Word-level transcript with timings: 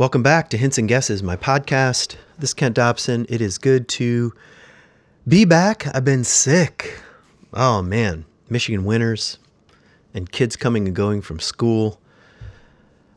Welcome 0.00 0.22
back 0.22 0.48
to 0.48 0.56
Hints 0.56 0.78
and 0.78 0.88
Guesses, 0.88 1.22
my 1.22 1.36
podcast. 1.36 2.16
This 2.38 2.48
is 2.48 2.54
Kent 2.54 2.76
Dobson. 2.76 3.26
It 3.28 3.42
is 3.42 3.58
good 3.58 3.86
to 3.88 4.32
be 5.28 5.44
back. 5.44 5.94
I've 5.94 6.06
been 6.06 6.24
sick. 6.24 6.98
Oh 7.52 7.82
man, 7.82 8.24
Michigan 8.48 8.86
winters 8.86 9.38
and 10.14 10.32
kids 10.32 10.56
coming 10.56 10.86
and 10.86 10.96
going 10.96 11.20
from 11.20 11.38
school. 11.38 12.00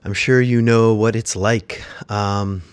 I'm 0.04 0.13
sure 0.13 0.41
you 0.41 0.61
know 0.61 0.93
what 0.93 1.15
it's 1.15 1.38
like. 1.38 1.81
Um, 2.11 2.64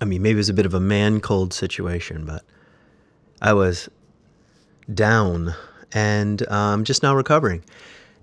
I 0.00 0.04
mean, 0.04 0.20
maybe 0.20 0.40
it's 0.40 0.48
a 0.48 0.54
bit 0.54 0.66
of 0.66 0.74
a 0.74 0.80
man 0.80 1.20
cold 1.20 1.52
situation, 1.52 2.24
but 2.24 2.42
I 3.40 3.52
was 3.52 3.88
down 4.92 5.54
and 5.92 6.42
I'm 6.48 6.80
um, 6.80 6.84
just 6.84 7.04
now 7.04 7.14
recovering. 7.14 7.62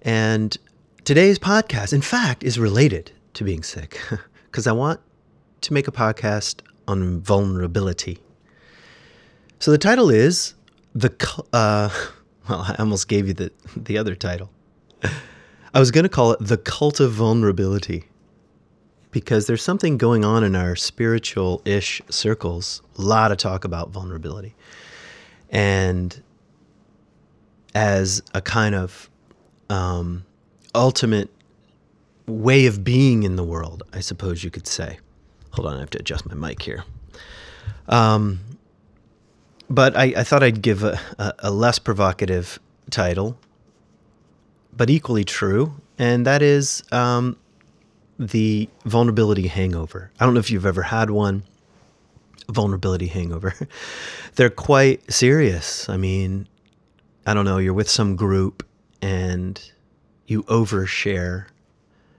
And 0.02 0.58
today's 1.06 1.40
podcast, 1.40 1.94
in 1.94 2.02
fact, 2.02 2.44
is 2.44 2.60
related 2.60 3.14
to 3.36 3.44
being 3.44 3.64
sick 3.64 4.02
because 4.46 4.68
I 4.68 4.72
want 4.72 5.00
to 5.62 5.74
make 5.74 5.88
a 5.88 5.92
podcast 5.92 6.62
on 6.88 7.22
vulnerability. 7.22 8.20
So 9.60 9.72
the 9.72 9.78
title 9.78 10.10
is 10.10 10.54
the 10.94 11.12
uh, 11.54 11.90
well, 12.50 12.62
I 12.62 12.76
almost 12.80 13.08
gave 13.08 13.28
you 13.28 13.34
the 13.34 13.52
the 13.76 13.98
other 13.98 14.16
title. 14.16 14.50
I 15.74 15.80
was 15.80 15.92
going 15.92 16.04
to 16.04 16.10
call 16.10 16.32
it 16.32 16.40
the 16.40 16.58
cult 16.58 17.00
of 17.00 17.12
vulnerability 17.12 18.06
because 19.12 19.46
there's 19.48 19.62
something 19.62 19.98
going 19.98 20.24
on 20.24 20.44
in 20.44 20.56
our 20.56 20.76
spiritual-ish 20.76 22.02
circles. 22.10 22.82
A 22.98 23.02
lot 23.02 23.32
of 23.32 23.38
talk 23.38 23.66
about 23.66 23.90
vulnerability, 23.90 24.56
and 25.50 26.22
as 27.74 28.24
a 28.34 28.42
kind 28.42 28.74
of 28.74 29.10
um, 29.70 30.26
ultimate 30.74 31.30
way 32.28 32.66
of 32.66 32.84
being 32.84 33.24
in 33.24 33.36
the 33.36 33.44
world, 33.44 33.84
I 33.94 34.00
suppose 34.00 34.44
you 34.44 34.52
could 34.52 34.68
say. 34.68 35.00
Hold 35.52 35.68
on, 35.68 35.78
I 35.78 35.80
have 35.80 35.90
to 35.92 36.00
adjust 36.00 36.26
my 36.26 36.36
mic 36.36 36.62
here. 36.62 36.84
Um, 37.88 38.40
but 39.70 39.96
I, 39.96 40.14
I, 40.18 40.24
thought 40.24 40.44
I'd 40.44 40.62
give 40.62 40.84
a, 40.84 41.00
a, 41.18 41.34
a, 41.40 41.52
less 41.52 41.80
provocative 41.80 42.60
title, 42.90 43.38
but 44.76 44.90
equally 44.90 45.24
true, 45.24 45.74
and 45.98 46.26
that 46.26 46.42
is 46.42 46.84
um, 46.92 47.38
the 48.20 48.70
vulnerability 48.86 49.48
hangover. 49.48 50.12
I 50.20 50.26
don't 50.26 50.34
know 50.34 50.40
if 50.40 50.50
you've 50.50 50.66
ever 50.66 50.82
had 50.82 51.10
one. 51.10 51.44
Vulnerability 52.50 53.08
hangover. 53.08 53.54
They're 54.36 54.50
quite 54.50 55.12
serious. 55.12 55.90
I 55.90 55.98
mean, 55.98 56.48
I 57.26 57.34
don't 57.34 57.46
know, 57.46 57.58
you're 57.58 57.74
with 57.74 57.90
some 57.90 58.16
group 58.16 58.66
and 59.02 59.60
you 60.28 60.44
overshare 60.44 61.48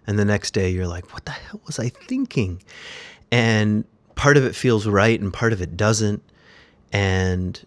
and 0.06 0.18
the 0.18 0.24
next 0.24 0.52
day 0.52 0.70
you're 0.70 0.86
like 0.86 1.12
what 1.12 1.24
the 1.24 1.32
hell 1.32 1.60
was 1.66 1.78
i 1.78 1.88
thinking? 1.88 2.62
And 3.32 3.84
part 4.14 4.36
of 4.36 4.44
it 4.44 4.54
feels 4.54 4.86
right 4.86 5.20
and 5.20 5.32
part 5.32 5.52
of 5.52 5.60
it 5.60 5.76
doesn't. 5.76 6.22
And 6.92 7.64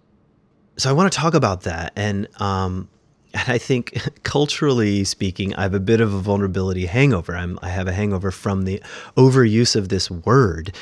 so 0.78 0.90
i 0.90 0.94
want 0.94 1.12
to 1.12 1.18
talk 1.18 1.34
about 1.34 1.62
that. 1.62 1.94
And 1.96 2.28
um 2.42 2.90
and 3.34 3.48
i 3.48 3.58
think 3.58 3.98
culturally 4.24 5.04
speaking 5.04 5.54
i 5.56 5.62
have 5.62 5.74
a 5.74 5.80
bit 5.80 6.02
of 6.02 6.14
a 6.14 6.20
vulnerability 6.20 6.86
hangover. 6.86 7.36
I'm, 7.36 7.60
i 7.62 7.70
have 7.70 7.88
a 7.88 7.94
hangover 7.94 8.32
from 8.32 8.64
the 8.64 8.82
overuse 9.16 9.76
of 9.76 9.90
this 9.90 10.10
word. 10.10 10.76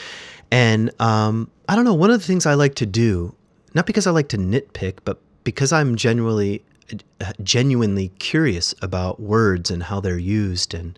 And 0.49 0.91
um, 1.01 1.51
i 1.67 1.75
don't 1.75 1.85
know 1.85 1.93
one 1.93 2.09
of 2.09 2.19
the 2.19 2.25
things 2.25 2.45
i 2.45 2.53
like 2.53 2.75
to 2.75 2.85
do 2.85 3.35
not 3.73 3.85
because 3.85 4.07
i 4.07 4.11
like 4.11 4.29
to 4.29 4.37
nitpick 4.37 4.99
but 5.03 5.19
because 5.43 5.73
i'm 5.73 5.95
genuinely 5.97 6.63
genuinely 7.43 8.09
curious 8.19 8.73
about 8.81 9.19
words 9.19 9.69
and 9.69 9.83
how 9.83 9.99
they're 9.99 10.17
used 10.17 10.73
and 10.73 10.97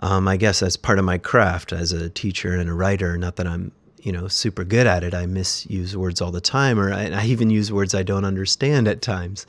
um, 0.00 0.28
I 0.28 0.36
guess 0.36 0.60
that's 0.60 0.76
part 0.76 0.98
of 0.98 1.04
my 1.04 1.18
craft 1.18 1.72
as 1.72 1.92
a 1.92 2.10
teacher 2.10 2.54
and 2.54 2.68
a 2.68 2.74
writer. 2.74 3.16
Not 3.16 3.36
that 3.36 3.46
I'm, 3.46 3.72
you 4.02 4.12
know, 4.12 4.28
super 4.28 4.64
good 4.64 4.86
at 4.86 5.02
it. 5.04 5.14
I 5.14 5.26
misuse 5.26 5.96
words 5.96 6.20
all 6.20 6.30
the 6.30 6.40
time, 6.40 6.78
or 6.78 6.92
I, 6.92 7.06
I 7.08 7.24
even 7.26 7.50
use 7.50 7.72
words 7.72 7.94
I 7.94 8.02
don't 8.02 8.24
understand 8.24 8.88
at 8.88 9.02
times. 9.02 9.46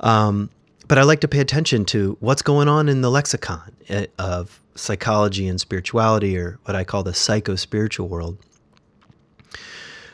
Um, 0.00 0.50
but 0.88 0.98
I 0.98 1.02
like 1.02 1.20
to 1.20 1.28
pay 1.28 1.40
attention 1.40 1.84
to 1.86 2.16
what's 2.20 2.42
going 2.42 2.68
on 2.68 2.88
in 2.88 3.00
the 3.00 3.10
lexicon 3.10 3.74
eh, 3.88 4.06
of 4.18 4.60
psychology 4.74 5.46
and 5.48 5.60
spirituality, 5.60 6.36
or 6.36 6.58
what 6.64 6.74
I 6.74 6.84
call 6.84 7.02
the 7.02 7.14
psycho 7.14 7.54
spiritual 7.54 8.08
world. 8.08 8.38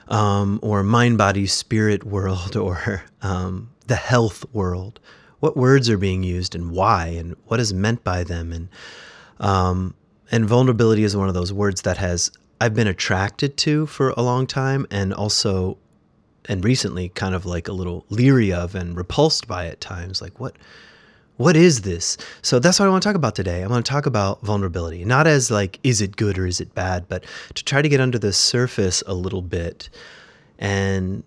Um, 0.09 0.59
or 0.61 0.83
mind 0.83 1.19
body 1.19 1.47
spirit 1.47 2.03
world 2.03 2.56
or 2.56 3.05
um, 3.22 3.71
the 3.87 3.95
health 3.95 4.45
world 4.53 4.99
what 5.41 5.56
words 5.56 5.91
are 5.91 5.99
being 5.99 6.22
used 6.22 6.55
and 6.55 6.71
why 6.71 7.06
and 7.06 7.34
what 7.47 7.59
is 7.59 7.75
meant 7.75 8.05
by 8.05 8.22
them 8.22 8.53
and 8.53 8.69
um, 9.41 9.95
and 10.31 10.47
vulnerability 10.47 11.03
is 11.03 11.17
one 11.17 11.28
of 11.28 11.34
those 11.34 11.53
words 11.53 11.83
that 11.83 11.97
has 11.97 12.31
I've 12.61 12.75
been 12.75 12.87
attracted 12.87 13.56
to 13.59 13.87
for 13.87 14.11
a 14.11 14.23
long 14.23 14.47
time, 14.47 14.87
and 14.91 15.15
also, 15.15 15.78
and 16.45 16.62
recently, 16.62 17.09
kind 17.09 17.34
of 17.34 17.47
like 17.47 17.69
a 17.69 17.73
little 17.73 18.05
leery 18.11 18.53
of 18.53 18.75
and 18.75 18.97
repulsed 18.97 19.49
by 19.49 19.67
at 19.67 19.81
times. 19.81 20.23
Like 20.23 20.39
what? 20.39 20.56
What 21.39 21.56
is 21.56 21.81
this? 21.81 22.19
So 22.43 22.59
that's 22.59 22.78
what 22.78 22.84
I 22.84 22.91
want 22.91 23.03
to 23.03 23.09
talk 23.09 23.17
about 23.17 23.34
today. 23.34 23.65
I 23.65 23.67
want 23.67 23.87
to 23.87 23.91
talk 23.91 24.05
about 24.05 24.43
vulnerability, 24.43 25.06
not 25.06 25.27
as 25.27 25.51
like, 25.51 25.81
is 25.83 26.03
it 26.03 26.15
good 26.15 26.39
or 26.39 26.45
is 26.47 26.61
it 26.61 26.75
bad, 26.75 27.09
but 27.09 27.25
to 27.55 27.65
try 27.65 27.81
to 27.81 27.89
get 27.89 27.99
under 27.99 28.19
the 28.19 28.31
surface 28.31 29.03
a 29.07 29.15
little 29.15 29.41
bit 29.41 29.89
and 30.59 31.25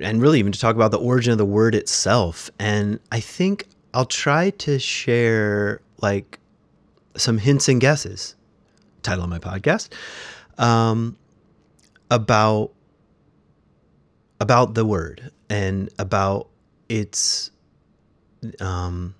and 0.00 0.22
really 0.22 0.38
even 0.38 0.52
to 0.52 0.60
talk 0.60 0.76
about 0.76 0.92
the 0.92 0.98
origin 0.98 1.32
of 1.32 1.38
the 1.38 1.44
word 1.44 1.74
itself. 1.74 2.50
And 2.60 3.00
I 3.10 3.18
think 3.18 3.66
I'll 3.94 4.04
try 4.04 4.50
to 4.50 4.78
share 4.78 5.80
like 6.00 6.38
some 7.18 7.38
hints 7.38 7.68
and 7.68 7.80
guesses, 7.80 8.34
title 9.02 9.24
of 9.24 9.30
my 9.30 9.38
podcast, 9.38 9.90
um, 10.58 11.16
about 12.10 12.72
about 14.40 14.74
the 14.74 14.84
word 14.84 15.30
and 15.50 15.90
about 15.98 16.48
its 16.88 17.50
um, 18.60 19.14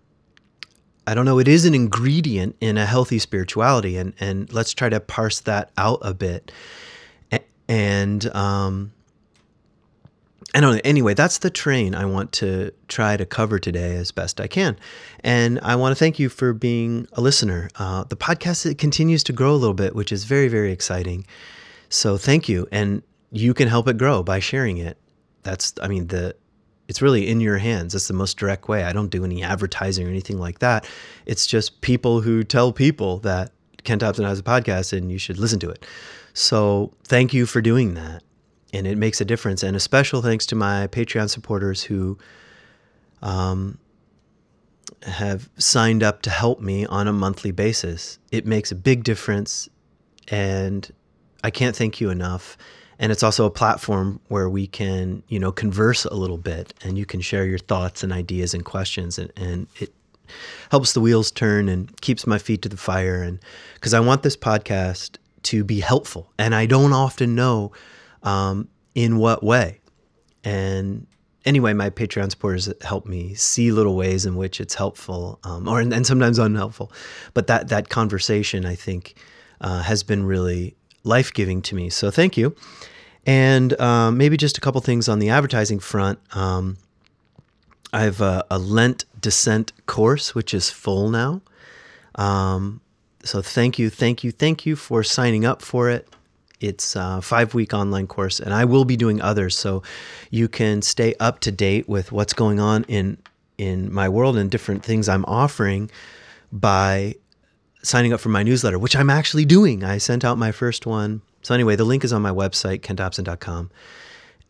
I 1.06 1.14
don't 1.14 1.24
know, 1.24 1.38
it 1.38 1.48
is 1.48 1.64
an 1.64 1.74
ingredient 1.74 2.56
in 2.60 2.76
a 2.76 2.86
healthy 2.86 3.18
spirituality 3.18 3.96
and 3.96 4.12
and 4.20 4.52
let's 4.52 4.72
try 4.74 4.88
to 4.88 5.00
parse 5.00 5.40
that 5.40 5.70
out 5.76 5.98
a 6.02 6.14
bit. 6.14 6.52
And 7.70 8.24
um, 8.34 8.92
I 10.54 10.60
know. 10.60 10.80
Anyway, 10.82 11.12
that's 11.12 11.38
the 11.38 11.50
train 11.50 11.94
I 11.94 12.06
want 12.06 12.32
to 12.32 12.72
try 12.88 13.18
to 13.18 13.26
cover 13.26 13.58
today 13.58 13.96
as 13.96 14.12
best 14.12 14.40
I 14.40 14.46
can. 14.46 14.78
And 15.20 15.60
I 15.62 15.76
want 15.76 15.92
to 15.92 15.98
thank 15.98 16.18
you 16.18 16.30
for 16.30 16.54
being 16.54 17.06
a 17.12 17.20
listener. 17.20 17.68
Uh, 17.78 18.04
the 18.04 18.16
podcast 18.16 18.78
continues 18.78 19.22
to 19.24 19.32
grow 19.34 19.52
a 19.52 19.56
little 19.56 19.74
bit, 19.74 19.94
which 19.94 20.10
is 20.10 20.24
very, 20.24 20.48
very 20.48 20.72
exciting. 20.72 21.26
So 21.90 22.16
thank 22.16 22.48
you. 22.48 22.66
And 22.72 23.02
you 23.30 23.52
can 23.52 23.68
help 23.68 23.88
it 23.88 23.98
grow 23.98 24.22
by 24.22 24.38
sharing 24.38 24.78
it. 24.78 24.96
That's, 25.42 25.74
I 25.82 25.88
mean, 25.88 26.06
the, 26.06 26.34
it's 26.88 27.02
really 27.02 27.28
in 27.28 27.42
your 27.42 27.58
hands. 27.58 27.92
That's 27.92 28.08
the 28.08 28.14
most 28.14 28.38
direct 28.38 28.68
way. 28.68 28.84
I 28.84 28.94
don't 28.94 29.10
do 29.10 29.24
any 29.24 29.42
advertising 29.42 30.06
or 30.06 30.10
anything 30.10 30.38
like 30.38 30.60
that. 30.60 30.88
It's 31.26 31.46
just 31.46 31.82
people 31.82 32.22
who 32.22 32.42
tell 32.42 32.72
people 32.72 33.18
that 33.18 33.52
Kent 33.84 34.00
Dobson 34.00 34.24
has 34.24 34.38
a 34.38 34.42
podcast 34.42 34.96
and 34.96 35.12
you 35.12 35.18
should 35.18 35.38
listen 35.38 35.58
to 35.60 35.68
it. 35.68 35.84
So 36.32 36.94
thank 37.04 37.34
you 37.34 37.44
for 37.44 37.60
doing 37.60 37.94
that 37.94 38.22
and 38.72 38.86
it 38.86 38.98
makes 38.98 39.20
a 39.20 39.24
difference. 39.24 39.62
And 39.62 39.76
a 39.76 39.80
special 39.80 40.22
thanks 40.22 40.46
to 40.46 40.54
my 40.54 40.86
Patreon 40.88 41.30
supporters 41.30 41.82
who 41.82 42.18
um, 43.22 43.78
have 45.02 45.48
signed 45.58 46.02
up 46.02 46.22
to 46.22 46.30
help 46.30 46.60
me 46.60 46.86
on 46.86 47.08
a 47.08 47.12
monthly 47.12 47.50
basis. 47.50 48.18
It 48.30 48.46
makes 48.46 48.70
a 48.72 48.74
big 48.74 49.04
difference, 49.04 49.68
and 50.28 50.90
I 51.42 51.50
can't 51.50 51.76
thank 51.76 52.00
you 52.00 52.10
enough. 52.10 52.56
And 53.00 53.12
it's 53.12 53.22
also 53.22 53.46
a 53.46 53.50
platform 53.50 54.20
where 54.26 54.48
we 54.48 54.66
can, 54.66 55.22
you 55.28 55.38
know, 55.38 55.52
converse 55.52 56.04
a 56.04 56.14
little 56.14 56.38
bit, 56.38 56.74
and 56.82 56.98
you 56.98 57.06
can 57.06 57.20
share 57.20 57.46
your 57.46 57.58
thoughts 57.58 58.02
and 58.02 58.12
ideas 58.12 58.54
and 58.54 58.64
questions, 58.64 59.18
and, 59.18 59.32
and 59.36 59.68
it 59.78 59.92
helps 60.70 60.92
the 60.92 61.00
wheels 61.00 61.30
turn 61.30 61.68
and 61.68 61.98
keeps 62.00 62.26
my 62.26 62.38
feet 62.38 62.60
to 62.62 62.68
the 62.68 62.76
fire. 62.76 63.22
And 63.22 63.38
because 63.74 63.94
I 63.94 64.00
want 64.00 64.22
this 64.22 64.36
podcast 64.36 65.16
to 65.44 65.64
be 65.64 65.80
helpful, 65.80 66.32
and 66.38 66.54
I 66.54 66.66
don't 66.66 66.92
often 66.92 67.34
know 67.34 67.72
um, 68.22 68.68
in 68.94 69.18
what 69.18 69.42
way? 69.42 69.80
And 70.44 71.06
anyway, 71.44 71.72
my 71.72 71.90
Patreon 71.90 72.30
supporters 72.30 72.72
help 72.82 73.06
me 73.06 73.34
see 73.34 73.72
little 73.72 73.96
ways 73.96 74.26
in 74.26 74.36
which 74.36 74.60
it's 74.60 74.74
helpful, 74.74 75.38
um, 75.44 75.68
or 75.68 75.80
and 75.80 76.06
sometimes 76.06 76.38
unhelpful. 76.38 76.92
But 77.34 77.46
that 77.48 77.68
that 77.68 77.88
conversation, 77.88 78.64
I 78.64 78.74
think, 78.74 79.14
uh, 79.60 79.82
has 79.82 80.02
been 80.02 80.24
really 80.24 80.76
life 81.04 81.32
giving 81.32 81.62
to 81.62 81.74
me. 81.74 81.90
So 81.90 82.10
thank 82.10 82.36
you. 82.36 82.54
And 83.26 83.78
um, 83.80 84.16
maybe 84.16 84.36
just 84.36 84.56
a 84.56 84.60
couple 84.60 84.80
things 84.80 85.08
on 85.08 85.18
the 85.18 85.30
advertising 85.30 85.80
front. 85.80 86.18
Um, 86.34 86.78
I 87.92 88.00
have 88.00 88.20
a, 88.20 88.44
a, 88.50 88.58
Lent 88.58 89.04
Descent 89.20 89.72
course, 89.86 90.34
which 90.34 90.52
is 90.54 90.70
full 90.70 91.08
now. 91.10 91.40
Um, 92.14 92.80
so 93.24 93.42
thank 93.42 93.78
you, 93.78 93.90
thank 93.90 94.22
you, 94.24 94.30
thank 94.30 94.66
you 94.66 94.76
for 94.76 95.02
signing 95.02 95.44
up 95.44 95.62
for 95.62 95.90
it. 95.90 96.08
It's 96.60 96.96
a 96.96 97.22
five 97.22 97.54
week 97.54 97.72
online 97.72 98.06
course, 98.06 98.40
and 98.40 98.52
I 98.52 98.64
will 98.64 98.84
be 98.84 98.96
doing 98.96 99.20
others. 99.20 99.56
So 99.56 99.82
you 100.30 100.48
can 100.48 100.82
stay 100.82 101.14
up 101.20 101.40
to 101.40 101.52
date 101.52 101.88
with 101.88 102.12
what's 102.12 102.32
going 102.32 102.60
on 102.60 102.84
in, 102.84 103.18
in 103.58 103.92
my 103.92 104.08
world 104.08 104.36
and 104.36 104.50
different 104.50 104.84
things 104.84 105.08
I'm 105.08 105.24
offering 105.26 105.90
by 106.50 107.14
signing 107.82 108.12
up 108.12 108.20
for 108.20 108.28
my 108.28 108.42
newsletter, 108.42 108.78
which 108.78 108.96
I'm 108.96 109.10
actually 109.10 109.44
doing. 109.44 109.84
I 109.84 109.98
sent 109.98 110.24
out 110.24 110.38
my 110.38 110.52
first 110.52 110.86
one. 110.86 111.22
So, 111.42 111.54
anyway, 111.54 111.76
the 111.76 111.84
link 111.84 112.04
is 112.04 112.12
on 112.12 112.22
my 112.22 112.32
website, 112.32 112.80
kentdobson.com. 112.80 113.70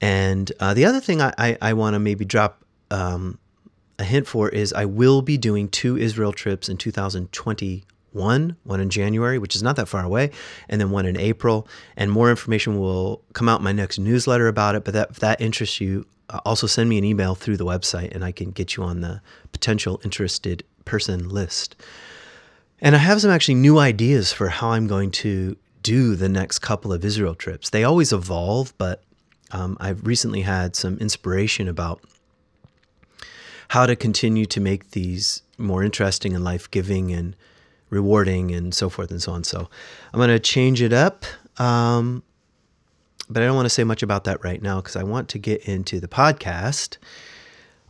And 0.00 0.50
uh, 0.60 0.74
the 0.74 0.84
other 0.84 1.00
thing 1.00 1.20
I, 1.20 1.32
I, 1.36 1.58
I 1.60 1.72
want 1.74 1.94
to 1.94 1.98
maybe 1.98 2.24
drop 2.24 2.64
um, 2.90 3.38
a 3.98 4.04
hint 4.04 4.26
for 4.26 4.48
is 4.48 4.72
I 4.72 4.84
will 4.84 5.22
be 5.22 5.36
doing 5.36 5.68
two 5.68 5.96
Israel 5.96 6.32
trips 6.32 6.68
in 6.68 6.76
2021, 6.76 7.82
one 8.12 8.56
one 8.64 8.80
in 8.80 8.90
January, 8.90 9.38
which 9.38 9.54
is 9.54 9.62
not 9.62 9.76
that 9.76 9.88
far 9.88 10.04
away, 10.04 10.30
and 10.68 10.80
then 10.80 10.90
one 10.90 11.06
in 11.06 11.16
April. 11.16 11.68
And 11.96 12.10
more 12.10 12.30
information 12.30 12.78
will 12.78 13.22
come 13.32 13.48
out 13.48 13.60
in 13.60 13.64
my 13.64 13.72
next 13.72 13.98
newsletter 13.98 14.48
about 14.48 14.74
it. 14.74 14.84
But 14.84 14.94
that, 14.94 15.10
if 15.10 15.20
that 15.20 15.40
interests 15.40 15.80
you, 15.80 16.06
uh, 16.30 16.40
also 16.44 16.66
send 16.66 16.88
me 16.88 16.98
an 16.98 17.04
email 17.04 17.34
through 17.34 17.56
the 17.56 17.66
website 17.66 18.14
and 18.14 18.24
I 18.24 18.32
can 18.32 18.50
get 18.50 18.76
you 18.76 18.82
on 18.82 19.00
the 19.00 19.20
potential 19.52 20.00
interested 20.04 20.64
person 20.84 21.28
list. 21.28 21.76
And 22.80 22.94
I 22.94 22.98
have 22.98 23.20
some 23.20 23.30
actually 23.30 23.56
new 23.56 23.78
ideas 23.78 24.32
for 24.32 24.48
how 24.48 24.70
I'm 24.70 24.86
going 24.86 25.10
to 25.12 25.56
do 25.82 26.14
the 26.16 26.28
next 26.28 26.60
couple 26.60 26.92
of 26.92 27.04
Israel 27.04 27.34
trips. 27.34 27.70
They 27.70 27.84
always 27.84 28.12
evolve, 28.12 28.72
but 28.78 29.02
um, 29.50 29.76
I've 29.80 30.06
recently 30.06 30.42
had 30.42 30.76
some 30.76 30.98
inspiration 30.98 31.68
about 31.68 32.00
how 33.68 33.86
to 33.86 33.96
continue 33.96 34.46
to 34.46 34.60
make 34.60 34.90
these 34.90 35.42
more 35.56 35.82
interesting 35.82 36.34
and 36.34 36.44
life 36.44 36.70
giving 36.70 37.12
and 37.12 37.36
rewarding 37.90 38.50
and 38.50 38.74
so 38.74 38.88
forth 38.88 39.10
and 39.10 39.22
so 39.22 39.32
on. 39.32 39.44
So 39.44 39.68
I'm 40.12 40.18
going 40.18 40.28
to 40.28 40.38
change 40.38 40.82
it 40.82 40.92
up. 40.92 41.24
Um, 41.58 42.22
but 43.30 43.42
I 43.42 43.46
don't 43.46 43.56
want 43.56 43.66
to 43.66 43.70
say 43.70 43.84
much 43.84 44.02
about 44.02 44.24
that 44.24 44.42
right 44.42 44.62
now 44.62 44.80
because 44.80 44.96
I 44.96 45.02
want 45.02 45.28
to 45.30 45.38
get 45.38 45.62
into 45.62 46.00
the 46.00 46.08
podcast 46.08 46.96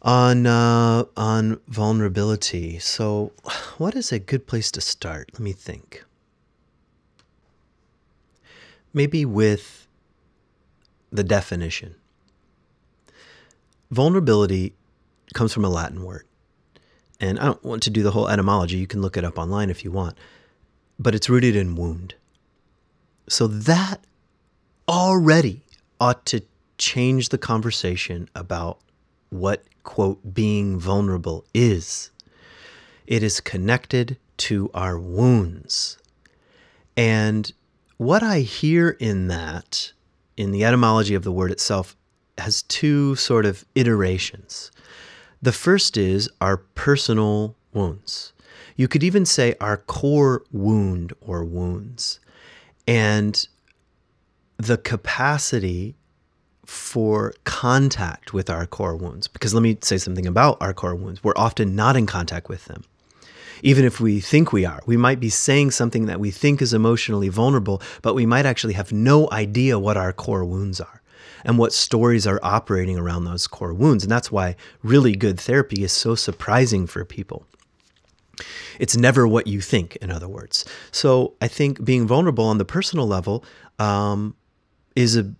on 0.02 0.46
uh, 0.46 1.04
on 1.16 1.60
vulnerability. 1.68 2.78
So, 2.78 3.32
what 3.78 3.94
is 3.94 4.12
a 4.12 4.18
good 4.18 4.46
place 4.46 4.70
to 4.72 4.80
start? 4.80 5.30
Let 5.34 5.40
me 5.40 5.52
think. 5.52 6.04
Maybe 8.92 9.24
with 9.24 9.86
the 11.12 11.22
definition. 11.22 11.94
Vulnerability 13.90 14.74
comes 15.34 15.52
from 15.52 15.64
a 15.64 15.68
Latin 15.68 16.04
word. 16.04 16.27
And 17.20 17.38
I 17.38 17.46
don't 17.46 17.64
want 17.64 17.82
to 17.84 17.90
do 17.90 18.02
the 18.02 18.12
whole 18.12 18.28
etymology. 18.28 18.76
You 18.76 18.86
can 18.86 19.02
look 19.02 19.16
it 19.16 19.24
up 19.24 19.38
online 19.38 19.70
if 19.70 19.84
you 19.84 19.90
want. 19.90 20.16
But 20.98 21.14
it's 21.14 21.28
rooted 21.28 21.56
in 21.56 21.76
wound. 21.76 22.14
So 23.28 23.46
that 23.46 24.00
already 24.88 25.62
ought 26.00 26.24
to 26.26 26.42
change 26.78 27.28
the 27.28 27.38
conversation 27.38 28.28
about 28.34 28.78
what, 29.30 29.64
quote, 29.82 30.32
being 30.32 30.78
vulnerable 30.78 31.44
is. 31.52 32.10
It 33.06 33.22
is 33.22 33.40
connected 33.40 34.16
to 34.38 34.70
our 34.72 34.98
wounds. 34.98 35.98
And 36.96 37.52
what 37.96 38.22
I 38.22 38.40
hear 38.40 38.90
in 38.90 39.28
that, 39.28 39.92
in 40.36 40.52
the 40.52 40.64
etymology 40.64 41.14
of 41.14 41.24
the 41.24 41.32
word 41.32 41.50
itself, 41.50 41.96
has 42.38 42.62
two 42.62 43.16
sort 43.16 43.44
of 43.44 43.64
iterations. 43.74 44.70
The 45.40 45.52
first 45.52 45.96
is 45.96 46.28
our 46.40 46.56
personal 46.56 47.56
wounds. 47.72 48.32
You 48.76 48.88
could 48.88 49.04
even 49.04 49.24
say 49.24 49.54
our 49.60 49.76
core 49.76 50.42
wound 50.50 51.12
or 51.20 51.44
wounds. 51.44 52.18
And 52.86 53.46
the 54.56 54.78
capacity 54.78 55.94
for 56.66 57.32
contact 57.44 58.32
with 58.32 58.50
our 58.50 58.66
core 58.66 58.96
wounds. 58.96 59.28
Because 59.28 59.54
let 59.54 59.62
me 59.62 59.78
say 59.80 59.96
something 59.96 60.26
about 60.26 60.58
our 60.60 60.74
core 60.74 60.94
wounds. 60.94 61.22
We're 61.22 61.32
often 61.36 61.76
not 61.76 61.96
in 61.96 62.06
contact 62.06 62.48
with 62.48 62.64
them. 62.64 62.84
Even 63.62 63.84
if 63.84 64.00
we 64.00 64.20
think 64.20 64.52
we 64.52 64.64
are, 64.64 64.80
we 64.86 64.96
might 64.96 65.18
be 65.18 65.30
saying 65.30 65.70
something 65.70 66.06
that 66.06 66.20
we 66.20 66.30
think 66.30 66.60
is 66.62 66.74
emotionally 66.74 67.28
vulnerable, 67.28 67.82
but 68.02 68.14
we 68.14 68.26
might 68.26 68.46
actually 68.46 68.74
have 68.74 68.92
no 68.92 69.28
idea 69.32 69.78
what 69.78 69.96
our 69.96 70.12
core 70.12 70.44
wounds 70.44 70.80
are 70.80 70.97
and 71.44 71.58
what 71.58 71.72
stories 71.72 72.26
are 72.26 72.40
operating 72.42 72.98
around 72.98 73.24
those 73.24 73.46
core 73.46 73.74
wounds. 73.74 74.04
And 74.04 74.10
that's 74.10 74.32
why 74.32 74.56
really 74.82 75.14
good 75.14 75.38
therapy 75.38 75.82
is 75.82 75.92
so 75.92 76.14
surprising 76.14 76.86
for 76.86 77.04
people. 77.04 77.46
It's 78.78 78.96
never 78.96 79.26
what 79.26 79.46
you 79.46 79.60
think, 79.60 79.96
in 79.96 80.10
other 80.10 80.28
words. 80.28 80.64
So 80.92 81.34
I 81.40 81.48
think 81.48 81.84
being 81.84 82.06
vulnerable 82.06 82.44
on 82.44 82.58
the 82.58 82.64
personal 82.64 83.06
level 83.06 83.44
um, 83.78 84.36
is 84.94 85.16
a, 85.16 85.32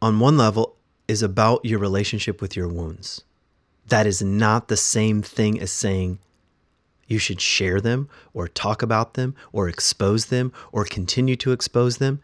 on 0.00 0.20
one 0.20 0.36
level, 0.36 0.76
is 1.08 1.22
about 1.22 1.64
your 1.64 1.78
relationship 1.78 2.40
with 2.40 2.56
your 2.56 2.68
wounds. 2.68 3.22
That 3.88 4.06
is 4.06 4.22
not 4.22 4.68
the 4.68 4.76
same 4.76 5.22
thing 5.22 5.60
as 5.60 5.70
saying 5.72 6.18
you 7.06 7.18
should 7.18 7.40
share 7.40 7.80
them 7.80 8.08
or 8.34 8.48
talk 8.48 8.82
about 8.82 9.14
them 9.14 9.34
or 9.52 9.68
expose 9.68 10.26
them 10.26 10.52
or 10.72 10.84
continue 10.84 11.36
to 11.36 11.52
expose 11.52 11.98
them. 11.98 12.20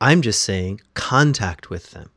I'm 0.00 0.22
just 0.22 0.42
saying 0.42 0.80
contact 0.94 1.70
with 1.70 1.90
them. 1.90 2.10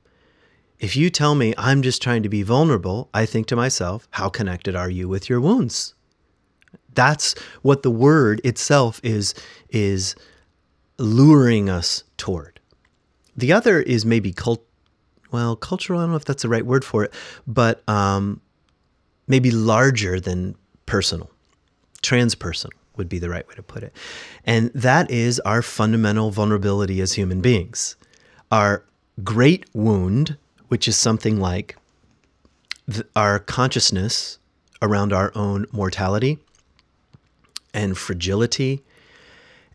If 0.79 0.95
you 0.95 1.09
tell 1.09 1.35
me 1.35 1.53
I'm 1.57 1.81
just 1.81 2.01
trying 2.01 2.23
to 2.23 2.29
be 2.29 2.43
vulnerable, 2.43 3.09
I 3.13 3.25
think 3.25 3.47
to 3.47 3.55
myself, 3.55 4.07
how 4.11 4.29
connected 4.29 4.75
are 4.75 4.89
you 4.89 5.09
with 5.09 5.29
your 5.29 5.41
wounds? 5.41 5.95
That's 6.93 7.35
what 7.61 7.83
the 7.83 7.91
word 7.91 8.41
itself 8.43 8.99
is 9.03 9.33
is 9.69 10.15
luring 10.97 11.69
us 11.69 12.03
toward. 12.17 12.59
The 13.35 13.53
other 13.53 13.81
is 13.81 14.05
maybe 14.05 14.33
cult 14.33 14.63
well, 15.31 15.55
cultural, 15.55 15.99
I 15.99 16.03
don't 16.03 16.11
know 16.11 16.15
if 16.15 16.25
that's 16.25 16.43
the 16.43 16.49
right 16.49 16.65
word 16.65 16.85
for 16.85 17.03
it, 17.03 17.13
but 17.45 17.87
um, 17.89 18.39
maybe 19.27 19.51
larger 19.51 20.19
than 20.19 20.55
personal. 20.85 21.29
Transpersonal 22.01 22.71
would 22.95 23.09
be 23.09 23.19
the 23.19 23.29
right 23.29 23.47
way 23.47 23.55
to 23.55 23.63
put 23.63 23.83
it. 23.83 23.93
And 24.45 24.71
that 24.73 25.11
is 25.11 25.39
our 25.41 25.61
fundamental 25.61 26.31
vulnerability 26.31 27.01
as 27.01 27.13
human 27.13 27.41
beings. 27.41 27.97
Our 28.51 28.85
great 29.23 29.65
wound 29.73 30.37
which 30.67 30.87
is 30.87 30.95
something 30.95 31.39
like 31.39 31.77
th- 32.91 33.05
our 33.15 33.39
consciousness 33.39 34.39
around 34.81 35.13
our 35.13 35.31
own 35.35 35.65
mortality 35.71 36.39
and 37.73 37.97
fragility 37.97 38.83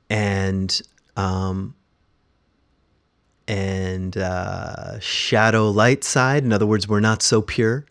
and 0.09 0.83
um, 1.17 1.75
and 3.49 4.17
uh, 4.17 4.99
shadow 5.01 5.71
light 5.71 6.05
side. 6.05 6.45
In 6.45 6.53
other 6.53 6.67
words, 6.67 6.89
we're 6.89 7.01
not 7.01 7.23
so 7.23 7.43
pure. 7.43 7.85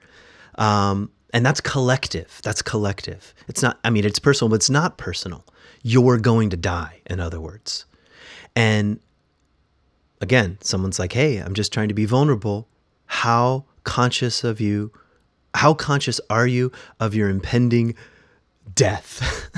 Um, 0.56 1.12
and 1.34 1.46
that's 1.46 1.62
collective. 1.62 2.40
That's 2.44 2.62
collective. 2.62 3.34
It's 3.48 3.62
not, 3.62 3.80
I 3.84 3.90
mean, 3.90 4.06
it's 4.06 4.20
personal, 4.20 4.50
but 4.50 4.56
it's 4.56 4.70
not 4.70 4.98
personal. 4.98 5.46
You're 5.84 6.18
going 6.18 6.50
to 6.50 6.58
die, 6.58 7.02
in 7.10 7.20
other 7.20 7.40
words. 7.40 7.86
And 8.56 9.00
again, 10.20 10.58
someone's 10.62 11.00
like, 11.00 11.14
hey, 11.14 11.38
I'm 11.38 11.54
just 11.54 11.72
trying 11.74 11.88
to 11.90 11.94
be 11.94 12.06
vulnerable 12.06 12.68
how 13.12 13.66
conscious 13.84 14.46
of 14.46 14.62
you, 14.62 14.90
how 15.54 15.74
conscious 15.74 16.22
are 16.30 16.48
you 16.48 16.72
of 16.98 17.14
your 17.14 17.28
impending 17.28 17.94
death, 18.74 19.50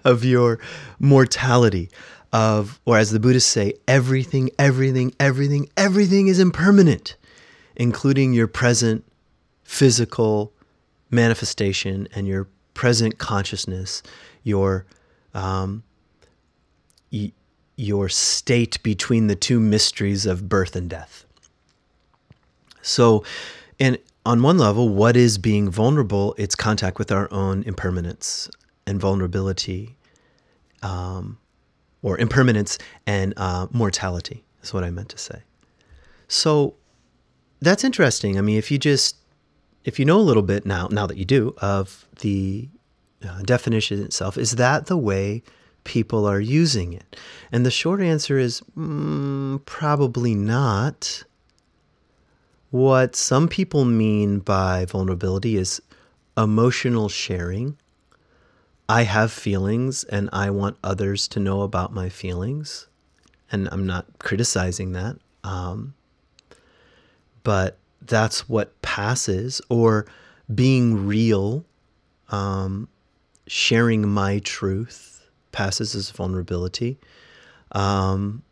of 0.04 0.24
your 0.24 0.60
mortality, 1.00 1.90
of, 2.32 2.80
or 2.84 2.96
as 2.96 3.10
the 3.10 3.18
Buddhists 3.18 3.50
say, 3.50 3.74
everything, 3.88 4.50
everything, 4.56 5.12
everything, 5.18 5.68
everything 5.76 6.28
is 6.28 6.38
impermanent, 6.38 7.16
including 7.74 8.32
your 8.32 8.46
present 8.46 9.04
physical 9.64 10.52
manifestation 11.10 12.06
and 12.14 12.28
your 12.28 12.46
present 12.72 13.18
consciousness, 13.18 14.00
your 14.44 14.86
um, 15.34 15.82
y- 17.12 17.32
your 17.74 18.08
state 18.08 18.80
between 18.84 19.26
the 19.26 19.36
two 19.36 19.58
mysteries 19.58 20.24
of 20.24 20.48
birth 20.48 20.76
and 20.76 20.88
death. 20.88 21.25
So, 22.86 23.24
and 23.78 23.98
on 24.24 24.42
one 24.42 24.58
level, 24.58 24.88
what 24.88 25.16
is 25.16 25.38
being 25.38 25.70
vulnerable? 25.70 26.34
It's 26.38 26.54
contact 26.54 26.98
with 26.98 27.10
our 27.10 27.32
own 27.32 27.62
impermanence 27.64 28.48
and 28.86 29.00
vulnerability, 29.00 29.96
um, 30.82 31.38
or 32.02 32.18
impermanence 32.18 32.78
and 33.06 33.34
uh, 33.36 33.66
mortality, 33.72 34.44
is 34.62 34.72
what 34.72 34.84
I 34.84 34.90
meant 34.90 35.08
to 35.10 35.18
say. 35.18 35.42
So 36.28 36.74
that's 37.60 37.84
interesting. 37.84 38.38
I 38.38 38.40
mean, 38.40 38.58
if 38.58 38.70
you 38.70 38.78
just 38.78 39.16
if 39.84 39.98
you 39.98 40.04
know 40.04 40.18
a 40.18 40.22
little 40.22 40.42
bit 40.42 40.66
now, 40.66 40.88
now 40.90 41.06
that 41.06 41.16
you 41.16 41.24
do, 41.24 41.54
of 41.58 42.08
the 42.20 42.68
uh, 43.26 43.40
definition 43.42 44.02
itself, 44.02 44.36
is 44.36 44.52
that 44.56 44.86
the 44.86 44.96
way 44.96 45.42
people 45.84 46.26
are 46.26 46.40
using 46.40 46.92
it? 46.92 47.16
And 47.52 47.64
the 47.64 47.70
short 47.70 48.00
answer 48.00 48.36
is 48.36 48.60
mm, 48.76 49.64
probably 49.64 50.34
not. 50.34 51.22
What 52.76 53.16
some 53.16 53.48
people 53.48 53.86
mean 53.86 54.40
by 54.40 54.84
vulnerability 54.84 55.56
is 55.56 55.80
emotional 56.36 57.08
sharing. 57.08 57.78
I 58.86 59.04
have 59.04 59.32
feelings 59.32 60.04
and 60.04 60.28
I 60.30 60.50
want 60.50 60.76
others 60.84 61.26
to 61.28 61.40
know 61.40 61.62
about 61.62 61.94
my 61.94 62.10
feelings. 62.10 62.86
And 63.50 63.66
I'm 63.72 63.86
not 63.86 64.04
criticizing 64.18 64.92
that. 64.92 65.16
Um, 65.42 65.94
but 67.44 67.78
that's 68.02 68.46
what 68.46 68.78
passes, 68.82 69.62
or 69.70 70.04
being 70.54 71.06
real, 71.06 71.64
um, 72.28 72.88
sharing 73.46 74.06
my 74.06 74.40
truth 74.40 75.26
passes 75.50 75.94
as 75.94 76.10
vulnerability. 76.10 76.98
Um, 77.72 78.42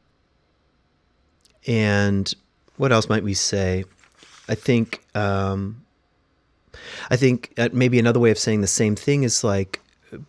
and 1.66 2.32
what 2.78 2.90
else 2.90 3.10
might 3.10 3.22
we 3.22 3.34
say? 3.34 3.84
I 4.48 4.54
think 4.54 5.02
um, 5.14 5.84
I 7.10 7.16
think 7.16 7.52
uh, 7.58 7.68
maybe 7.72 7.98
another 7.98 8.20
way 8.20 8.30
of 8.30 8.38
saying 8.38 8.60
the 8.60 8.66
same 8.66 8.96
thing 8.96 9.22
is 9.22 9.44
like 9.44 9.80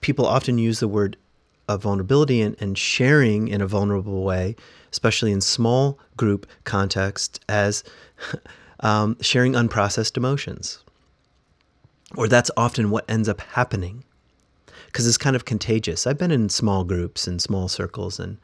people 0.01 0.25
often 0.25 0.57
use 0.57 0.79
the 0.79 0.87
word 0.87 1.17
of 1.67 1.81
vulnerability 1.81 2.41
and, 2.41 2.55
and 2.59 2.77
sharing 2.77 3.47
in 3.47 3.61
a 3.61 3.67
vulnerable 3.67 4.23
way, 4.23 4.55
especially 4.91 5.31
in 5.31 5.41
small 5.41 5.99
group 6.15 6.45
context, 6.63 7.43
as 7.49 7.83
um, 8.81 9.17
sharing 9.21 9.53
unprocessed 9.53 10.17
emotions. 10.17 10.79
Or 12.15 12.27
that's 12.27 12.51
often 12.55 12.91
what 12.91 13.09
ends 13.09 13.27
up 13.27 13.41
happening 13.41 14.03
because 14.85 15.07
it's 15.07 15.17
kind 15.17 15.35
of 15.35 15.43
contagious. 15.43 16.07
I've 16.07 16.17
been 16.17 16.31
in 16.31 16.47
small 16.47 16.85
groups 16.85 17.27
and 17.27 17.41
small 17.41 17.67
circles, 17.67 18.19
and 18.19 18.37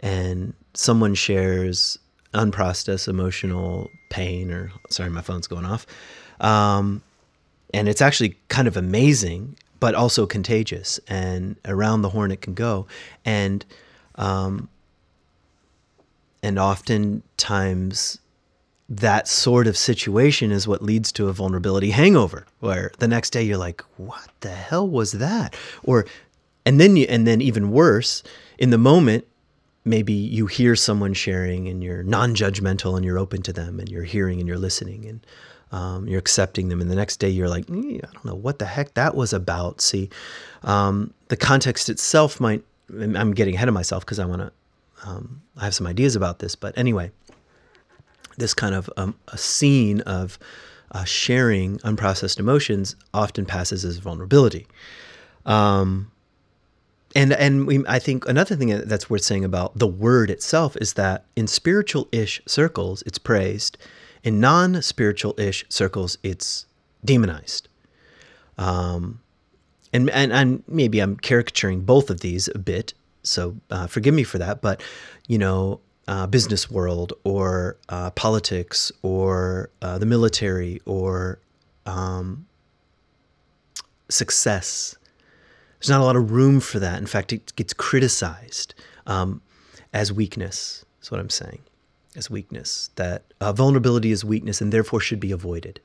and 0.00 0.54
someone 0.74 1.14
shares 1.14 1.98
unprocessed 2.34 3.08
emotional 3.08 3.90
pain, 4.10 4.50
or 4.50 4.70
sorry, 4.90 5.10
my 5.10 5.20
phone's 5.20 5.46
going 5.46 5.64
off, 5.64 5.86
um, 6.40 7.02
and 7.74 7.88
it's 7.88 8.00
actually 8.00 8.36
kind 8.48 8.68
of 8.68 8.76
amazing, 8.76 9.56
but 9.80 9.94
also 9.94 10.26
contagious, 10.26 11.00
and 11.08 11.56
around 11.64 12.02
the 12.02 12.10
horn 12.10 12.30
it 12.30 12.40
can 12.40 12.54
go, 12.54 12.86
and 13.24 13.64
um, 14.16 14.68
and 16.42 16.58
oftentimes 16.58 18.18
that 18.88 19.28
sort 19.28 19.66
of 19.66 19.76
situation 19.76 20.50
is 20.50 20.66
what 20.66 20.82
leads 20.82 21.12
to 21.12 21.28
a 21.28 21.32
vulnerability 21.32 21.90
hangover 21.90 22.46
where 22.60 22.90
the 23.00 23.08
next 23.08 23.30
day 23.30 23.42
you're 23.42 23.58
like 23.58 23.82
what 23.96 24.28
the 24.40 24.50
hell 24.50 24.88
was 24.88 25.12
that? 25.12 25.54
Or 25.82 26.06
and 26.64 26.80
then 26.80 26.96
you 26.96 27.06
and 27.08 27.26
then 27.26 27.40
even 27.40 27.70
worse 27.70 28.22
in 28.58 28.70
the 28.70 28.78
moment 28.78 29.26
maybe 29.88 30.12
you 30.12 30.46
hear 30.46 30.76
someone 30.76 31.14
sharing 31.14 31.68
and 31.68 31.82
you're 31.82 32.02
non-judgmental 32.02 32.96
and 32.96 33.04
you're 33.04 33.18
open 33.18 33.42
to 33.42 33.52
them 33.52 33.80
and 33.80 33.88
you're 33.88 34.04
hearing 34.04 34.38
and 34.38 34.48
you're 34.48 34.58
listening 34.58 35.06
and 35.06 35.26
um, 35.70 36.08
you're 36.08 36.18
accepting 36.18 36.68
them. 36.68 36.80
And 36.80 36.90
the 36.90 36.96
next 36.96 37.16
day 37.18 37.28
you're 37.28 37.48
like 37.48 37.66
mm, 37.66 37.96
i 37.96 38.12
don't 38.12 38.24
know 38.24 38.34
what 38.34 38.58
the 38.58 38.66
heck 38.66 38.94
that 38.94 39.14
was 39.14 39.32
about. 39.32 39.80
See 39.80 40.10
um, 40.62 41.12
the 41.28 41.36
context 41.36 41.88
itself 41.88 42.40
might 42.40 42.64
i'm 42.90 43.34
getting 43.34 43.54
ahead 43.54 43.68
of 43.68 43.74
myself 43.74 44.02
because 44.02 44.18
i 44.18 44.24
want 44.24 44.40
to 44.40 44.52
um, 45.06 45.42
i 45.58 45.64
have 45.64 45.74
some 45.74 45.86
ideas 45.86 46.16
about 46.16 46.38
this. 46.38 46.54
But 46.54 46.76
anyway 46.76 47.10
this 48.38 48.54
kind 48.54 48.74
of 48.74 48.88
um, 48.96 49.14
a 49.28 49.36
scene 49.36 50.00
of 50.02 50.38
uh, 50.92 51.04
sharing 51.04 51.78
unprocessed 51.78 52.38
emotions 52.38 52.96
often 53.12 53.44
passes 53.44 53.84
as 53.84 53.98
vulnerability. 53.98 54.66
Um, 55.44 56.10
and 57.14 57.32
and 57.32 57.66
we, 57.66 57.84
I 57.86 57.98
think 57.98 58.28
another 58.28 58.56
thing 58.56 58.68
that's 58.84 59.08
worth 59.08 59.22
saying 59.22 59.44
about 59.44 59.78
the 59.78 59.86
word 59.86 60.30
itself 60.30 60.76
is 60.76 60.94
that 60.94 61.24
in 61.36 61.46
spiritual-ish 61.46 62.42
circles, 62.46 63.02
it's 63.06 63.18
praised. 63.18 63.78
In 64.22 64.40
non-spiritual-ish 64.40 65.64
circles, 65.68 66.18
it's 66.22 66.66
demonized. 67.04 67.68
Um, 68.58 69.20
and, 69.92 70.10
and 70.10 70.32
and 70.32 70.62
maybe 70.68 71.00
I'm 71.00 71.16
caricaturing 71.16 71.80
both 71.80 72.10
of 72.10 72.20
these 72.20 72.48
a 72.54 72.58
bit, 72.58 72.92
so 73.22 73.56
uh, 73.70 73.86
forgive 73.86 74.14
me 74.14 74.24
for 74.24 74.38
that. 74.38 74.60
But 74.60 74.82
you 75.28 75.38
know, 75.38 75.80
uh, 76.08 76.26
business 76.26 76.70
world 76.70 77.12
or 77.24 77.76
uh, 77.88 78.10
politics 78.10 78.90
or 79.02 79.70
uh, 79.82 79.98
the 79.98 80.06
military 80.06 80.80
or 80.84 81.38
um, 81.86 82.46
success. 84.08 84.96
There's 85.78 85.90
not 85.90 86.00
a 86.00 86.04
lot 86.04 86.16
of 86.16 86.30
room 86.32 86.60
for 86.60 86.78
that. 86.78 86.98
In 86.98 87.06
fact, 87.06 87.32
it 87.32 87.54
gets 87.56 87.72
criticized 87.72 88.74
um, 89.06 89.40
as 89.92 90.12
weakness. 90.12 90.84
That's 90.98 91.10
what 91.10 91.20
I'm 91.20 91.30
saying, 91.30 91.60
as 92.16 92.28
weakness. 92.28 92.90
That 92.96 93.22
uh, 93.40 93.52
vulnerability 93.52 94.10
is 94.10 94.24
weakness 94.24 94.60
and 94.60 94.72
therefore 94.72 95.00
should 95.00 95.20
be 95.20 95.32
avoided 95.32 95.80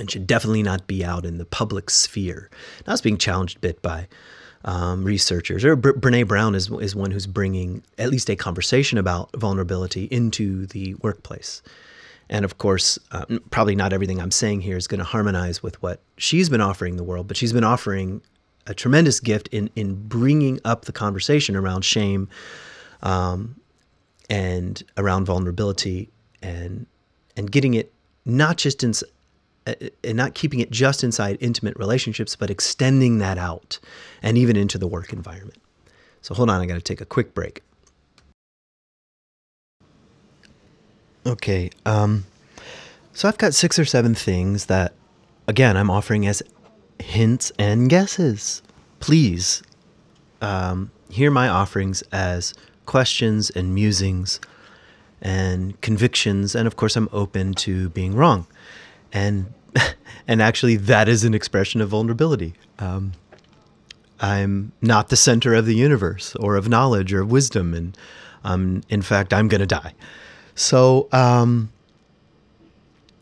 and 0.00 0.10
should 0.10 0.26
definitely 0.26 0.62
not 0.62 0.86
be 0.86 1.04
out 1.04 1.24
in 1.24 1.38
the 1.38 1.44
public 1.44 1.90
sphere. 1.90 2.50
Now 2.86 2.94
it's 2.94 3.02
being 3.02 3.18
challenged 3.18 3.58
a 3.58 3.60
bit 3.60 3.82
by 3.82 4.08
um, 4.64 5.04
researchers, 5.04 5.64
or 5.64 5.76
Brene 5.76 6.26
Brown 6.26 6.54
is 6.54 6.70
is 6.70 6.94
one 6.94 7.10
who's 7.10 7.26
bringing 7.26 7.82
at 7.98 8.10
least 8.10 8.30
a 8.30 8.36
conversation 8.36 8.98
about 8.98 9.30
vulnerability 9.36 10.04
into 10.04 10.66
the 10.66 10.94
workplace. 11.02 11.62
And 12.28 12.44
of 12.44 12.58
course, 12.58 12.98
uh, 13.10 13.26
probably 13.50 13.74
not 13.74 13.92
everything 13.92 14.20
I'm 14.20 14.30
saying 14.30 14.62
here 14.62 14.76
is 14.76 14.86
going 14.86 15.00
to 15.00 15.04
harmonize 15.04 15.62
with 15.62 15.82
what 15.82 16.00
she's 16.16 16.48
been 16.48 16.60
offering 16.60 16.96
the 16.96 17.04
world, 17.04 17.28
but 17.28 17.36
she's 17.36 17.52
been 17.52 17.64
offering 17.64 18.22
a 18.66 18.74
tremendous 18.74 19.20
gift 19.20 19.48
in 19.48 19.70
in 19.76 19.94
bringing 20.08 20.60
up 20.64 20.84
the 20.84 20.92
conversation 20.92 21.56
around 21.56 21.84
shame 21.84 22.28
um, 23.02 23.56
and 24.30 24.82
around 24.96 25.24
vulnerability 25.24 26.08
and 26.42 26.86
and 27.36 27.50
getting 27.50 27.74
it 27.74 27.92
not 28.24 28.56
just 28.56 28.82
in 28.84 28.92
and 29.66 30.16
not 30.16 30.34
keeping 30.34 30.60
it 30.60 30.70
just 30.70 31.04
inside 31.04 31.38
intimate 31.40 31.76
relationships, 31.76 32.34
but 32.34 32.50
extending 32.50 33.18
that 33.18 33.38
out 33.38 33.78
and 34.22 34.36
even 34.36 34.56
into 34.56 34.78
the 34.78 34.88
work 34.88 35.12
environment. 35.12 35.58
So 36.20 36.34
hold 36.34 36.50
on, 36.50 36.60
I 36.60 36.66
got 36.66 36.74
to 36.74 36.80
take 36.80 37.00
a 37.00 37.04
quick 37.04 37.34
break. 37.34 37.62
Okay, 41.24 41.70
um, 41.86 42.24
so 43.12 43.28
I've 43.28 43.38
got 43.38 43.54
six 43.54 43.78
or 43.78 43.84
seven 43.84 44.14
things 44.14 44.66
that, 44.66 44.92
again, 45.46 45.76
I'm 45.76 45.90
offering 45.90 46.26
as 46.26 46.42
hints 47.02 47.52
and 47.58 47.90
guesses. 47.90 48.62
Please 49.00 49.62
um, 50.40 50.90
hear 51.10 51.30
my 51.30 51.48
offerings 51.48 52.02
as 52.12 52.54
questions 52.86 53.50
and 53.50 53.74
musings 53.74 54.40
and 55.20 55.80
convictions, 55.80 56.54
and 56.54 56.66
of 56.66 56.76
course, 56.76 56.96
I'm 56.96 57.08
open 57.12 57.54
to 57.54 57.90
being 57.90 58.16
wrong 58.16 58.46
and 59.12 59.52
and 60.28 60.42
actually 60.42 60.76
that 60.76 61.08
is 61.08 61.24
an 61.24 61.34
expression 61.34 61.80
of 61.80 61.90
vulnerability. 61.90 62.54
Um, 62.78 63.12
I'm 64.20 64.72
not 64.80 65.08
the 65.08 65.16
center 65.16 65.54
of 65.54 65.66
the 65.66 65.74
universe 65.74 66.36
or 66.36 66.56
of 66.56 66.68
knowledge 66.68 67.12
or 67.12 67.24
wisdom, 67.24 67.74
and 67.74 67.96
um, 68.44 68.82
in 68.88 69.02
fact, 69.02 69.32
I'm 69.32 69.48
going 69.48 69.60
to 69.60 69.66
die. 69.66 69.94
So 70.54 71.08
um, 71.12 71.72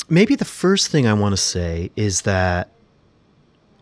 maybe 0.08 0.34
the 0.34 0.44
first 0.44 0.88
thing 0.88 1.06
I 1.06 1.14
want 1.14 1.32
to 1.32 1.38
say 1.38 1.90
is 1.96 2.22
that 2.22 2.70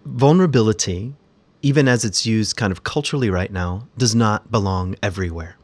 vulnerability, 0.08 1.14
even 1.62 1.88
as 1.88 2.04
it's 2.04 2.24
used 2.24 2.56
kind 2.56 2.72
of 2.72 2.84
culturally 2.84 3.30
right 3.30 3.52
now, 3.52 3.86
does 3.96 4.14
not 4.14 4.50
belong 4.50 4.96
everywhere. 5.02 5.56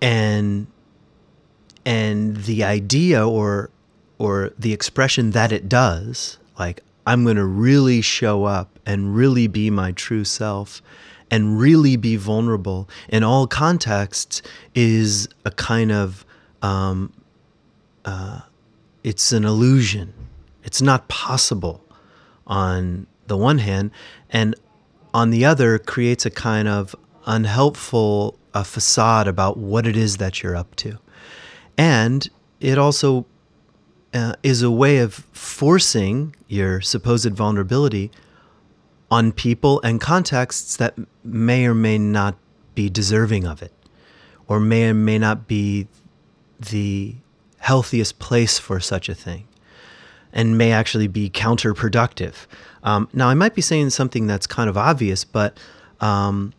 And 0.00 0.66
and 1.84 2.36
the 2.44 2.64
idea 2.64 3.26
or 3.26 3.70
or 4.18 4.52
the 4.58 4.72
expression 4.72 5.30
that 5.30 5.52
it 5.52 5.68
does, 5.68 6.38
like 6.58 6.82
I'm 7.06 7.24
going 7.24 7.36
to 7.36 7.44
really 7.44 8.00
show 8.00 8.44
up 8.44 8.78
and 8.86 9.14
really 9.16 9.46
be 9.46 9.70
my 9.70 9.92
true 9.92 10.24
self 10.24 10.82
and 11.30 11.58
really 11.58 11.96
be 11.96 12.16
vulnerable 12.16 12.88
in 13.08 13.24
all 13.24 13.46
contexts 13.46 14.42
is 14.74 15.28
a 15.44 15.50
kind 15.50 15.90
of 15.90 16.24
um, 16.60 17.12
uh, 18.04 18.40
it's 19.02 19.32
an 19.32 19.44
illusion. 19.44 20.12
It's 20.62 20.82
not 20.82 21.08
possible 21.08 21.84
on 22.52 23.06
the 23.28 23.36
one 23.36 23.58
hand, 23.58 23.90
and 24.28 24.54
on 25.14 25.30
the 25.30 25.42
other 25.42 25.78
creates 25.78 26.26
a 26.26 26.30
kind 26.30 26.68
of 26.68 26.94
unhelpful 27.24 28.38
uh, 28.52 28.62
facade 28.62 29.26
about 29.26 29.56
what 29.56 29.86
it 29.86 29.96
is 29.96 30.18
that 30.18 30.42
you're 30.42 30.54
up 30.54 30.76
to. 30.76 30.98
And 31.78 32.28
it 32.60 32.76
also 32.76 33.24
uh, 34.12 34.34
is 34.42 34.62
a 34.62 34.70
way 34.70 34.98
of 34.98 35.26
forcing 35.32 36.36
your 36.46 36.82
supposed 36.82 37.32
vulnerability 37.32 38.10
on 39.10 39.32
people 39.32 39.80
and 39.82 39.98
contexts 39.98 40.76
that 40.76 40.94
may 41.24 41.66
or 41.66 41.74
may 41.74 41.96
not 41.96 42.36
be 42.74 42.90
deserving 42.90 43.46
of 43.46 43.62
it, 43.62 43.72
or 44.46 44.60
may 44.60 44.90
or 44.90 44.94
may 44.94 45.18
not 45.18 45.48
be 45.48 45.88
the 46.70 47.16
healthiest 47.60 48.18
place 48.18 48.58
for 48.58 48.78
such 48.78 49.08
a 49.08 49.14
thing, 49.14 49.46
and 50.32 50.56
may 50.56 50.72
actually 50.72 51.08
be 51.08 51.28
counterproductive. 51.30 52.46
Um, 52.82 53.08
now, 53.12 53.28
I 53.28 53.34
might 53.34 53.54
be 53.54 53.62
saying 53.62 53.90
something 53.90 54.26
that's 54.26 54.46
kind 54.46 54.68
of 54.68 54.76
obvious, 54.76 55.24
but 55.24 55.58
um, 56.00 56.52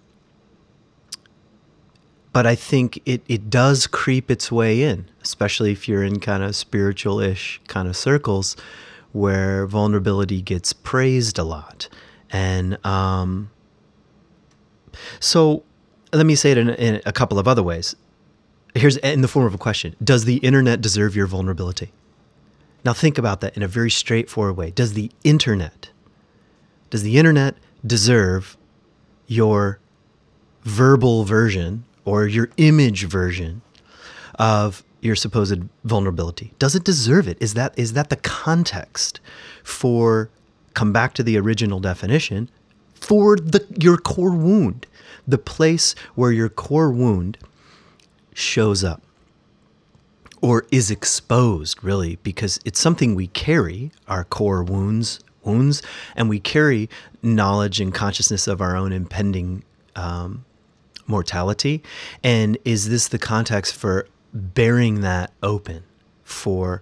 but 2.34 2.48
I 2.48 2.56
think 2.56 3.00
it, 3.06 3.22
it 3.28 3.50
does 3.50 3.86
creep 3.86 4.32
its 4.32 4.52
way 4.52 4.82
in, 4.82 5.10
especially 5.22 5.72
if 5.72 5.88
you're 5.88 6.04
in 6.04 6.20
kind 6.20 6.42
of 6.42 6.56
spiritual 6.56 7.20
ish 7.20 7.62
kind 7.68 7.88
of 7.88 7.96
circles 7.96 8.58
where 9.12 9.68
vulnerability 9.68 10.42
gets 10.42 10.74
praised 10.74 11.38
a 11.38 11.44
lot. 11.44 11.88
And 12.32 12.84
um, 12.84 13.52
so 15.20 15.64
let 16.12 16.26
me 16.26 16.34
say 16.34 16.52
it 16.52 16.58
in, 16.58 16.70
in 16.72 17.02
a 17.06 17.14
couple 17.14 17.38
of 17.38 17.48
other 17.48 17.62
ways. 17.62 17.96
Here's 18.74 18.98
in 18.98 19.22
the 19.22 19.28
form 19.28 19.46
of 19.46 19.54
a 19.54 19.60
question 19.60 19.96
Does 20.04 20.26
the 20.26 20.38
internet 20.38 20.82
deserve 20.82 21.16
your 21.16 21.28
vulnerability? 21.28 21.92
Now 22.86 22.94
think 22.94 23.18
about 23.18 23.42
that 23.42 23.56
in 23.56 23.64
a 23.64 23.68
very 23.68 23.90
straightforward 23.90 24.58
way. 24.58 24.72
Does 24.72 24.94
the 24.94 25.12
internet, 25.24 25.90
does 26.90 27.04
the 27.04 27.18
internet 27.18 27.56
deserve 27.86 28.58
your 29.28 29.80
verbal 30.64 31.24
version 31.24 31.86
or 32.06 32.28
your 32.28 32.50
image 32.58 33.06
version 33.06 33.62
of 34.36 34.84
your 35.02 35.16
supposed 35.16 35.62
vulnerability? 35.84 36.54
Does 36.60 36.76
it 36.76 36.84
deserve 36.84 37.28
it? 37.28 37.38
Is 37.40 37.54
that 37.54 37.74
is 37.78 37.94
that 37.94 38.10
the 38.10 38.16
context 38.18 39.20
for 39.64 40.30
come 40.74 40.92
back 40.92 41.14
to 41.14 41.24
the 41.24 41.38
original 41.38 41.80
definition 41.80 42.50
for 42.96 43.36
the 43.36 43.66
your 43.80 43.98
core 43.98 44.32
wound, 44.32 44.88
the 45.28 45.38
place 45.38 45.96
where 46.16 46.32
your 46.32 46.50
core 46.50 46.92
wound 46.92 47.38
shows 48.34 48.84
up 48.84 49.02
or 50.44 50.66
is 50.72 50.92
exposed 50.92 51.82
really 51.86 52.18
because 52.18 52.60
it's 52.66 52.80
something 52.80 53.16
we 53.16 53.28
carry 53.28 53.90
our 54.10 54.26
core 54.26 54.62
wounds 54.62 55.22
wounds 55.44 55.82
and 56.18 56.28
we 56.28 56.38
carry 56.38 56.90
knowledge 57.22 57.80
and 57.80 57.94
consciousness 57.94 58.46
of 58.46 58.62
our 58.62 58.76
own 58.76 58.92
impending 58.92 59.64
um, 59.96 60.44
mortality. 61.08 61.82
And 62.24 62.58
is 62.66 62.90
this 62.90 63.08
the 63.08 63.18
context 63.18 63.74
for 63.74 64.06
bearing 64.34 65.00
that 65.00 65.32
open 65.42 65.84
for 66.24 66.82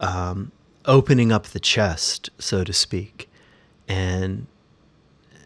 um, 0.00 0.50
opening 0.86 1.30
up 1.30 1.48
the 1.48 1.60
chest 1.60 2.30
so 2.38 2.64
to 2.64 2.72
speak? 2.72 3.28
And 3.88 4.46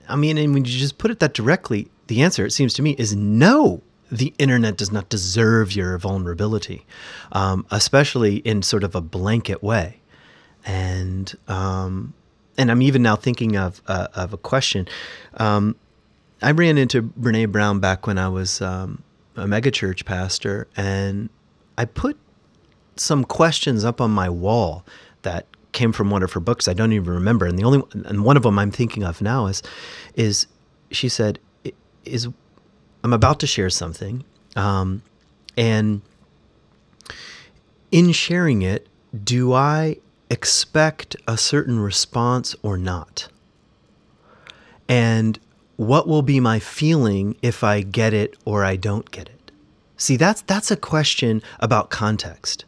i 0.09 0.17
mean 0.17 0.39
and 0.39 0.55
when 0.55 0.65
you 0.65 0.71
just 0.73 0.99
put 0.99 1.11
it 1.11 1.21
that 1.21 1.35
directly 1.35 1.89
the 2.09 2.21
answer 2.21 2.45
it 2.45 2.51
seems 2.51 2.75
to 2.75 2.83
me 2.83 2.97
is 2.99 3.15
no 3.15 3.81
the 4.11 4.35
internet 4.39 4.77
does 4.77 4.91
not 4.91 5.09
deserve 5.09 5.75
your 5.75 5.97
vulnerability, 5.99 6.85
um, 7.33 7.67
especially 7.71 8.37
in 8.37 8.63
sort 8.63 8.85
of 8.85 8.95
a 8.95 9.01
blanket 9.01 9.63
way. 9.63 10.01
And 10.65 11.33
um, 11.49 12.15
and 12.59 12.71
I'm 12.71 12.83
even 12.83 13.03
now 13.03 13.17
thinking 13.17 13.57
of 13.57 13.81
uh, 13.87 14.09
of 14.15 14.33
a 14.33 14.37
question. 14.37 14.89
Um, 15.35 15.77
I 16.43 16.51
ran 16.53 16.79
into 16.79 17.03
Brene 17.03 17.51
Brown 17.53 17.81
back 17.81 18.07
when 18.07 18.19
I 18.19 18.29
was 18.29 18.61
um, 18.61 19.03
a 19.37 19.45
megachurch 19.45 20.05
pastor, 20.05 20.67
and 20.77 21.31
I 21.79 21.85
put 21.85 22.19
some 22.97 23.25
questions 23.25 23.85
up 23.85 24.01
on 24.01 24.11
my 24.11 24.29
wall 24.29 24.85
that 25.23 25.47
came 25.73 25.93
from 25.93 26.11
one 26.11 26.23
of 26.23 26.33
her 26.33 26.41
books. 26.41 26.69
I 26.69 26.75
don't 26.75 26.93
even 26.93 27.13
remember, 27.13 27.47
and 27.47 27.59
the 27.59 27.65
only 27.65 27.83
and 27.93 28.25
one 28.25 28.37
of 28.37 28.43
them 28.43 28.59
I'm 28.59 28.71
thinking 28.71 29.05
of 29.05 29.23
now 29.23 29.47
is 29.47 29.63
is 30.15 30.47
she 30.91 31.09
said 31.09 31.39
is 32.05 32.29
I'm 33.03 33.13
about 33.13 33.41
to 33.41 33.47
share 33.47 33.71
something, 33.71 34.25
um, 34.57 35.03
and 35.57 36.03
in 37.91 38.13
sharing 38.13 38.63
it, 38.63 38.87
do 39.25 39.53
I 39.53 39.97
expect 40.29 41.17
a 41.27 41.37
certain 41.37 41.81
response 41.81 42.55
or 42.63 42.79
not? 42.79 43.29
And 44.89 45.39
what 45.77 46.07
will 46.07 46.23
be 46.23 46.41
my 46.41 46.59
feeling 46.59 47.37
if 47.43 47.65
I 47.65 47.81
get 47.81 48.13
it 48.13 48.37
or 48.45 48.65
I 48.65 48.77
don't 48.77 49.11
get 49.11 49.29
it? 49.29 49.51
See, 49.97 50.17
that's 50.17 50.43
that's 50.43 50.71
a 50.71 50.77
question 50.77 51.43
about 51.59 51.91
context. 51.91 52.65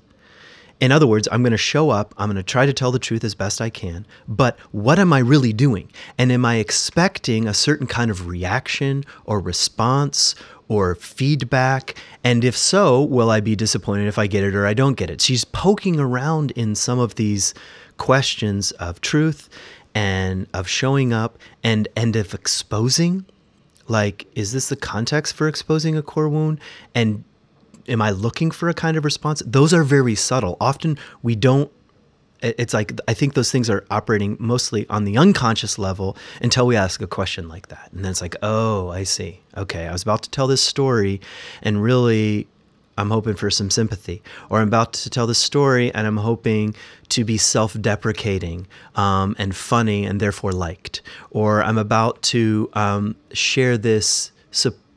In 0.83 0.91
other 0.91 1.07
words, 1.07 1.29
I'm 1.31 1.45
going 1.45 1.53
to 1.53 1.57
show 1.57 1.91
up, 1.91 2.13
I'm 2.19 2.29
going 2.29 2.35
to 2.35 2.43
try 2.43 2.67
to 2.67 2.73
tell 2.73 2.91
the 2.91 2.99
truth 2.99 3.23
as 3.23 3.37
best 3.37 3.61
I 3.61 3.71
can, 3.71 4.05
but 4.27 4.59
what 4.73 4.99
am 4.99 5.13
I 5.13 5.21
really 5.21 5.53
doing? 5.53 5.89
And 6.19 6.33
am 6.33 6.45
I 6.45 6.57
expecting 6.57 7.47
a 7.47 7.55
certain 7.55 7.87
kind 7.87 8.11
of 8.11 8.27
reaction 8.27 9.05
or 9.25 9.39
response 9.39 10.35
or 10.67 10.97
feedback? 10.97 11.95
And 12.25 12.43
if 12.43 12.57
so, 12.57 13.01
will 13.01 13.31
I 13.31 13.39
be 13.39 13.55
disappointed 13.55 14.09
if 14.09 14.19
I 14.19 14.27
get 14.27 14.43
it 14.43 14.57
or 14.57 14.67
I 14.67 14.75
don't 14.75 14.97
get 14.97 15.09
it? 15.09 15.21
She's 15.21 15.45
poking 15.45 16.01
around 16.01 16.51
in 16.57 16.75
some 16.75 16.99
of 16.99 17.15
these 17.15 17.55
questions 17.97 18.73
of 18.73 19.01
truth 19.01 19.49
and 19.95 20.49
of 20.53 20.67
showing 20.67 21.13
up 21.13 21.39
and 21.63 21.87
and 21.95 22.17
of 22.17 22.35
exposing 22.35 23.25
like 23.87 24.27
is 24.35 24.51
this 24.53 24.69
the 24.69 24.75
context 24.75 25.35
for 25.35 25.47
exposing 25.47 25.97
a 25.97 26.03
core 26.03 26.29
wound 26.29 26.59
and 26.93 27.23
am 27.89 28.03
I 28.03 28.11
looking 28.11 28.51
for 28.51 28.69
a 28.69 28.75
kind 28.75 28.97
of 28.97 29.05
response? 29.05 29.43
Those 29.47 29.73
are 29.75 29.85
very 29.85 30.15
subtle. 30.15 30.57
Often 30.61 30.99
we 31.23 31.37
don't 31.37 31.71
it's 32.43 32.75
like 32.75 32.93
I 33.07 33.15
think 33.15 33.35
those 33.35 33.53
things 33.53 33.71
are 33.71 33.85
operating 33.89 34.37
mostly 34.41 34.85
on 34.89 35.05
the 35.05 35.17
unconscious 35.17 35.79
level 35.79 36.17
until 36.41 36.67
we 36.67 36.75
ask 36.75 37.01
a 37.01 37.07
question 37.07 37.49
like 37.49 37.69
that. 37.69 37.91
And 37.93 38.05
then 38.05 38.11
it's 38.11 38.21
like, 38.21 38.35
"Oh, 38.43 38.89
I 38.89 39.05
see. 39.05 39.41
Okay, 39.57 39.87
I 39.87 39.93
was 39.93 40.03
about 40.03 40.23
to 40.25 40.31
tell 40.31 40.49
this 40.49 40.63
story 40.63 41.21
and 41.63 41.83
really 41.83 42.49
I'm 42.99 43.11
hoping 43.11 43.35
for 43.35 43.51
some 43.51 43.71
sympathy, 43.71 44.23
or 44.51 44.61
I'm 44.61 44.69
about 44.69 44.93
to 44.95 45.11
tell 45.11 45.27
this 45.27 45.39
story 45.39 45.93
and 45.95 46.07
I'm 46.07 46.19
hoping 46.19 46.75
to 47.11 47.25
be 47.25 47.39
self 47.39 47.81
deprecating 47.81 48.67
um, 48.95 49.35
and 49.39 49.55
funny 49.55 50.05
and 50.05 50.21
therefore 50.21 50.53
liked, 50.53 51.01
or 51.31 51.63
I'm 51.63 51.79
about 51.79 52.21
to 52.23 52.71
um, 52.75 53.17
share 53.33 53.79
this 53.79 54.33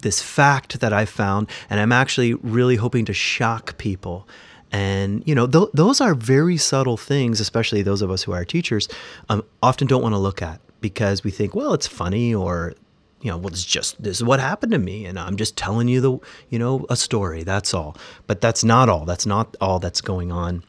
this 0.01 0.21
fact 0.21 0.79
that 0.79 0.93
I 0.93 1.05
found, 1.05 1.49
and 1.69 1.79
I'm 1.79 1.91
actually 1.91 2.33
really 2.35 2.75
hoping 2.75 3.05
to 3.05 3.13
shock 3.13 3.77
people. 3.77 4.27
And 4.71 5.23
you 5.25 5.35
know, 5.35 5.47
th- 5.47 5.69
those 5.73 6.01
are 6.01 6.13
very 6.13 6.57
subtle 6.57 6.97
things, 6.97 7.39
especially 7.39 7.81
those 7.81 8.01
of 8.01 8.11
us 8.11 8.23
who 8.23 8.31
are 8.31 8.43
teachers, 8.43 8.87
um, 9.29 9.43
often 9.63 9.87
don't 9.87 10.01
want 10.01 10.13
to 10.13 10.19
look 10.19 10.41
at 10.41 10.59
because 10.81 11.23
we 11.23 11.31
think, 11.31 11.55
well, 11.55 11.73
it's 11.73 11.87
funny, 11.87 12.33
or 12.33 12.73
you 13.21 13.31
know, 13.31 13.37
well, 13.37 13.47
it's 13.47 13.65
just 13.65 14.01
this 14.03 14.17
is 14.17 14.23
what 14.23 14.39
happened 14.39 14.71
to 14.73 14.77
me, 14.77 15.05
and 15.05 15.17
I'm 15.17 15.37
just 15.37 15.57
telling 15.57 15.87
you 15.87 16.01
the, 16.01 16.19
you 16.49 16.59
know, 16.59 16.85
a 16.89 16.95
story. 16.95 17.43
That's 17.43 17.73
all. 17.73 17.97
But 18.27 18.41
that's 18.41 18.63
not 18.63 18.89
all. 18.89 19.05
That's 19.05 19.25
not 19.25 19.55
all 19.61 19.79
that's 19.79 20.01
going 20.01 20.31
on. 20.31 20.63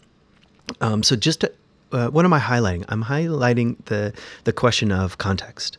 Um, 0.81 1.03
so 1.03 1.17
just 1.17 1.41
to, 1.41 1.53
uh, 1.93 2.09
what 2.09 2.25
am 2.25 2.33
I 2.33 2.41
highlighting? 2.41 2.85
I'm 2.89 3.05
highlighting 3.05 3.85
the 3.87 4.12
the 4.45 4.53
question 4.53 4.93
of 4.93 5.19
context, 5.19 5.79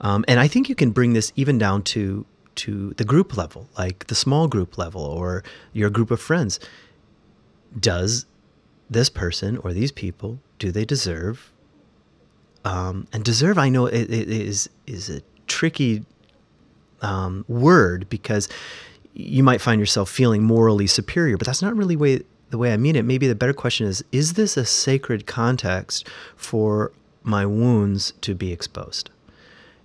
um, 0.00 0.24
and 0.26 0.40
I 0.40 0.48
think 0.48 0.68
you 0.68 0.74
can 0.74 0.90
bring 0.90 1.12
this 1.12 1.32
even 1.36 1.58
down 1.58 1.82
to 1.94 2.26
to 2.58 2.94
the 2.96 3.04
group 3.04 3.36
level, 3.36 3.68
like 3.78 4.06
the 4.08 4.14
small 4.14 4.48
group 4.48 4.78
level 4.78 5.02
or 5.02 5.44
your 5.72 5.90
group 5.90 6.10
of 6.10 6.20
friends. 6.20 6.60
Does 7.78 8.26
this 8.90 9.08
person 9.08 9.58
or 9.58 9.72
these 9.72 9.92
people 9.92 10.40
do 10.58 10.70
they 10.70 10.84
deserve? 10.84 11.52
Um, 12.64 13.06
and 13.12 13.24
deserve, 13.24 13.58
I 13.58 13.68
know, 13.68 13.86
it, 13.86 14.10
it 14.10 14.28
is 14.28 14.68
is 14.86 15.08
a 15.08 15.22
tricky 15.46 16.04
um, 17.00 17.44
word 17.48 18.08
because 18.08 18.48
you 19.14 19.42
might 19.42 19.60
find 19.60 19.80
yourself 19.80 20.10
feeling 20.10 20.42
morally 20.42 20.86
superior, 20.86 21.36
but 21.36 21.46
that's 21.46 21.62
not 21.62 21.76
really 21.76 21.96
way, 21.96 22.22
the 22.50 22.58
way 22.58 22.72
I 22.72 22.76
mean 22.76 22.96
it. 22.96 23.04
Maybe 23.04 23.26
the 23.26 23.34
better 23.34 23.52
question 23.52 23.86
is: 23.86 24.04
Is 24.12 24.34
this 24.34 24.56
a 24.56 24.64
sacred 24.64 25.26
context 25.26 26.06
for 26.36 26.92
my 27.22 27.46
wounds 27.46 28.12
to 28.22 28.34
be 28.34 28.52
exposed? 28.52 29.10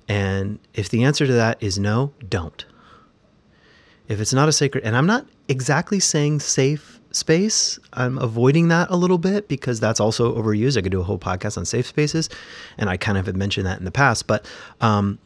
And 0.07 0.59
if 0.73 0.89
the 0.89 1.03
answer 1.03 1.25
to 1.25 1.33
that 1.33 1.61
is 1.61 1.79
no, 1.79 2.13
don't. 2.27 2.65
If 4.07 4.19
it's 4.19 4.33
not 4.33 4.49
a 4.49 4.51
sacred, 4.51 4.83
and 4.83 4.97
I'm 4.97 5.05
not 5.05 5.25
exactly 5.47 5.99
saying 5.99 6.41
safe 6.41 6.99
space, 7.11 7.79
I'm 7.93 8.17
avoiding 8.17 8.67
that 8.67 8.89
a 8.89 8.95
little 8.95 9.17
bit 9.17 9.47
because 9.47 9.79
that's 9.79 9.99
also 9.99 10.35
overused. 10.35 10.77
I 10.77 10.81
could 10.81 10.91
do 10.91 10.99
a 10.99 11.03
whole 11.03 11.19
podcast 11.19 11.57
on 11.57 11.65
safe 11.65 11.87
spaces, 11.87 12.29
and 12.77 12.89
I 12.89 12.97
kind 12.97 13.17
of 13.17 13.25
have 13.27 13.35
mentioned 13.35 13.65
that 13.65 13.79
in 13.79 13.85
the 13.85 13.91
past. 13.91 14.27
But 14.27 14.45
um, 14.81 15.19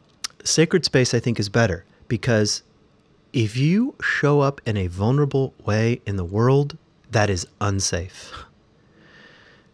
sacred 0.44 0.86
space, 0.86 1.14
I 1.14 1.20
think, 1.20 1.40
is 1.40 1.50
better 1.50 1.86
because 2.08 2.62
if 3.34 3.58
you 3.58 3.96
show 4.02 4.42
up 4.42 4.62
in 4.66 4.78
a 4.78 4.88
vulnerable 4.88 5.54
way 5.66 6.02
in 6.06 6.18
the 6.18 6.26
world, 6.26 6.78
that 7.12 7.30
is 7.30 7.48
unsafe. 7.60 8.32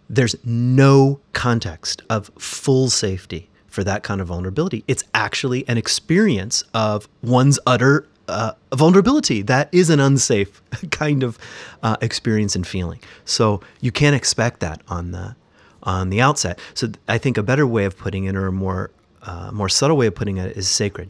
There's 0.10 0.36
no 0.46 1.20
context 1.34 2.04
of 2.10 2.32
full 2.38 2.89
safety 2.89 3.50
for 3.74 3.84
that 3.84 4.04
kind 4.04 4.22
of 4.22 4.28
vulnerability. 4.28 4.84
It's 4.88 5.04
actually 5.16 5.68
an 5.68 5.80
experience 5.80 6.64
of 6.76 7.10
one's 7.24 7.60
utter 7.66 8.08
uh, 8.28 8.52
vulnerability. 8.72 9.42
That 9.42 9.68
is 9.72 9.90
an 9.90 10.00
unsafe 10.00 10.62
kind 10.92 11.24
of 11.24 11.40
uh, 11.82 11.98
experience 12.00 12.56
and 12.56 12.68
feeling. 12.68 13.00
So 13.26 13.62
you 13.82 13.92
can't 13.92 14.16
expect 14.16 14.60
that 14.60 14.82
on 14.88 15.12
the 15.12 15.36
on 15.82 16.12
the 16.12 16.22
outset. 16.22 16.60
So 16.76 16.92
I 17.08 17.18
think 17.18 17.36
a 17.38 17.44
better 17.44 17.66
way 17.66 17.86
of 17.86 17.98
putting 17.98 18.26
it, 18.26 18.36
or 18.36 18.46
a 18.46 18.52
more 18.52 18.92
uh, 19.24 19.50
more 19.52 19.70
subtle 19.70 19.98
way 19.98 20.06
of 20.06 20.14
putting 20.14 20.38
it, 20.38 20.56
is 20.56 20.70
sacred. 20.70 21.10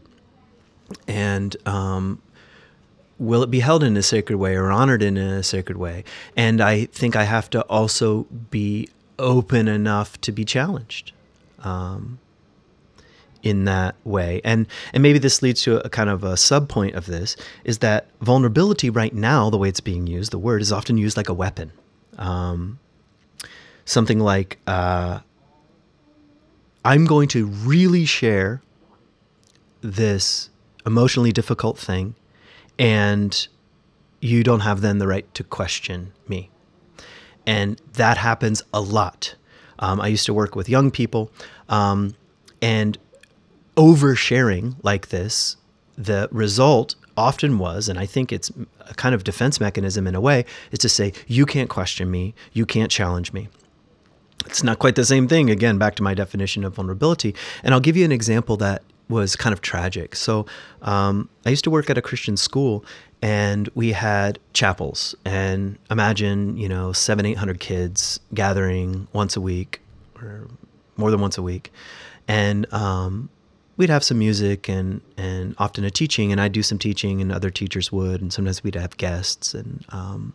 And 1.05 1.57
um, 1.67 2.21
will 3.19 3.43
it 3.43 3.51
be 3.51 3.59
held 3.59 3.83
in 3.83 3.97
a 3.97 4.03
sacred 4.03 4.37
way 4.37 4.55
or 4.55 4.71
honored 4.71 5.03
in 5.03 5.17
a 5.17 5.43
sacred 5.43 5.75
way? 5.75 6.05
And 6.37 6.61
I 6.61 6.85
think 6.85 7.17
I 7.17 7.25
have 7.25 7.49
to 7.49 7.61
also 7.63 8.23
be 8.49 8.87
open 9.19 9.67
enough 9.67 10.19
to 10.21 10.31
be 10.31 10.45
challenged. 10.45 11.11
Um, 11.59 12.19
in 13.43 13.65
that 13.65 13.95
way. 14.05 14.41
And 14.43 14.65
and 14.93 15.03
maybe 15.03 15.19
this 15.19 15.41
leads 15.41 15.61
to 15.63 15.85
a, 15.85 15.89
kind 15.89 16.09
of 16.09 16.23
a 16.23 16.35
sub 16.35 16.69
point 16.69 16.95
of 16.95 17.05
this 17.05 17.35
is 17.63 17.79
that 17.79 18.07
vulnerability 18.21 18.89
right 18.89 19.13
now, 19.13 19.49
the 19.49 19.57
way 19.57 19.69
it's 19.69 19.81
being 19.81 20.07
used, 20.07 20.31
the 20.31 20.39
word 20.39 20.61
is 20.61 20.71
often 20.71 20.97
used 20.97 21.17
like 21.17 21.29
a 21.29 21.33
weapon. 21.33 21.71
Um, 22.17 22.79
something 23.85 24.19
like 24.19 24.57
uh, 24.65 25.19
I'm 26.85 27.05
going 27.05 27.27
to 27.29 27.45
really 27.45 28.05
share 28.05 28.61
this 29.81 30.49
emotionally 30.85 31.31
difficult 31.31 31.77
thing, 31.77 32.15
and 32.79 33.47
you 34.21 34.43
don't 34.43 34.61
have 34.61 34.81
then 34.81 34.99
the 34.99 35.07
right 35.07 35.31
to 35.33 35.43
question 35.43 36.13
me. 36.27 36.49
And 37.45 37.81
that 37.93 38.17
happens 38.17 38.63
a 38.73 38.79
lot. 38.79 39.35
Um, 39.79 39.99
I 39.99 40.07
used 40.07 40.25
to 40.27 40.33
work 40.33 40.55
with 40.55 40.69
young 40.69 40.91
people, 40.91 41.29
um, 41.67 42.15
and 42.61 42.97
oversharing 43.75 44.75
like 44.83 45.09
this 45.09 45.57
the 45.97 46.27
result 46.31 46.95
often 47.15 47.59
was, 47.59 47.87
and 47.87 47.99
I 47.99 48.05
think 48.05 48.31
it's 48.31 48.51
a 48.79 48.93
kind 48.95 49.13
of 49.13 49.23
defense 49.23 49.59
mechanism 49.59 50.07
in 50.07 50.15
a 50.15 50.21
way, 50.21 50.45
is 50.71 50.79
to 50.79 50.89
say, 50.89 51.13
you 51.27 51.45
can't 51.45 51.69
question 51.69 52.09
me, 52.09 52.33
you 52.53 52.65
can't 52.65 52.89
challenge 52.89 53.31
me. 53.33 53.49
It's 54.45 54.63
not 54.63 54.79
quite 54.79 54.95
the 54.95 55.05
same 55.05 55.27
thing. 55.27 55.49
Again, 55.49 55.77
back 55.77 55.95
to 55.95 56.03
my 56.03 56.13
definition 56.13 56.63
of 56.63 56.75
vulnerability. 56.75 57.35
And 57.63 57.73
I'll 57.73 57.79
give 57.79 57.95
you 57.95 58.03
an 58.03 58.11
example 58.11 58.57
that 58.57 58.81
was 59.09 59.35
kind 59.35 59.53
of 59.53 59.61
tragic. 59.61 60.15
So 60.15 60.45
um, 60.81 61.29
I 61.45 61.49
used 61.49 61.63
to 61.65 61.69
work 61.69 61.89
at 61.89 61.97
a 61.97 62.01
Christian 62.01 62.35
school, 62.35 62.83
and 63.21 63.69
we 63.75 63.91
had 63.91 64.39
chapels. 64.53 65.15
And 65.23 65.77
imagine, 65.89 66.57
you 66.57 66.67
know, 66.67 66.91
seven, 66.91 67.25
eight 67.25 67.37
hundred 67.37 67.59
kids 67.59 68.19
gathering 68.33 69.07
once 69.13 69.37
a 69.37 69.41
week, 69.41 69.81
or 70.19 70.47
more 70.97 71.11
than 71.11 71.21
once 71.21 71.37
a 71.37 71.43
week, 71.43 71.71
and 72.27 72.71
um, 72.73 73.29
we'd 73.77 73.89
have 73.89 74.03
some 74.03 74.19
music 74.19 74.69
and 74.69 75.01
and 75.17 75.55
often 75.57 75.83
a 75.83 75.91
teaching, 75.91 76.31
and 76.31 76.39
I'd 76.39 76.51
do 76.51 76.63
some 76.63 76.79
teaching, 76.79 77.21
and 77.21 77.31
other 77.31 77.49
teachers 77.49 77.91
would, 77.91 78.21
and 78.21 78.31
sometimes 78.31 78.63
we'd 78.63 78.75
have 78.75 78.97
guests, 78.97 79.53
and 79.53 79.85
um, 79.89 80.33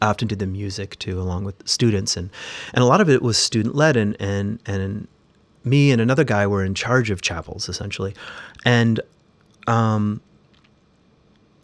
I 0.00 0.08
often 0.08 0.28
did 0.28 0.38
the 0.38 0.46
music 0.46 0.98
too, 0.98 1.20
along 1.20 1.44
with 1.44 1.66
students, 1.68 2.16
and 2.16 2.30
and 2.74 2.82
a 2.82 2.86
lot 2.86 3.00
of 3.00 3.08
it 3.10 3.22
was 3.22 3.36
student 3.36 3.74
led, 3.74 3.96
and 3.96 4.16
and 4.20 4.60
and 4.66 5.08
me 5.64 5.90
and 5.90 6.00
another 6.00 6.24
guy 6.24 6.46
were 6.46 6.64
in 6.64 6.74
charge 6.74 7.10
of 7.10 7.22
chapels 7.22 7.68
essentially, 7.68 8.14
and 8.64 9.00
um, 9.66 10.20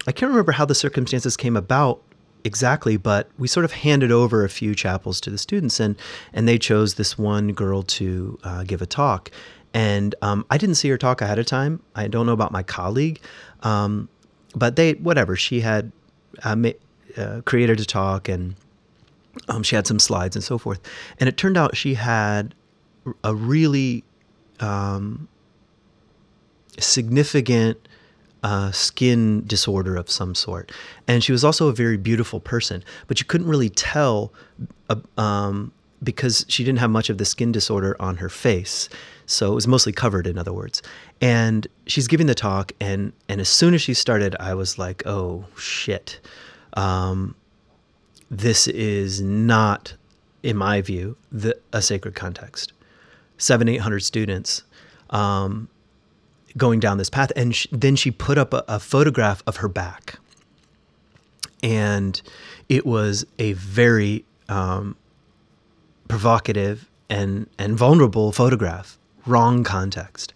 I 0.07 0.12
can't 0.12 0.31
remember 0.31 0.52
how 0.52 0.64
the 0.64 0.74
circumstances 0.74 1.37
came 1.37 1.57
about 1.57 2.02
exactly, 2.44 2.96
but 2.96 3.31
we 3.38 3.46
sort 3.46 3.64
of 3.64 3.72
handed 3.72 4.11
over 4.11 4.44
a 4.44 4.48
few 4.48 4.74
chapels 4.74 5.20
to 5.22 5.31
the 5.31 5.38
students, 5.38 5.78
and 5.81 5.96
and 6.33 6.48
they 6.48 6.59
chose 6.59 6.94
this 6.94 7.16
one 7.16 7.52
girl 7.52 7.83
to 7.83 8.38
uh, 8.44 8.64
give 8.64 8.83
a 8.83 8.87
talk, 8.87 9.31
and 9.74 10.14
um, 10.22 10.44
I 10.50 10.58
didn't 10.58 10.76
see 10.76 10.88
her 10.88 10.98
talk 10.98 11.20
ahead 11.20 11.38
of 11.38 11.46
time. 11.46 11.82
I 11.94 12.08
don't 12.08 12.26
know 12.26 12.32
about 12.32 12.52
my 12.52 12.62
colleague, 12.62 13.20
um, 13.62 14.08
but 14.54 14.76
they 14.76 14.94
whatever 14.94 15.37
she 15.37 15.61
had 15.61 15.92
uh, 16.44 16.56
ma- 16.56 16.70
uh, 17.16 17.40
created 17.44 17.80
a 17.80 17.85
talk, 17.85 18.28
and 18.28 18.54
um, 19.48 19.62
she 19.62 19.76
had 19.76 19.87
some 19.87 19.98
slides 19.98 20.37
and 20.37 20.44
so 20.44 20.58
forth, 20.58 20.80
and 21.18 21.28
it 21.28 21.37
turned 21.37 21.56
out 21.56 21.76
she 21.76 21.94
had 21.94 22.54
a 23.24 23.35
really 23.35 24.04
um, 24.61 25.28
significant 26.78 27.88
uh, 28.42 28.70
skin 28.72 29.44
disorder 29.46 29.96
of 29.96 30.11
some 30.11 30.35
sort. 30.35 30.72
And 31.06 31.22
she 31.22 31.32
was 31.32 31.44
also 31.44 31.68
a 31.68 31.72
very 31.72 31.96
beautiful 31.96 32.40
person, 32.40 32.82
but 33.06 33.20
you 33.20 33.26
couldn't 33.26 33.46
really 33.46 33.70
tell 33.70 34.32
uh, 34.88 34.96
um, 35.16 35.72
because 36.02 36.44
she 36.48 36.64
didn't 36.64 36.80
have 36.80 36.90
much 36.90 37.08
of 37.11 37.18
the 37.18 37.24
skin 37.24 37.52
disorder 37.52 37.96
on 38.00 38.16
her 38.16 38.28
face. 38.28 38.88
So 39.33 39.53
it 39.53 39.55
was 39.55 39.66
mostly 39.66 39.92
covered, 39.92 40.27
in 40.27 40.38
other 40.38 40.53
words. 40.53 40.83
And 41.21 41.66
she's 41.87 42.07
giving 42.07 42.27
the 42.27 42.35
talk, 42.35 42.73
and 42.81 43.12
and 43.29 43.40
as 43.40 43.49
soon 43.49 43.75
as 43.75 43.83
she 43.83 43.95
started, 43.95 44.37
I 44.38 44.55
was 44.55 44.79
like, 44.79 45.03
oh 45.07 45.45
shit, 45.57 46.21
um, 46.75 47.35
this 48.31 48.68
is 48.68 49.21
not, 49.21 49.95
in 50.42 50.57
my 50.57 50.81
view, 50.81 51.16
the, 51.31 51.59
a 51.73 51.83
sacred 51.83 52.14
context. 52.14 52.73
Seven, 53.38 53.68
eight 53.68 53.81
hundred 53.81 54.01
students. 54.01 54.64
Um, 55.11 55.68
going 56.57 56.81
down 56.81 56.99
this 56.99 57.09
path. 57.11 57.33
And 57.35 57.55
sh- 57.55 57.66
then 57.73 57.97
she 57.97 58.11
put 58.11 58.37
up 58.37 58.53
a, 58.53 58.62
a 58.68 58.79
photograph 58.79 59.42
of 59.47 59.57
her 59.57 59.68
back. 59.68 60.18
And 61.62 62.21
it 62.68 62.85
was 62.85 63.25
a 63.38 63.55
very 63.55 64.25
um, 64.51 64.97
provocative 66.09 66.90
and, 67.09 67.49
and 67.59 67.77
vulnerable 67.77 68.33
photograph, 68.33 68.99
wrong 69.26 69.64
context. 69.64 70.32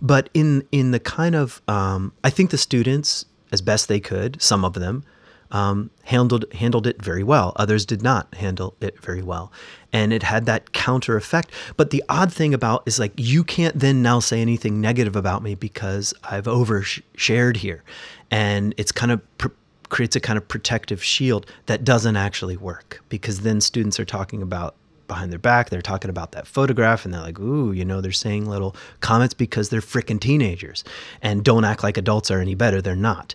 But 0.00 0.28
in, 0.34 0.66
in 0.72 0.90
the 0.90 1.00
kind 1.00 1.34
of, 1.34 1.60
um, 1.68 2.12
I 2.24 2.30
think 2.30 2.50
the 2.50 2.58
students, 2.58 3.24
as 3.52 3.60
best 3.60 3.88
they 3.88 4.00
could, 4.00 4.40
some 4.40 4.64
of 4.64 4.74
them, 4.74 5.04
um, 5.50 5.90
handled 6.04 6.44
handled 6.52 6.86
it 6.86 7.02
very 7.02 7.22
well. 7.22 7.52
Others 7.56 7.86
did 7.86 8.02
not 8.02 8.34
handle 8.34 8.74
it 8.80 9.00
very 9.00 9.22
well, 9.22 9.52
and 9.92 10.12
it 10.12 10.22
had 10.22 10.46
that 10.46 10.72
counter 10.72 11.16
effect. 11.16 11.50
But 11.76 11.90
the 11.90 12.04
odd 12.08 12.32
thing 12.32 12.52
about 12.52 12.82
is 12.86 12.98
like 12.98 13.12
you 13.16 13.44
can't 13.44 13.78
then 13.78 14.02
now 14.02 14.20
say 14.20 14.40
anything 14.40 14.80
negative 14.80 15.16
about 15.16 15.42
me 15.42 15.54
because 15.54 16.12
I've 16.24 16.44
overshared 16.44 17.56
here, 17.56 17.82
and 18.30 18.74
it's 18.76 18.92
kind 18.92 19.12
of. 19.12 19.20
Creates 19.90 20.14
a 20.14 20.20
kind 20.20 20.36
of 20.36 20.46
protective 20.46 21.02
shield 21.02 21.46
that 21.64 21.82
doesn't 21.82 22.14
actually 22.14 22.58
work 22.58 23.02
because 23.08 23.40
then 23.40 23.58
students 23.58 23.98
are 23.98 24.04
talking 24.04 24.42
about 24.42 24.74
behind 25.08 25.32
their 25.32 25.38
back. 25.38 25.70
They're 25.70 25.82
talking 25.82 26.10
about 26.10 26.32
that 26.32 26.46
photograph 26.46 27.04
and 27.04 27.12
they're 27.12 27.22
like, 27.22 27.40
ooh, 27.40 27.72
you 27.72 27.84
know, 27.84 28.00
they're 28.00 28.12
saying 28.12 28.46
little 28.46 28.76
comments 29.00 29.34
because 29.34 29.70
they're 29.70 29.80
freaking 29.80 30.20
teenagers 30.20 30.84
and 31.22 31.44
don't 31.44 31.64
act 31.64 31.82
like 31.82 31.96
adults 31.96 32.30
are 32.30 32.40
any 32.40 32.54
better. 32.54 32.80
They're 32.80 32.94
not. 32.94 33.34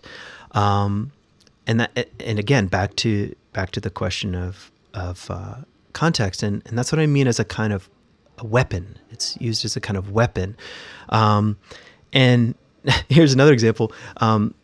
Um, 0.52 1.12
and 1.66 1.80
that 1.80 2.08
and 2.20 2.38
again 2.38 2.66
back 2.66 2.94
to 2.96 3.34
back 3.52 3.70
to 3.72 3.80
the 3.80 3.90
question 3.90 4.34
of 4.34 4.70
of 4.92 5.30
uh, 5.30 5.56
context 5.92 6.42
and 6.42 6.62
and 6.66 6.78
that's 6.78 6.92
what 6.92 6.98
I 6.98 7.06
mean 7.06 7.26
as 7.26 7.38
a 7.38 7.44
kind 7.44 7.72
of 7.72 7.88
a 8.38 8.46
weapon. 8.46 8.98
It's 9.10 9.36
used 9.40 9.64
as 9.64 9.76
a 9.76 9.80
kind 9.80 9.96
of 9.96 10.10
weapon. 10.10 10.56
Um, 11.08 11.56
and 12.12 12.54
here's 13.08 13.32
another 13.32 13.52
example. 13.52 13.92
Um, 14.18 14.54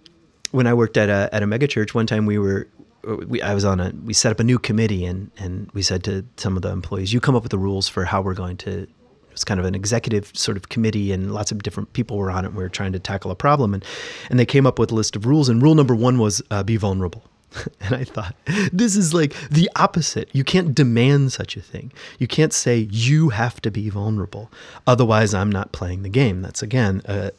when 0.51 0.67
I 0.67 0.75
worked 0.75 0.97
at 0.97 1.09
a 1.09 1.29
at 1.33 1.43
a 1.43 1.47
megachurch, 1.47 1.95
one 1.95 2.07
time 2.07 2.27
we 2.27 2.39
were 2.39 2.69
we, 3.05 3.41
I 3.43 3.55
was 3.55 3.65
on 3.65 3.81
a 3.81 3.93
we 4.05 4.13
set 4.13 4.33
up 4.33 4.41
a 4.41 4.45
new 4.45 4.59
committee 4.59 5.05
and 5.05 5.31
and 5.39 5.71
we 5.73 5.83
said 5.83 6.05
to 6.05 6.25
some 6.37 6.57
of 6.57 6.63
the 6.63 6.71
employees, 6.71 7.13
you 7.13 7.21
come 7.21 7.35
up 7.35 7.43
with 7.43 7.51
the 7.51 7.59
rules 7.59 7.89
for 7.89 8.05
how 8.05 8.21
we're 8.21 8.35
going 8.35 8.57
to 8.59 8.87
it 9.31 9.35
was 9.35 9.45
kind 9.45 9.61
of 9.61 9.67
an 9.67 9.77
executive 9.77 10.33
sort 10.35 10.57
of 10.57 10.69
committee 10.69 11.13
and 11.13 11.33
lots 11.33 11.53
of 11.53 11.63
different 11.63 11.93
people 11.93 12.17
were 12.17 12.33
on 12.33 12.45
it. 12.45 12.49
And 12.49 12.57
we 12.57 12.65
were 12.65 12.69
trying 12.69 12.93
to 12.93 12.99
tackle 12.99 13.31
a 13.31 13.37
problem 13.37 13.75
and, 13.75 13.85
and 14.29 14.41
they 14.41 14.47
came 14.47 14.67
up 14.67 14.79
with 14.79 14.91
a 14.91 14.95
list 14.95 15.15
of 15.15 15.25
rules. 15.25 15.49
And 15.49 15.63
rule 15.63 15.77
number 15.77 15.95
one 15.95 16.19
was 16.19 16.43
uh, 16.51 16.65
be 16.65 16.77
vulnerable. 16.77 17.23
and 17.81 17.95
I 17.95 18.05
thought, 18.05 18.35
this 18.73 18.97
is 18.97 19.15
like 19.15 19.35
the 19.49 19.71
opposite. 19.77 20.29
You 20.33 20.43
can't 20.43 20.75
demand 20.75 21.33
such 21.33 21.57
a 21.57 21.61
thing. 21.61 21.93
You 22.19 22.27
can't 22.27 22.53
say 22.53 22.89
you 22.91 23.29
have 23.29 23.61
to 23.63 23.71
be 23.71 23.89
vulnerable. 23.89 24.51
Otherwise, 24.87 25.33
I'm 25.33 25.51
not 25.51 25.73
playing 25.73 26.03
the 26.03 26.09
game. 26.09 26.43
That's 26.43 26.63
again 26.63 27.03
a, 27.05 27.31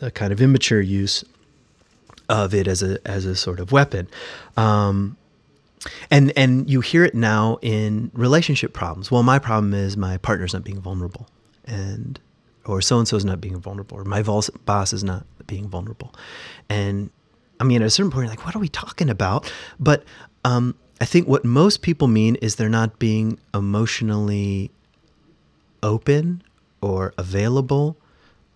a 0.00 0.10
kind 0.10 0.32
of 0.32 0.40
immature 0.40 0.80
use 0.80 1.24
of 2.30 2.54
it 2.54 2.66
as 2.66 2.82
a 2.82 2.98
as 3.04 3.26
a 3.26 3.36
sort 3.36 3.60
of 3.60 3.72
weapon. 3.72 4.08
Um, 4.56 5.18
and 6.10 6.32
and 6.36 6.70
you 6.70 6.80
hear 6.80 7.04
it 7.04 7.14
now 7.14 7.58
in 7.60 8.10
relationship 8.14 8.72
problems. 8.72 9.10
Well, 9.10 9.22
my 9.22 9.38
problem 9.38 9.74
is 9.74 9.96
my 9.96 10.16
partner's 10.18 10.54
not 10.54 10.64
being 10.64 10.80
vulnerable 10.80 11.28
and 11.64 12.18
or 12.64 12.80
so 12.80 12.98
and 12.98 13.08
so 13.08 13.16
is 13.16 13.24
not 13.24 13.40
being 13.40 13.58
vulnerable, 13.58 13.98
or 13.98 14.04
my 14.04 14.22
boss 14.22 14.92
is 14.92 15.02
not 15.02 15.26
being 15.46 15.68
vulnerable. 15.68 16.14
And 16.68 17.10
I 17.58 17.64
mean, 17.64 17.82
at 17.82 17.86
a 17.86 17.90
certain 17.90 18.10
point, 18.10 18.24
you're 18.24 18.30
like, 18.30 18.46
what 18.46 18.54
are 18.54 18.60
we 18.60 18.68
talking 18.68 19.10
about? 19.10 19.52
But 19.78 20.04
um, 20.44 20.76
I 21.00 21.04
think 21.04 21.26
what 21.26 21.44
most 21.44 21.82
people 21.82 22.06
mean 22.06 22.36
is 22.36 22.56
they're 22.56 22.68
not 22.68 22.98
being 22.98 23.38
emotionally 23.52 24.70
open 25.82 26.42
or 26.80 27.12
available 27.18 27.96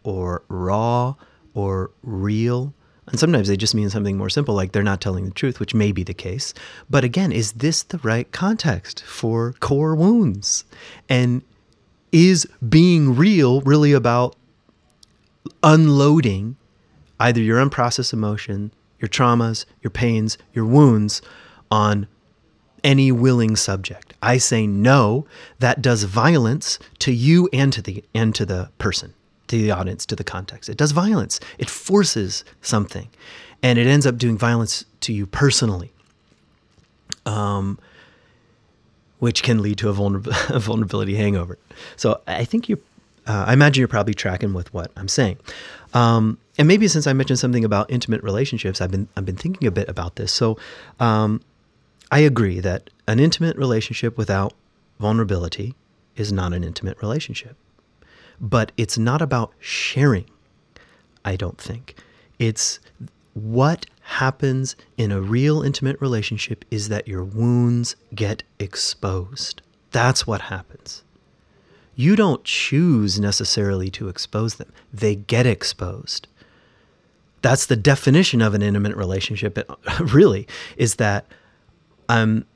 or 0.05 0.43
raw 0.49 1.15
or 1.55 1.91
real. 2.03 2.75
And 3.09 3.21
sometimes 3.21 3.49
they 3.49 3.57
just 3.57 3.75
mean 3.75 3.91
something 3.91 4.17
more 4.17 4.31
simple, 4.31 4.55
like 4.55 4.73
they're 4.73 4.83
not 4.83 5.01
telling 5.01 5.27
the 5.27 5.31
truth, 5.31 5.61
which 5.61 5.75
may 5.75 5.93
be 5.93 6.03
the 6.03 6.15
case. 6.15 6.55
But 6.89 7.05
again, 7.05 7.33
is 7.33 7.53
this 7.53 7.83
the 7.83 7.99
right 7.99 8.31
context 8.33 9.03
for 9.05 9.53
core 9.61 9.95
wounds? 9.95 10.65
And 11.09 11.43
is 12.13 12.47
being 12.67 13.17
real 13.17 13.61
really 13.63 13.93
about 13.93 14.37
unloading 15.63 16.57
either 17.19 17.41
your 17.41 17.59
unprocessed 17.59 18.13
emotion, 18.13 18.73
your 19.01 19.09
traumas, 19.09 19.65
your 19.83 19.91
pains, 19.91 20.39
your 20.53 20.65
wounds 20.65 21.21
on 21.71 22.07
any 22.85 23.11
willing 23.11 23.57
subject. 23.57 24.15
I 24.23 24.37
say 24.37 24.67
no, 24.67 25.27
that 25.59 25.83
does 25.83 26.05
violence 26.05 26.79
to 27.01 27.13
you 27.13 27.49
and 27.53 27.73
to 27.73 27.83
the 27.83 28.05
and 28.15 28.35
to 28.35 28.47
the 28.47 28.71
person, 28.79 29.15
to 29.59 29.63
the 29.63 29.71
audience, 29.71 30.07
to 30.07 30.17
the 30.17 30.25
context. 30.25 30.69
It 30.69 30.77
does 30.77 30.93
violence. 30.93 31.41
It 31.59 31.71
forces 31.71 32.45
something. 32.63 33.09
And 33.63 33.79
it 33.79 33.87
ends 33.87 34.07
up 34.07 34.19
doing 34.19 34.37
violence 34.37 34.85
to 35.01 35.13
you 35.13 35.27
personally. 35.27 35.93
Um, 37.27 37.79
which 39.19 39.43
can 39.43 39.63
lead 39.63 39.79
to 39.79 39.89
a, 39.89 39.95
vulner- 39.95 40.51
a 40.55 40.59
vulnerability 40.59 41.15
hangover. 41.15 41.59
So 41.97 42.21
I 42.27 42.45
think 42.45 42.69
you, 42.69 42.79
uh, 43.27 43.47
I 43.47 43.55
imagine 43.55 43.81
you're 43.81 43.89
probably 43.89 44.13
tracking 44.13 44.53
with 44.53 44.73
what 44.75 44.91
I'm 44.97 45.09
saying. 45.09 45.39
Um, 45.95 46.37
and 46.59 46.69
maybe 46.69 46.89
since 46.89 47.07
I 47.07 47.15
mentioned 47.15 47.39
something 47.39 47.65
about 47.65 47.91
intimate 47.91 48.23
relationships, 48.23 48.81
I've 48.81 48.91
been 48.91 49.09
I've 49.17 49.25
been 49.25 49.37
thinking 49.37 49.67
a 49.67 49.71
bit 49.71 49.89
about 49.89 50.17
this. 50.17 50.31
So 50.31 50.59
um, 51.01 51.41
I 52.11 52.21
agree 52.21 52.61
that 52.61 52.91
an 53.09 53.19
intimate 53.19 53.57
relationship 53.57 54.19
without 54.19 54.53
vulnerability 55.01 55.75
is 56.17 56.33
not 56.33 56.53
an 56.53 56.63
intimate 56.63 57.01
relationship. 57.01 57.57
But 58.41 58.73
it's 58.77 58.99
not 58.99 59.23
about 59.23 59.53
sharing. 59.59 60.27
I 61.25 61.37
don't 61.37 61.59
think 61.59 61.97
it's 62.39 62.81
what 63.33 63.87
happens 64.03 64.77
in 64.97 65.11
a 65.11 65.21
real 65.21 65.63
intimate 65.63 66.01
relationship 66.01 66.65
is 66.71 66.89
that 66.89 67.09
your 67.09 67.25
wounds 67.25 67.97
get 68.15 68.43
exposed. 68.59 69.63
That's 69.93 70.27
what 70.27 70.43
happens. 70.43 71.03
You 71.97 72.17
don't 72.17 72.45
choose 72.45 73.19
necessarily 73.21 73.89
to 73.91 74.09
expose 74.09 74.57
them, 74.57 74.73
they 74.93 75.15
get 75.15 75.47
exposed. 75.47 76.27
that's 77.43 77.67
the 77.67 77.77
definition 77.77 78.41
of 78.41 78.55
an 78.55 78.63
intimate 78.63 78.97
relationship. 78.97 79.59
Really, 80.01 80.47
is 80.77 80.97
that 80.97 81.27
I'm 82.09 82.47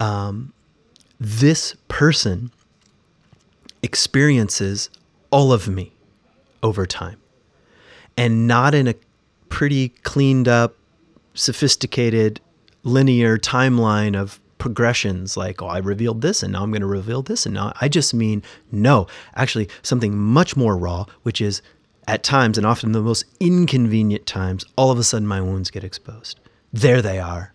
um, 0.00 0.52
this 1.20 1.76
person 1.88 2.50
experiences 3.82 4.90
all 5.34 5.52
of 5.52 5.66
me 5.66 5.92
over 6.62 6.86
time, 6.86 7.20
and 8.16 8.46
not 8.46 8.72
in 8.72 8.86
a 8.86 8.94
pretty 9.48 9.88
cleaned 9.88 10.46
up, 10.46 10.76
sophisticated, 11.34 12.40
linear 12.84 13.36
timeline 13.36 14.14
of 14.16 14.38
progressions 14.58 15.36
like, 15.36 15.60
oh, 15.60 15.66
I 15.66 15.78
revealed 15.78 16.22
this 16.22 16.44
and 16.44 16.52
now 16.52 16.62
I'm 16.62 16.70
going 16.70 16.82
to 16.82 16.86
reveal 16.86 17.20
this. 17.20 17.46
And 17.46 17.56
now 17.56 17.72
I 17.80 17.88
just 17.88 18.14
mean, 18.14 18.44
no, 18.70 19.08
actually, 19.34 19.68
something 19.82 20.16
much 20.16 20.56
more 20.56 20.76
raw, 20.76 21.04
which 21.24 21.40
is 21.40 21.62
at 22.06 22.22
times 22.22 22.56
and 22.56 22.64
often 22.64 22.92
the 22.92 23.02
most 23.02 23.24
inconvenient 23.40 24.26
times, 24.26 24.64
all 24.76 24.92
of 24.92 25.00
a 25.00 25.02
sudden 25.02 25.26
my 25.26 25.40
wounds 25.40 25.68
get 25.68 25.82
exposed. 25.82 26.38
There 26.72 27.02
they 27.02 27.18
are. 27.18 27.53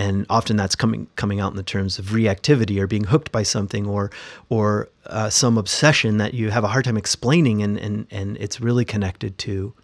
And 0.00 0.24
often 0.30 0.56
that's 0.56 0.74
coming 0.74 1.08
coming 1.16 1.40
out 1.40 1.50
in 1.50 1.58
the 1.58 1.62
terms 1.62 1.98
of 1.98 2.06
reactivity 2.06 2.80
or 2.80 2.86
being 2.86 3.04
hooked 3.04 3.30
by 3.30 3.42
something 3.42 3.86
or 3.86 4.10
or 4.48 4.88
uh, 5.04 5.28
some 5.28 5.58
obsession 5.58 6.16
that 6.16 6.32
you 6.32 6.50
have 6.50 6.64
a 6.64 6.68
hard 6.68 6.86
time 6.86 6.96
explaining 6.96 7.62
and, 7.62 7.78
and 7.78 8.06
and 8.10 8.38
it's 8.38 8.62
really 8.62 8.86
connected 8.86 9.36
to 9.36 9.74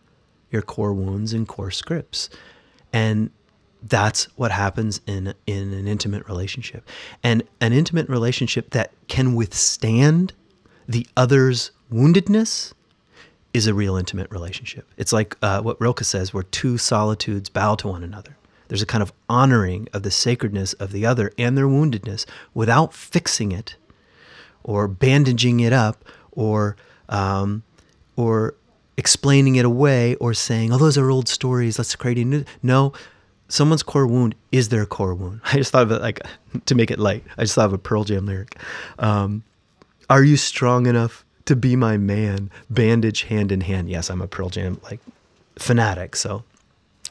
your 0.50 0.62
core 0.62 0.94
wounds 0.94 1.34
and 1.34 1.46
core 1.46 1.70
scripts. 1.70 2.30
And 2.94 3.30
that's 3.82 4.24
what 4.36 4.52
happens 4.52 5.02
in 5.06 5.34
in 5.46 5.74
an 5.74 5.86
intimate 5.86 6.26
relationship. 6.26 6.88
And 7.22 7.42
an 7.60 7.74
intimate 7.74 8.08
relationship 8.08 8.70
that 8.70 8.92
can 9.08 9.34
withstand 9.34 10.32
the 10.88 11.06
other's 11.14 11.72
woundedness 11.92 12.72
is 13.52 13.66
a 13.66 13.74
real 13.74 13.96
intimate 13.96 14.30
relationship. 14.30 14.88
It's 14.96 15.12
like 15.12 15.36
uh, 15.42 15.60
what 15.60 15.78
rilke 15.78 16.04
says 16.04 16.32
where 16.32 16.44
two 16.44 16.78
solitudes 16.78 17.50
bow 17.50 17.74
to 17.74 17.88
one 17.88 18.02
another 18.02 18.34
there's 18.68 18.82
a 18.82 18.86
kind 18.86 19.02
of 19.02 19.12
honoring 19.28 19.88
of 19.92 20.02
the 20.02 20.10
sacredness 20.10 20.72
of 20.74 20.92
the 20.92 21.06
other 21.06 21.32
and 21.38 21.56
their 21.56 21.66
woundedness 21.66 22.26
without 22.54 22.92
fixing 22.92 23.52
it 23.52 23.76
or 24.62 24.88
bandaging 24.88 25.60
it 25.60 25.72
up 25.72 26.04
or 26.32 26.76
um, 27.08 27.62
or 28.16 28.54
explaining 28.96 29.56
it 29.56 29.64
away 29.64 30.14
or 30.16 30.32
saying 30.32 30.72
oh 30.72 30.78
those 30.78 30.96
are 30.96 31.10
old 31.10 31.28
stories 31.28 31.78
let's 31.78 31.94
create 31.94 32.18
a 32.18 32.24
new 32.24 32.44
no 32.62 32.92
someone's 33.48 33.82
core 33.82 34.06
wound 34.06 34.34
is 34.52 34.68
their 34.68 34.86
core 34.86 35.14
wound. 35.14 35.40
I 35.44 35.56
just 35.56 35.72
thought 35.72 35.82
of 35.82 35.92
it 35.92 36.00
like 36.00 36.20
to 36.66 36.74
make 36.74 36.90
it 36.90 36.98
light. 36.98 37.24
I 37.38 37.42
just 37.42 37.54
thought 37.54 37.66
of 37.66 37.72
a 37.72 37.78
Pearl 37.78 38.04
Jam 38.04 38.26
lyric. 38.26 38.58
Um, 38.98 39.44
are 40.08 40.22
you 40.22 40.36
strong 40.36 40.86
enough 40.86 41.24
to 41.46 41.56
be 41.56 41.76
my 41.76 41.96
man? 41.96 42.50
Bandage 42.70 43.22
hand 43.22 43.52
in 43.52 43.60
hand. 43.60 43.88
Yes, 43.88 44.10
I'm 44.10 44.22
a 44.22 44.26
Pearl 44.26 44.50
Jam 44.50 44.80
like 44.84 45.00
fanatic, 45.56 46.16
so 46.16 46.44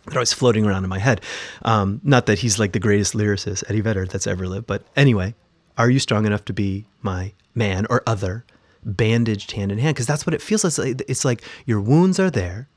they're 0.08 0.20
always 0.20 0.34
floating 0.34 0.66
around 0.66 0.84
in 0.84 0.90
my 0.90 1.00
head. 1.00 1.22
Um, 1.64 2.02
not 2.04 2.26
that 2.28 2.40
he's 2.40 2.60
like 2.60 2.74
the 2.74 2.80
greatest 2.80 3.14
lyricist 3.14 3.64
Eddie 3.70 3.82
Vedder 3.82 4.06
that's 4.06 4.28
ever 4.28 4.48
lived, 4.48 4.68
but 4.68 4.84
anyway, 4.96 5.36
are 5.78 5.90
you 5.90 6.00
strong 6.00 6.26
enough 6.26 6.46
to 6.46 6.54
be 6.54 6.86
my 7.02 7.34
man 7.54 7.86
or 7.90 8.04
other? 8.08 8.46
Bandaged 8.84 9.52
hand 9.54 9.72
in 9.72 9.80
hand, 9.80 9.96
because 9.96 10.06
that's 10.06 10.28
what 10.28 10.36
it 10.36 10.42
feels 10.42 10.78
like. 10.78 11.02
It's 11.08 11.26
like 11.26 11.42
your 11.66 11.82
wounds 11.82 12.20
are 12.20 12.30
there 12.30 12.68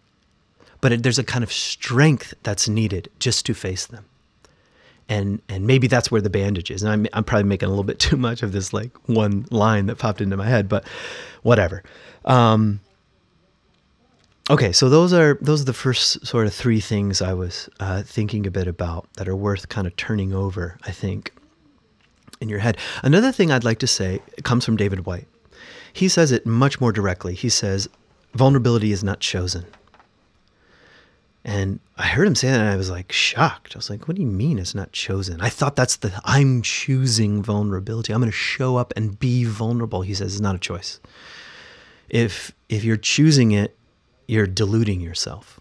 but 0.80 0.92
it, 0.92 1.02
there's 1.02 1.18
a 1.18 1.24
kind 1.24 1.42
of 1.42 1.52
strength 1.52 2.34
that's 2.42 2.68
needed 2.68 3.10
just 3.18 3.46
to 3.46 3.54
face 3.54 3.86
them. 3.86 4.04
And, 5.08 5.40
and 5.48 5.66
maybe 5.66 5.86
that's 5.86 6.10
where 6.10 6.20
the 6.20 6.30
bandage 6.30 6.70
is. 6.70 6.82
And 6.82 6.92
I'm, 6.92 7.06
I'm 7.14 7.24
probably 7.24 7.48
making 7.48 7.66
a 7.66 7.70
little 7.70 7.84
bit 7.84 7.98
too 7.98 8.16
much 8.16 8.42
of 8.42 8.52
this 8.52 8.72
like 8.72 8.90
one 9.08 9.46
line 9.50 9.86
that 9.86 9.96
popped 9.96 10.20
into 10.20 10.36
my 10.36 10.46
head, 10.46 10.68
but 10.68 10.86
whatever. 11.42 11.82
Um, 12.24 12.80
okay, 14.50 14.72
so 14.72 14.88
those 14.88 15.12
are 15.12 15.38
those 15.40 15.62
are 15.62 15.66
the 15.66 15.72
first 15.72 16.26
sort 16.26 16.46
of 16.46 16.54
three 16.54 16.80
things 16.80 17.22
I 17.22 17.34
was 17.34 17.68
uh, 17.80 18.02
thinking 18.02 18.46
a 18.46 18.50
bit 18.50 18.66
about 18.66 19.12
that 19.14 19.28
are 19.28 19.36
worth 19.36 19.68
kind 19.68 19.86
of 19.86 19.96
turning 19.96 20.32
over. 20.32 20.78
I 20.84 20.90
think 20.90 21.32
in 22.40 22.48
your 22.48 22.58
head. 22.58 22.76
Another 23.02 23.32
thing 23.32 23.50
I'd 23.50 23.64
like 23.64 23.78
to 23.80 23.86
say 23.86 24.20
comes 24.44 24.64
from 24.64 24.76
David 24.76 25.06
Whyte. 25.06 25.26
He 25.92 26.08
says 26.08 26.32
it 26.32 26.46
much 26.46 26.80
more 26.80 26.92
directly. 26.92 27.34
He 27.34 27.48
says 27.48 27.88
vulnerability 28.34 28.92
is 28.92 29.02
not 29.02 29.20
chosen. 29.20 29.66
And 31.44 31.80
I 31.96 32.06
heard 32.06 32.26
him 32.26 32.34
say 32.34 32.48
that 32.50 32.60
and 32.60 32.68
I 32.68 32.76
was 32.76 32.90
like 32.90 33.10
shocked. 33.10 33.74
I 33.74 33.78
was 33.78 33.88
like, 33.88 34.06
what 34.06 34.16
do 34.16 34.22
you 34.22 34.28
mean 34.28 34.58
it's 34.58 34.74
not 34.74 34.92
chosen? 34.92 35.40
I 35.40 35.48
thought 35.48 35.76
that's 35.76 35.96
the 35.96 36.20
I'm 36.24 36.62
choosing 36.62 37.42
vulnerability. 37.42 38.12
I'm 38.12 38.20
going 38.20 38.30
to 38.30 38.36
show 38.36 38.76
up 38.76 38.92
and 38.96 39.18
be 39.18 39.44
vulnerable. 39.44 40.02
He 40.02 40.14
says 40.14 40.34
it's 40.34 40.42
not 40.42 40.54
a 40.54 40.58
choice. 40.58 41.00
If 42.08 42.52
if 42.68 42.84
you're 42.84 42.96
choosing 42.96 43.52
it, 43.52 43.76
you're 44.28 44.46
deluding 44.46 45.00
yourself. 45.00 45.58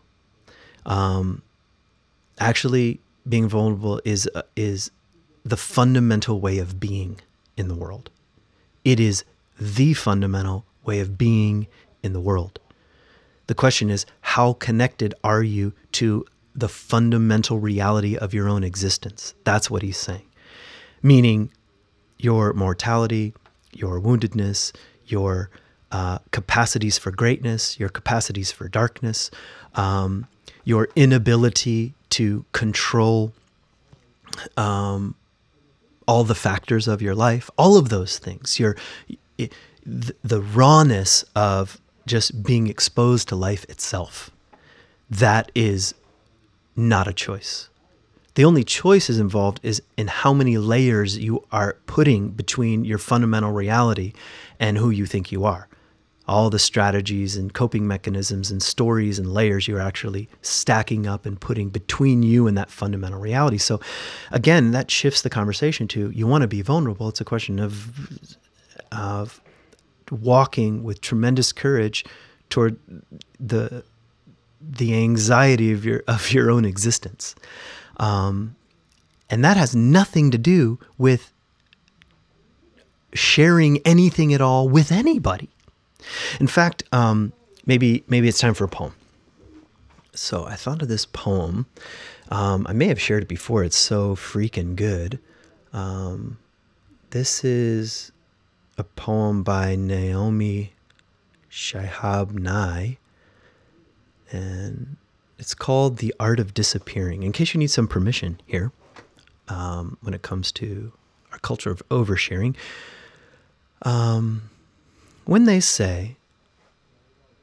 Um, 0.85 1.41
actually, 2.39 2.99
being 3.27 3.47
vulnerable 3.47 3.99
is 4.05 4.29
uh, 4.35 4.43
is 4.55 4.91
the 5.43 5.57
fundamental 5.57 6.39
way 6.39 6.59
of 6.59 6.79
being 6.79 7.19
in 7.55 7.69
the 7.69 7.75
world. 7.75 8.09
It 8.83 8.99
is 8.99 9.23
the 9.59 9.93
fundamental 9.93 10.65
way 10.85 10.99
of 10.99 11.17
being 11.17 11.67
in 12.03 12.13
the 12.13 12.19
world. 12.19 12.59
The 13.47 13.55
question 13.55 13.89
is, 13.89 14.05
how 14.21 14.53
connected 14.53 15.13
are 15.23 15.41
you 15.41 15.73
to 15.93 16.25
the 16.53 16.69
fundamental 16.69 17.59
reality 17.59 18.17
of 18.17 18.33
your 18.33 18.49
own 18.49 18.63
existence? 18.63 19.33
That's 19.45 19.69
what 19.69 19.81
he's 19.81 19.97
saying. 19.97 20.25
Meaning, 21.01 21.51
your 22.17 22.51
mortality, 22.53 23.33
your 23.71 24.01
woundedness, 24.01 24.73
your 25.05 25.49
uh, 25.91 26.19
capacities 26.31 26.97
for 26.97 27.11
greatness, 27.11 27.79
your 27.79 27.89
capacities 27.89 28.51
for 28.51 28.67
darkness, 28.67 29.31
um, 29.75 30.27
your 30.63 30.89
inability 30.95 31.93
to 32.09 32.45
control 32.51 33.31
um, 34.55 35.15
all 36.07 36.23
the 36.23 36.35
factors 36.35 36.87
of 36.87 37.01
your 37.01 37.15
life, 37.15 37.49
all 37.57 37.77
of 37.77 37.89
those 37.89 38.17
things, 38.17 38.59
your 38.59 38.75
the 40.23 40.41
rawness 40.41 41.23
of 41.35 41.79
just 42.05 42.43
being 42.43 42.67
exposed 42.67 43.29
to 43.29 43.35
life 43.35 43.63
itself. 43.69 44.31
That 45.09 45.51
is 45.55 45.93
not 46.75 47.07
a 47.07 47.13
choice. 47.13 47.69
The 48.35 48.45
only 48.45 48.63
choice 48.63 49.09
is 49.09 49.19
involved 49.19 49.59
is 49.63 49.81
in 49.95 50.07
how 50.07 50.33
many 50.33 50.57
layers 50.57 51.17
you 51.17 51.43
are 51.51 51.77
putting 51.87 52.29
between 52.29 52.85
your 52.85 52.97
fundamental 52.97 53.51
reality 53.51 54.13
and 54.59 54.77
who 54.77 54.89
you 54.89 55.05
think 55.05 55.31
you 55.31 55.45
are. 55.45 55.67
All 56.27 56.49
the 56.49 56.59
strategies 56.59 57.37
and 57.37 57.53
coping 57.53 57.87
mechanisms 57.87 58.51
and 58.51 58.61
stories 58.61 59.17
and 59.17 59.33
layers 59.33 59.67
you're 59.67 59.79
actually 59.79 60.29
stacking 60.41 61.07
up 61.07 61.25
and 61.25 61.39
putting 61.39 61.69
between 61.69 62.21
you 62.21 62.47
and 62.47 62.57
that 62.57 62.69
fundamental 62.69 63.19
reality. 63.19 63.57
So, 63.57 63.79
again, 64.31 64.71
that 64.71 64.91
shifts 64.91 65.21
the 65.21 65.29
conversation 65.29 65.87
to 65.89 66.09
you 66.11 66.27
want 66.27 66.41
to 66.41 66.47
be 66.47 66.61
vulnerable. 66.61 67.07
It's 67.07 67.21
a 67.21 67.25
question 67.25 67.59
of, 67.59 68.17
of 68.91 69.41
walking 70.11 70.83
with 70.83 71.01
tremendous 71.01 71.51
courage 71.51 72.05
toward 72.49 72.77
the 73.39 73.83
the 74.59 74.95
anxiety 74.95 75.71
of 75.71 75.85
your 75.85 76.03
of 76.07 76.31
your 76.31 76.51
own 76.51 76.65
existence, 76.65 77.35
um, 77.97 78.55
and 79.29 79.43
that 79.43 79.57
has 79.57 79.75
nothing 79.75 80.31
to 80.31 80.37
do 80.37 80.79
with 80.97 81.31
sharing 83.13 83.77
anything 83.79 84.33
at 84.33 84.41
all 84.41 84.67
with 84.69 84.91
anybody. 84.91 85.49
In 86.39 86.47
fact, 86.47 86.83
um, 86.91 87.33
maybe 87.65 88.03
maybe 88.07 88.27
it's 88.27 88.39
time 88.39 88.53
for 88.53 88.63
a 88.65 88.69
poem. 88.69 88.93
So 90.13 90.45
I 90.45 90.55
thought 90.55 90.81
of 90.81 90.87
this 90.87 91.05
poem. 91.05 91.67
Um, 92.29 92.65
I 92.67 92.73
may 92.73 92.87
have 92.87 92.99
shared 92.99 93.23
it 93.23 93.29
before. 93.29 93.63
It's 93.63 93.77
so 93.77 94.15
freaking 94.15 94.75
good. 94.75 95.19
Um, 95.73 96.39
this 97.11 97.43
is 97.43 98.11
a 98.77 98.83
poem 98.83 99.43
by 99.43 99.75
Naomi 99.75 100.73
Shihab 101.51 102.33
Nye, 102.33 102.97
and 104.31 104.97
it's 105.39 105.53
called 105.53 105.97
The 105.97 106.13
Art 106.19 106.39
of 106.39 106.53
Disappearing. 106.53 107.23
In 107.23 107.31
case 107.31 107.53
you 107.53 107.59
need 107.59 107.71
some 107.71 107.87
permission 107.87 108.41
here, 108.45 108.71
um, 109.47 109.97
when 110.01 110.13
it 110.13 110.21
comes 110.21 110.51
to 110.53 110.91
our 111.31 111.39
culture 111.39 111.71
of 111.71 111.81
oversharing, 111.89 112.55
um, 113.83 114.49
when 115.27 115.45
they 115.45 115.59
say, 115.59 116.17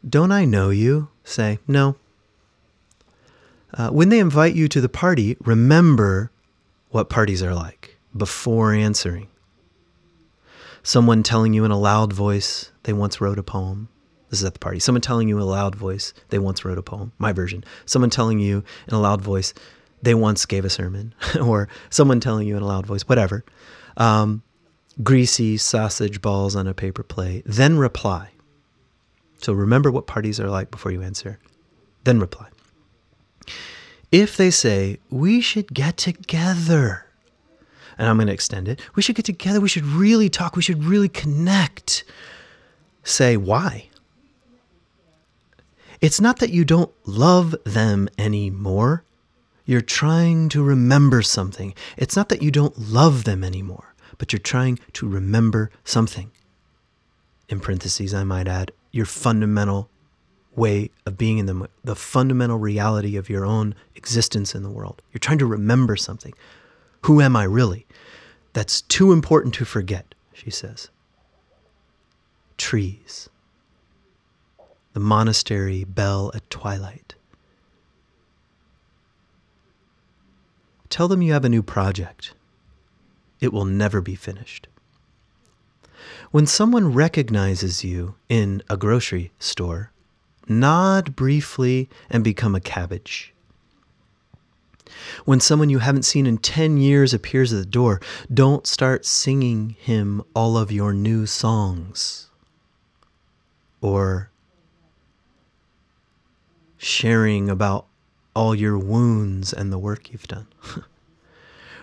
Don't 0.08 0.32
I 0.32 0.44
know 0.44 0.70
you? 0.70 1.08
say, 1.24 1.58
No. 1.66 1.96
Uh, 3.72 3.90
when 3.90 4.08
they 4.08 4.20
invite 4.20 4.54
you 4.54 4.68
to 4.68 4.80
the 4.80 4.88
party, 4.88 5.36
remember 5.40 6.30
what 6.90 7.08
parties 7.08 7.42
are 7.42 7.54
like 7.54 7.96
before 8.16 8.72
answering 8.72 9.26
someone 10.84 11.22
telling 11.22 11.52
you 11.54 11.64
in 11.64 11.72
a 11.72 11.78
loud 11.78 12.12
voice 12.12 12.70
they 12.84 12.92
once 12.92 13.20
wrote 13.20 13.38
a 13.38 13.42
poem. 13.42 13.88
This 14.30 14.40
is 14.40 14.44
at 14.44 14.52
the 14.52 14.60
party. 14.60 14.78
Someone 14.78 15.00
telling 15.00 15.28
you 15.28 15.36
in 15.36 15.42
a 15.42 15.46
loud 15.46 15.74
voice 15.74 16.14
they 16.28 16.38
once 16.38 16.64
wrote 16.64 16.78
a 16.78 16.82
poem. 16.82 17.12
My 17.18 17.32
version. 17.32 17.64
Someone 17.86 18.10
telling 18.10 18.38
you 18.38 18.62
in 18.86 18.94
a 18.94 19.00
loud 19.00 19.20
voice 19.20 19.52
they 20.02 20.14
once 20.14 20.44
gave 20.44 20.66
a 20.66 20.70
sermon, 20.70 21.14
or 21.42 21.66
someone 21.88 22.20
telling 22.20 22.46
you 22.46 22.58
in 22.58 22.62
a 22.62 22.66
loud 22.66 22.84
voice, 22.84 23.02
whatever. 23.08 23.42
Um, 23.96 24.42
greasy 25.02 25.56
sausage 25.56 26.20
balls 26.22 26.54
on 26.54 26.66
a 26.66 26.74
paper 26.74 27.02
plate. 27.02 27.42
Then 27.46 27.78
reply. 27.78 28.30
So 29.38 29.52
remember 29.52 29.90
what 29.90 30.06
parties 30.06 30.40
are 30.40 30.48
like 30.48 30.70
before 30.70 30.92
you 30.92 31.02
answer. 31.02 31.38
Then 32.04 32.20
reply. 32.20 32.48
If 34.12 34.36
they 34.36 34.50
say, 34.50 34.98
we 35.10 35.40
should 35.40 35.74
get 35.74 35.96
together, 35.96 37.06
and 37.98 38.08
I'm 38.08 38.16
going 38.16 38.28
to 38.28 38.32
extend 38.32 38.68
it, 38.68 38.80
we 38.94 39.02
should 39.02 39.16
get 39.16 39.24
together, 39.24 39.60
we 39.60 39.68
should 39.68 39.84
really 39.84 40.28
talk, 40.28 40.54
we 40.54 40.62
should 40.62 40.84
really 40.84 41.08
connect, 41.08 42.04
say, 43.02 43.36
why? 43.36 43.88
It's 46.00 46.20
not 46.20 46.38
that 46.38 46.50
you 46.50 46.64
don't 46.64 46.92
love 47.06 47.56
them 47.64 48.08
anymore. 48.18 49.04
You're 49.64 49.80
trying 49.80 50.48
to 50.50 50.62
remember 50.62 51.22
something. 51.22 51.74
It's 51.96 52.14
not 52.14 52.28
that 52.28 52.42
you 52.42 52.50
don't 52.50 52.78
love 52.78 53.24
them 53.24 53.42
anymore, 53.42 53.93
but 54.18 54.32
you're 54.32 54.40
trying 54.40 54.78
to 54.94 55.08
remember 55.08 55.70
something. 55.84 56.30
In 57.48 57.60
parentheses, 57.60 58.14
I 58.14 58.24
might 58.24 58.48
add, 58.48 58.72
your 58.90 59.06
fundamental 59.06 59.88
way 60.56 60.90
of 61.04 61.18
being 61.18 61.38
in 61.38 61.46
the, 61.46 61.68
the 61.82 61.96
fundamental 61.96 62.58
reality 62.58 63.16
of 63.16 63.28
your 63.28 63.44
own 63.44 63.74
existence 63.96 64.54
in 64.54 64.62
the 64.62 64.70
world. 64.70 65.02
You're 65.12 65.18
trying 65.18 65.38
to 65.38 65.46
remember 65.46 65.96
something. 65.96 66.32
Who 67.02 67.20
am 67.20 67.36
I 67.36 67.44
really? 67.44 67.86
That's 68.52 68.82
too 68.82 69.12
important 69.12 69.54
to 69.54 69.64
forget, 69.64 70.14
she 70.32 70.50
says. 70.50 70.90
Trees. 72.56 73.28
The 74.92 75.00
monastery 75.00 75.82
bell 75.82 76.30
at 76.34 76.48
twilight. 76.50 77.14
Tell 80.88 81.08
them 81.08 81.22
you 81.22 81.32
have 81.32 81.44
a 81.44 81.48
new 81.48 81.64
project. 81.64 82.33
It 83.40 83.52
will 83.52 83.64
never 83.64 84.00
be 84.00 84.14
finished. 84.14 84.68
When 86.30 86.46
someone 86.46 86.92
recognizes 86.92 87.84
you 87.84 88.16
in 88.28 88.62
a 88.68 88.76
grocery 88.76 89.32
store, 89.38 89.92
nod 90.48 91.16
briefly 91.16 91.88
and 92.10 92.24
become 92.24 92.54
a 92.54 92.60
cabbage. 92.60 93.32
When 95.24 95.40
someone 95.40 95.70
you 95.70 95.78
haven't 95.78 96.04
seen 96.04 96.26
in 96.26 96.38
10 96.38 96.76
years 96.76 97.14
appears 97.14 97.52
at 97.52 97.58
the 97.58 97.66
door, 97.66 98.00
don't 98.32 98.66
start 98.66 99.06
singing 99.06 99.76
him 99.78 100.22
all 100.34 100.56
of 100.56 100.70
your 100.70 100.92
new 100.92 101.26
songs 101.26 102.28
or 103.80 104.30
sharing 106.76 107.48
about 107.48 107.86
all 108.34 108.54
your 108.54 108.78
wounds 108.78 109.52
and 109.52 109.72
the 109.72 109.78
work 109.78 110.10
you've 110.12 110.28
done. 110.28 110.46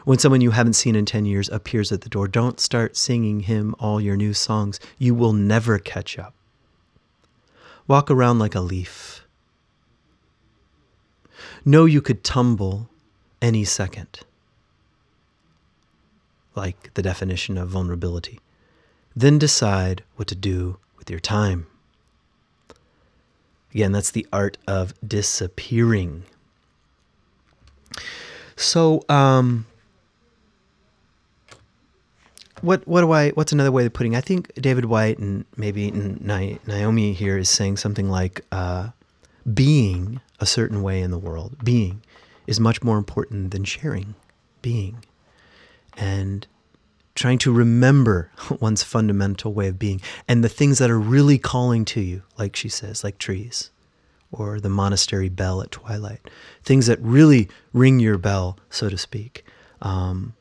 when 0.06 0.20
someone 0.20 0.42
you 0.42 0.52
haven't 0.52 0.74
seen 0.74 0.96
in 0.96 1.06
10 1.06 1.26
years 1.26 1.50
appears 1.50 1.92
at 1.92 2.02
the 2.02 2.10
door, 2.10 2.28
don't 2.28 2.60
start 2.60 2.98
singing 2.98 3.42
him 3.42 3.76
all 3.80 4.02
your 4.02 4.18
new 4.18 4.34
songs. 4.34 4.80
You 4.98 5.14
will 5.14 5.34
never 5.34 5.78
catch 5.80 6.18
up. 6.18 6.34
Walk 7.88 8.10
around 8.10 8.40
like 8.40 8.56
a 8.56 8.62
leaf. 8.62 9.26
Know 11.66 11.86
you 11.86 12.02
could 12.02 12.24
tumble 12.24 12.90
any 13.42 13.64
second, 13.64 14.20
like 16.56 16.94
the 16.94 17.02
definition 17.02 17.58
of 17.58 17.70
vulnerability. 17.70 18.40
Then 19.16 19.38
decide 19.38 20.04
what 20.16 20.28
to 20.30 20.36
do 20.36 20.78
with 20.98 21.10
your 21.10 21.20
time. 21.20 21.68
Again, 23.74 23.92
that's 23.92 24.12
the 24.12 24.28
art 24.34 24.58
of 24.68 24.94
disappearing. 25.06 26.24
So, 28.56 29.04
um, 29.10 29.66
what 32.62 32.88
what 32.88 33.02
do 33.02 33.12
I? 33.12 33.30
What's 33.32 33.52
another 33.52 33.72
way 33.72 33.86
of 33.86 33.94
putting? 33.94 34.16
I 34.16 34.22
think 34.22 34.54
David 34.56 34.86
Whyte 34.86 35.20
and 35.20 35.46
maybe 35.58 35.92
Naomi 35.92 37.14
here 37.14 37.38
is 37.38 37.50
saying 37.50 37.78
something 37.78 38.10
like, 38.10 38.46
uh, 38.52 38.90
"Being 39.54 40.22
a 40.40 40.46
certain 40.46 40.82
way 40.82 41.02
in 41.02 41.12
the 41.12 41.18
world, 41.18 41.56
being, 41.64 42.02
is 42.48 42.60
much 42.60 42.84
more 42.84 42.98
important 42.98 43.52
than 43.52 43.64
sharing. 43.64 44.16
Being, 44.62 45.04
and 45.98 46.46
trying 47.16 47.40
to 47.40 47.52
remember 47.52 48.32
one's 48.60 48.84
fundamental 48.84 49.54
way 49.54 49.68
of 49.68 49.80
being, 49.80 50.02
and 50.28 50.44
the 50.44 50.50
things 50.50 50.78
that 50.78 50.92
are 50.92 51.00
really 51.00 51.38
calling 51.38 51.86
to 51.86 52.02
you, 52.02 52.24
like 52.38 52.56
she 52.56 52.70
says, 52.70 53.04
like 53.04 53.18
trees, 53.18 53.72
or 54.32 54.60
the 54.60 54.70
monastery 54.70 55.30
bell 55.30 55.62
at 55.62 55.72
twilight, 55.72 56.30
things 56.64 56.88
that 56.88 57.00
really 57.02 57.50
ring 57.74 58.00
your 58.00 58.18
bell, 58.18 58.58
so 58.70 58.90
to 58.90 58.98
speak." 58.98 59.46
Um, 59.82 60.34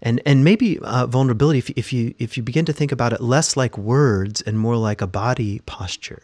and 0.00 0.20
and 0.24 0.44
maybe 0.44 0.78
uh, 0.80 1.06
vulnerability 1.06 1.58
if, 1.58 1.70
if 1.70 1.92
you 1.92 2.14
if 2.18 2.36
you 2.36 2.42
begin 2.42 2.64
to 2.66 2.72
think 2.72 2.92
about 2.92 3.12
it 3.12 3.20
less 3.20 3.56
like 3.56 3.76
words 3.76 4.40
and 4.42 4.58
more 4.58 4.76
like 4.76 5.00
a 5.00 5.06
body 5.06 5.60
posture. 5.66 6.22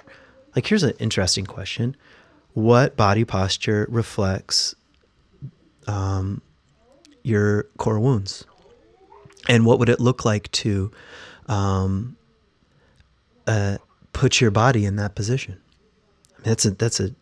Like 0.55 0.67
here's 0.67 0.85
an 0.85 0.95
interesting 0.99 1.47
question. 1.47 1.97
What 2.53 2.97
body 2.97 3.25
posture 3.25 3.87
reflects 3.91 4.77
um, 5.89 6.41
your 7.25 7.65
core 7.79 7.99
wounds? 7.99 8.45
And 9.49 9.67
what 9.67 9.79
would 9.79 9.89
it 9.89 10.01
look 10.01 10.25
like 10.25 10.51
to 10.53 10.91
um, 11.49 12.17
uh, 13.47 13.79
put 14.13 14.41
your 14.41 14.51
body 14.53 14.85
in 14.85 14.97
that 14.97 15.15
position? 15.17 15.61
I 16.33 16.39
mean, 16.39 16.45
that's 16.45 16.65
a 16.65 16.71
that's 16.71 17.01
a 17.01 17.15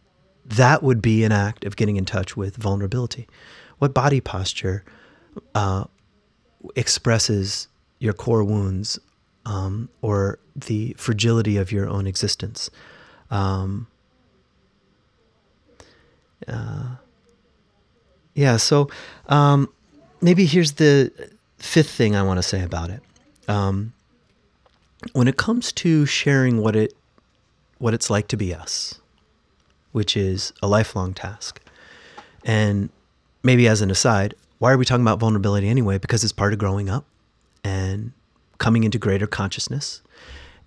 that 0.45 0.83
would 0.83 1.01
be 1.01 1.25
an 1.25 1.33
act 1.33 1.65
of 1.65 1.77
getting 1.77 1.97
in 1.97 2.05
touch 2.05 2.37
with 2.37 2.57
vulnerability. 2.57 3.27
What 3.79 3.95
body 3.95 4.21
posture 4.21 4.85
uh, 5.55 5.85
expresses 6.77 7.69
your 7.99 8.13
core 8.13 8.45
wounds 8.45 8.99
um, 9.45 9.89
or 10.01 10.39
the 10.55 10.95
fragility 10.99 11.57
of 11.57 11.73
your 11.73 11.89
own 11.89 12.07
existence. 12.07 12.71
Um, 13.31 13.87
uh, 16.49 16.97
yeah, 18.35 18.57
so 18.57 18.91
um, 19.27 19.73
maybe 20.21 20.47
here's 20.47 20.73
the 20.73 21.13
fifth 21.59 21.91
thing 21.91 22.17
I 22.17 22.23
want 22.23 22.39
to 22.39 22.43
say 22.43 22.63
about 22.63 22.91
it. 22.91 23.03
Um, 23.49 23.93
when 25.13 25.29
it 25.29 25.37
comes 25.37 25.73
to 25.73 26.07
sharing 26.07 26.61
what 26.61 26.77
it 26.77 26.95
what 27.79 27.93
it's 27.93 28.09
like 28.09 28.29
to 28.29 28.37
be 28.37 28.55
us, 28.55 29.01
which 29.91 30.17
is 30.17 30.53
a 30.63 30.69
lifelong 30.69 31.13
task, 31.13 31.61
and 32.45 32.91
maybe 33.43 33.67
as 33.67 33.83
an 33.83 33.91
aside, 33.91 34.35
why 34.63 34.73
are 34.73 34.79
we 34.79 34.85
talking 34.85 35.03
about 35.03 35.19
vulnerability 35.19 35.69
anyway? 35.69 35.99
Because 35.99 36.23
it's 36.23 36.33
part 36.33 36.53
of 36.53 36.59
growing 36.61 36.89
up 36.89 37.05
and 37.65 38.13
coming 38.59 38.85
into 38.85 38.97
greater 38.97 39.27
consciousness, 39.27 40.03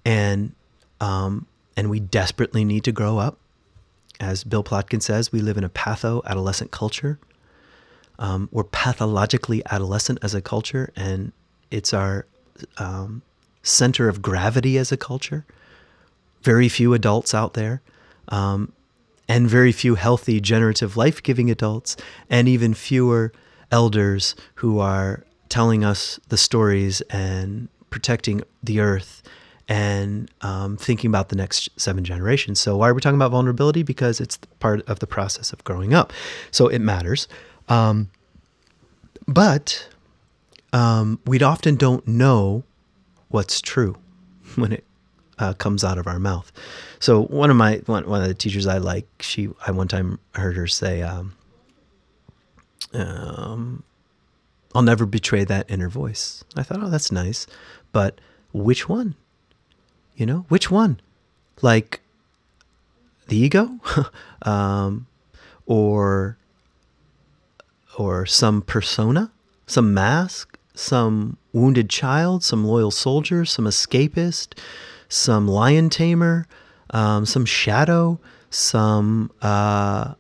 and 0.04 0.54
um, 1.00 1.48
and 1.78 1.90
we 1.90 2.02
desperately 2.02 2.66
need 2.66 2.84
to 2.84 2.92
grow 2.92 3.20
up. 3.20 3.38
As 4.20 4.44
Bill 4.44 4.66
Plotkin 4.66 5.02
says, 5.02 5.32
we 5.32 5.40
live 5.40 5.58
in 5.58 5.64
a 5.64 5.70
patho-adolescent 5.70 6.72
culture. 6.72 7.20
Um, 8.20 8.50
we're 8.52 8.66
pathologically 8.66 9.64
adolescent 9.72 10.20
as 10.22 10.36
a 10.36 10.42
culture, 10.42 10.92
and 10.98 11.32
it's 11.72 11.94
our 11.94 12.26
um, 12.78 13.22
center 13.64 14.10
of 14.10 14.22
gravity 14.22 14.78
as 14.78 14.92
a 14.92 14.98
culture. 14.98 15.46
Very 16.42 16.68
few 16.68 16.94
adults 16.94 17.34
out 17.34 17.54
there, 17.54 17.82
um, 18.28 18.74
and 19.30 19.48
very 19.48 19.72
few 19.72 19.96
healthy, 19.96 20.42
generative, 20.42 20.98
life 20.98 21.24
giving 21.24 21.50
adults, 21.50 21.96
and 22.30 22.50
even 22.50 22.74
fewer 22.74 23.32
elders 23.72 24.36
who 24.56 24.80
are 24.80 25.24
telling 25.50 25.84
us 25.84 26.20
the 26.30 26.38
stories 26.38 27.02
and 27.10 27.68
protecting 27.90 28.42
the 28.64 28.80
earth 28.80 29.24
and 29.68 30.30
um, 30.42 30.78
thinking 30.78 31.10
about 31.10 31.30
the 31.30 31.36
next 31.36 31.70
seven 31.78 32.04
generations. 32.04 32.60
So, 32.60 32.78
why 32.78 32.90
are 32.90 32.94
we 32.94 33.02
talking 33.02 33.18
about 33.18 33.32
vulnerability? 33.32 33.84
Because 33.84 34.20
it's 34.20 34.38
part 34.60 34.88
of 34.88 35.00
the 35.00 35.08
process 35.08 35.54
of 35.54 35.64
growing 35.64 35.94
up. 35.94 36.14
So, 36.52 36.68
it 36.68 36.80
matters. 36.80 37.28
Um, 37.68 38.10
but 39.28 39.88
um, 40.72 41.20
we 41.26 41.42
often 41.42 41.76
don't 41.76 42.08
know 42.08 42.64
what's 43.30 43.60
true 43.60 43.98
when 44.56 44.74
it 44.74 44.84
uh, 45.40 45.54
comes 45.54 45.84
out 45.84 45.98
of 45.98 46.06
our 46.06 46.20
mouth. 46.20 46.52
So, 47.00 47.24
one 47.24 47.50
of 47.50 47.56
my 47.56 47.82
one, 47.86 48.08
one 48.08 48.22
of 48.22 48.28
the 48.28 48.34
teachers 48.34 48.68
I 48.68 48.78
like, 48.78 49.08
she 49.20 49.50
I 49.66 49.72
one 49.72 49.88
time 49.88 50.20
heard 50.36 50.56
her 50.58 50.68
say, 50.68 51.02
um, 51.02 51.34
um, 52.94 53.84
I'll 54.74 54.82
never 54.82 55.06
betray 55.06 55.44
that 55.46 55.70
inner 55.70 55.90
voice. 55.90 56.44
I 56.56 56.64
thought, 56.64 56.84
oh, 56.84 56.90
that's 56.90 57.12
nice. 57.12 57.48
But 57.92 58.20
which 58.54 58.90
one? 58.90 59.16
You 60.16 60.26
know, 60.26 60.46
which 60.50 60.70
one? 60.70 61.00
Like 61.62 62.02
the 63.28 63.38
ego? 63.38 63.80
um, 64.42 65.08
or 65.66 66.38
or 67.98 68.26
some 68.26 68.62
persona, 68.62 69.32
some 69.68 69.94
mask, 69.94 70.58
some 70.74 71.38
wounded 71.54 71.90
child, 71.90 72.44
some 72.44 72.66
loyal 72.66 72.92
soldier, 72.92 73.46
some 73.46 73.66
escapist, 73.66 74.58
some 75.08 75.48
lion 75.48 75.90
tamer, 75.90 76.46
um, 76.90 77.26
some 77.26 77.46
shadow, 77.46 78.20
some 78.50 79.32
uh, 79.42 80.14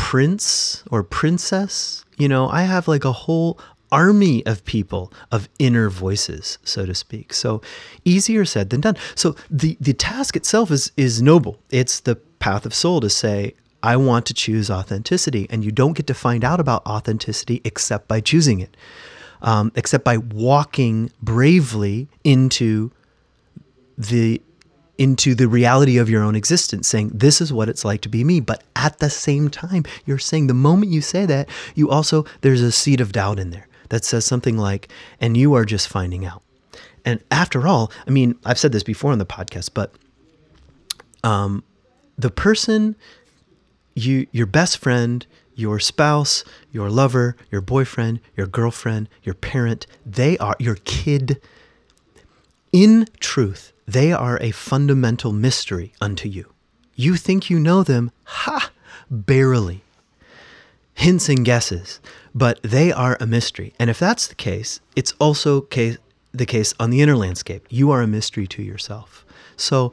prince 0.00 0.82
or 0.90 1.02
princess. 1.02 2.04
You 2.18 2.28
know, 2.28 2.48
I 2.48 2.62
have 2.62 2.88
like 2.88 3.04
a 3.04 3.12
whole 3.12 3.58
army 3.92 4.44
of 4.46 4.64
people 4.64 5.12
of 5.32 5.48
inner 5.58 5.90
voices 5.90 6.58
so 6.62 6.86
to 6.86 6.94
speak 6.94 7.34
so 7.34 7.60
easier 8.04 8.44
said 8.44 8.70
than 8.70 8.80
done 8.80 8.96
so 9.16 9.34
the 9.50 9.76
the 9.80 9.92
task 9.92 10.36
itself 10.36 10.70
is 10.70 10.92
is 10.96 11.20
noble 11.20 11.58
it's 11.70 11.98
the 11.98 12.14
path 12.38 12.64
of 12.64 12.72
soul 12.72 13.00
to 13.00 13.10
say 13.10 13.52
I 13.82 13.96
want 13.96 14.26
to 14.26 14.34
choose 14.34 14.70
authenticity. 14.70 15.46
And 15.50 15.64
you 15.64 15.72
don't 15.72 15.94
get 15.94 16.06
to 16.08 16.14
find 16.14 16.44
out 16.44 16.60
about 16.60 16.84
authenticity 16.86 17.60
except 17.64 18.08
by 18.08 18.20
choosing 18.20 18.60
it, 18.60 18.76
um, 19.42 19.72
except 19.74 20.04
by 20.04 20.18
walking 20.18 21.10
bravely 21.22 22.08
into 22.24 22.90
the 23.96 24.42
into 25.00 25.34
the 25.34 25.48
reality 25.48 25.96
of 25.96 26.10
your 26.10 26.22
own 26.22 26.36
existence, 26.36 26.86
saying, 26.86 27.10
This 27.14 27.40
is 27.40 27.54
what 27.54 27.70
it's 27.70 27.86
like 27.86 28.02
to 28.02 28.08
be 28.10 28.22
me. 28.22 28.38
But 28.38 28.62
at 28.76 28.98
the 28.98 29.08
same 29.08 29.48
time, 29.48 29.84
you're 30.04 30.18
saying 30.18 30.46
the 30.46 30.54
moment 30.54 30.92
you 30.92 31.00
say 31.00 31.24
that, 31.24 31.48
you 31.74 31.88
also, 31.88 32.26
there's 32.42 32.60
a 32.60 32.70
seed 32.70 33.00
of 33.00 33.10
doubt 33.10 33.38
in 33.38 33.48
there 33.48 33.66
that 33.88 34.04
says 34.04 34.26
something 34.26 34.58
like, 34.58 34.92
And 35.18 35.38
you 35.38 35.54
are 35.54 35.64
just 35.64 35.88
finding 35.88 36.26
out. 36.26 36.42
And 37.02 37.24
after 37.30 37.66
all, 37.66 37.90
I 38.06 38.10
mean, 38.10 38.38
I've 38.44 38.58
said 38.58 38.72
this 38.72 38.82
before 38.82 39.10
on 39.10 39.18
the 39.18 39.24
podcast, 39.24 39.70
but 39.72 39.94
um, 41.24 41.64
the 42.18 42.30
person, 42.30 42.94
you, 43.94 44.26
your 44.32 44.46
best 44.46 44.76
friend, 44.76 45.26
your 45.54 45.80
spouse, 45.80 46.44
your 46.72 46.90
lover, 46.90 47.36
your 47.50 47.62
boyfriend, 47.62 48.20
your 48.36 48.46
girlfriend, 48.46 49.08
your 49.22 49.34
parent, 49.34 49.86
they 50.04 50.36
are 50.36 50.56
your 50.58 50.76
kid. 50.84 51.40
In 52.70 53.06
truth, 53.18 53.72
they 53.92 54.12
are 54.12 54.38
a 54.40 54.52
fundamental 54.52 55.32
mystery 55.32 55.92
unto 56.00 56.28
you. 56.28 56.52
You 56.94 57.16
think 57.16 57.50
you 57.50 57.58
know 57.58 57.82
them, 57.82 58.12
ha, 58.24 58.70
barely. 59.10 59.82
Hints 60.94 61.28
and 61.28 61.44
guesses, 61.44 61.98
but 62.34 62.60
they 62.62 62.92
are 62.92 63.16
a 63.20 63.26
mystery. 63.26 63.72
And 63.78 63.90
if 63.90 63.98
that's 63.98 64.26
the 64.26 64.34
case, 64.34 64.80
it's 64.94 65.12
also 65.18 65.62
case, 65.62 65.98
the 66.32 66.46
case 66.46 66.72
on 66.78 66.90
the 66.90 67.00
inner 67.00 67.16
landscape. 67.16 67.66
You 67.70 67.90
are 67.90 68.02
a 68.02 68.06
mystery 68.06 68.46
to 68.48 68.62
yourself. 68.62 69.24
So, 69.56 69.92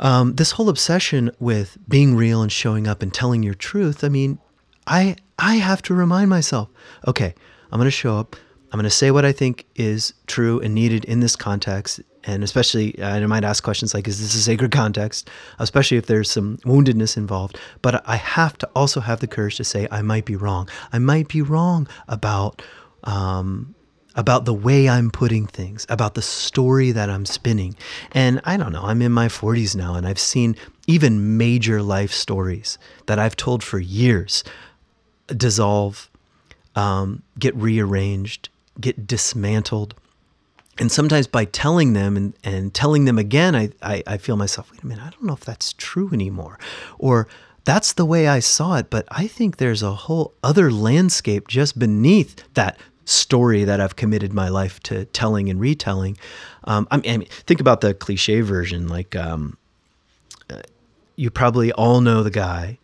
um, 0.00 0.34
this 0.36 0.52
whole 0.52 0.68
obsession 0.68 1.30
with 1.38 1.76
being 1.88 2.16
real 2.16 2.42
and 2.42 2.50
showing 2.50 2.86
up 2.86 3.02
and 3.02 3.12
telling 3.12 3.42
your 3.42 3.54
truth, 3.54 4.02
I 4.02 4.08
mean, 4.08 4.38
I 4.86 5.16
I 5.38 5.56
have 5.56 5.82
to 5.82 5.94
remind 5.94 6.30
myself, 6.30 6.68
okay, 7.06 7.34
I'm 7.70 7.78
going 7.78 7.86
to 7.86 7.90
show 7.90 8.16
up. 8.16 8.36
I'm 8.72 8.78
going 8.78 8.84
to 8.84 8.90
say 8.90 9.10
what 9.10 9.24
I 9.24 9.32
think 9.32 9.66
is 9.76 10.14
true 10.26 10.60
and 10.60 10.74
needed 10.74 11.04
in 11.04 11.20
this 11.20 11.36
context 11.36 12.00
and 12.24 12.44
especially 12.44 13.00
I 13.02 13.24
might 13.26 13.44
ask 13.44 13.62
questions 13.62 13.94
like, 13.94 14.08
"Is 14.08 14.20
this 14.20 14.34
a 14.34 14.42
sacred 14.42 14.70
context?" 14.70 15.28
Especially 15.58 15.96
if 15.96 16.06
there's 16.06 16.30
some 16.30 16.58
woundedness 16.58 17.16
involved. 17.16 17.58
But 17.80 18.06
I 18.06 18.16
have 18.16 18.58
to 18.58 18.68
also 18.74 19.00
have 19.00 19.20
the 19.20 19.26
courage 19.26 19.56
to 19.56 19.64
say, 19.64 19.88
"I 19.90 20.02
might 20.02 20.24
be 20.24 20.36
wrong. 20.36 20.68
I 20.92 20.98
might 20.98 21.28
be 21.28 21.42
wrong 21.42 21.88
about." 22.08 22.62
Um, 23.04 23.74
about 24.14 24.44
the 24.44 24.52
way 24.54 24.90
I'm 24.90 25.10
putting 25.10 25.46
things, 25.46 25.86
about 25.88 26.14
the 26.14 26.22
story 26.22 26.92
that 26.92 27.08
I'm 27.08 27.24
spinning. 27.24 27.74
And 28.12 28.40
I 28.44 28.58
don't 28.58 28.72
know, 28.72 28.82
I'm 28.82 29.00
in 29.00 29.10
my 29.12 29.28
40s 29.28 29.74
now 29.74 29.94
and 29.94 30.06
I've 30.06 30.18
seen 30.18 30.54
even 30.86 31.38
major 31.38 31.82
life 31.82 32.12
stories 32.12 32.78
that 33.06 33.18
I've 33.18 33.36
told 33.36 33.62
for 33.64 33.78
years 33.78 34.44
dissolve, 35.28 36.10
um, 36.76 37.22
get 37.38 37.56
rearranged, 37.56 38.48
get 38.80 39.06
dismantled 39.06 39.94
and 40.78 40.90
sometimes 40.90 41.26
by 41.26 41.44
telling 41.44 41.92
them 41.92 42.16
and, 42.16 42.34
and 42.42 42.72
telling 42.72 43.04
them 43.04 43.18
again, 43.18 43.54
I, 43.54 43.70
I, 43.82 44.02
I 44.06 44.16
feel 44.16 44.36
myself, 44.36 44.70
wait 44.72 44.82
a 44.82 44.86
minute, 44.86 45.04
I 45.04 45.10
don't 45.10 45.24
know 45.24 45.34
if 45.34 45.44
that's 45.44 45.74
true 45.74 46.10
anymore. 46.12 46.58
Or 46.98 47.28
that's 47.64 47.92
the 47.92 48.06
way 48.06 48.26
I 48.26 48.40
saw 48.40 48.76
it, 48.76 48.88
but 48.90 49.06
I 49.10 49.26
think 49.26 49.58
there's 49.58 49.82
a 49.82 49.92
whole 49.92 50.34
other 50.42 50.72
landscape 50.72 51.46
just 51.46 51.78
beneath 51.78 52.42
that 52.54 52.78
story 53.04 53.64
that 53.64 53.80
I've 53.80 53.96
committed 53.96 54.32
my 54.32 54.48
life 54.48 54.80
to 54.84 55.04
telling 55.06 55.50
and 55.50 55.60
retelling. 55.60 56.16
Um, 56.64 56.88
I, 56.90 56.98
mean, 56.98 57.26
think 57.46 57.60
about 57.60 57.80
the 57.80 57.94
cliche 57.94 58.40
version. 58.40 58.88
Like, 58.88 59.14
um, 59.14 59.58
uh, 60.48 60.62
you 61.16 61.30
probably 61.30 61.70
all 61.72 62.00
know 62.00 62.22
the 62.22 62.30
guy, 62.30 62.78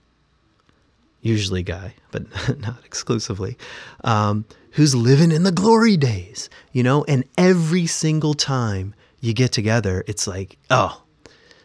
usually 1.29 1.63
guy, 1.63 1.95
but 2.11 2.25
not 2.59 2.85
exclusively, 2.85 3.57
um, 4.03 4.45
who's 4.73 4.95
living 4.95 5.31
in 5.31 5.43
the 5.43 5.53
glory 5.53 5.97
days, 5.97 6.49
you 6.73 6.83
know? 6.83 7.05
And 7.05 7.25
every 7.37 7.87
single 7.87 8.35
time 8.35 8.95
you 9.21 9.33
get 9.33 9.53
together, 9.53 10.05
it's 10.07 10.27
like, 10.27 10.59
oh, 10.71 11.03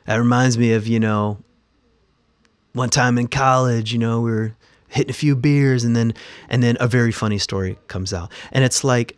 that 0.05 0.17
reminds 0.17 0.57
me 0.57 0.73
of, 0.73 0.87
you 0.87 0.99
know, 0.99 1.39
one 2.73 2.89
time 2.89 3.17
in 3.17 3.27
college, 3.27 3.93
you 3.93 3.99
know, 3.99 4.21
we 4.21 4.31
were 4.31 4.55
hitting 4.87 5.09
a 5.09 5.13
few 5.13 5.35
beers 5.35 5.83
and 5.83 5.95
then 5.95 6.13
and 6.49 6.61
then 6.61 6.77
a 6.79 6.87
very 6.87 7.11
funny 7.11 7.37
story 7.37 7.77
comes 7.87 8.13
out. 8.13 8.31
And 8.51 8.63
it's 8.63 8.83
like 8.83 9.17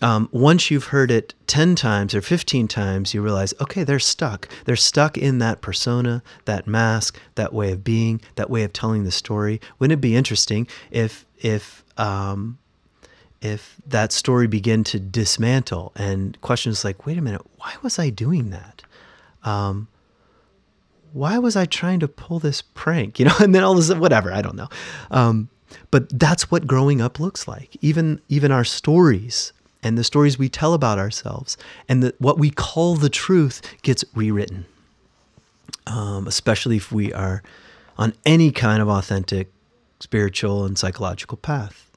um, 0.00 0.28
once 0.30 0.70
you've 0.70 0.86
heard 0.86 1.10
it 1.10 1.34
10 1.48 1.74
times 1.74 2.14
or 2.14 2.22
15 2.22 2.68
times, 2.68 3.14
you 3.14 3.20
realize, 3.20 3.52
okay, 3.60 3.82
they're 3.82 3.98
stuck. 3.98 4.48
They're 4.64 4.76
stuck 4.76 5.18
in 5.18 5.38
that 5.38 5.60
persona, 5.60 6.22
that 6.44 6.66
mask, 6.66 7.18
that 7.34 7.52
way 7.52 7.72
of 7.72 7.82
being, 7.82 8.20
that 8.36 8.48
way 8.48 8.62
of 8.62 8.72
telling 8.72 9.04
the 9.04 9.10
story. 9.10 9.60
Wouldn't 9.78 9.98
it 9.98 10.00
be 10.00 10.14
interesting 10.14 10.68
if, 10.90 11.26
if, 11.38 11.84
um, 11.96 12.58
if 13.40 13.76
that 13.86 14.12
story 14.12 14.46
began 14.46 14.84
to 14.84 15.00
dismantle 15.00 15.92
and 15.96 16.40
questions 16.42 16.84
like, 16.84 17.04
wait 17.04 17.18
a 17.18 17.22
minute, 17.22 17.42
why 17.56 17.74
was 17.82 17.98
I 17.98 18.10
doing 18.10 18.50
that? 18.50 18.82
Um, 19.42 19.88
why 21.12 21.38
was 21.38 21.56
I 21.56 21.64
trying 21.64 22.00
to 22.00 22.08
pull 22.08 22.38
this 22.38 22.62
prank? 22.62 23.18
You 23.18 23.26
know, 23.26 23.34
and 23.40 23.52
then 23.52 23.64
all 23.64 23.74
this, 23.74 23.92
whatever, 23.92 24.32
I 24.32 24.42
don't 24.42 24.56
know. 24.56 24.68
Um, 25.10 25.48
but 25.90 26.08
that's 26.18 26.50
what 26.50 26.66
growing 26.66 27.00
up 27.00 27.20
looks 27.20 27.46
like. 27.46 27.76
Even 27.82 28.20
even 28.28 28.50
our 28.50 28.64
stories 28.64 29.52
and 29.82 29.96
the 29.96 30.04
stories 30.04 30.38
we 30.38 30.48
tell 30.48 30.74
about 30.74 30.98
ourselves 30.98 31.56
and 31.88 32.12
what 32.18 32.38
we 32.38 32.50
call 32.50 32.96
the 32.96 33.08
truth 33.08 33.62
gets 33.82 34.04
rewritten. 34.14 34.66
Um, 35.86 36.26
especially 36.26 36.76
if 36.76 36.92
we 36.92 37.12
are 37.12 37.42
on 37.96 38.14
any 38.26 38.50
kind 38.50 38.82
of 38.82 38.88
authentic 38.88 39.50
spiritual 40.00 40.64
and 40.64 40.78
psychological 40.78 41.36
path 41.38 41.88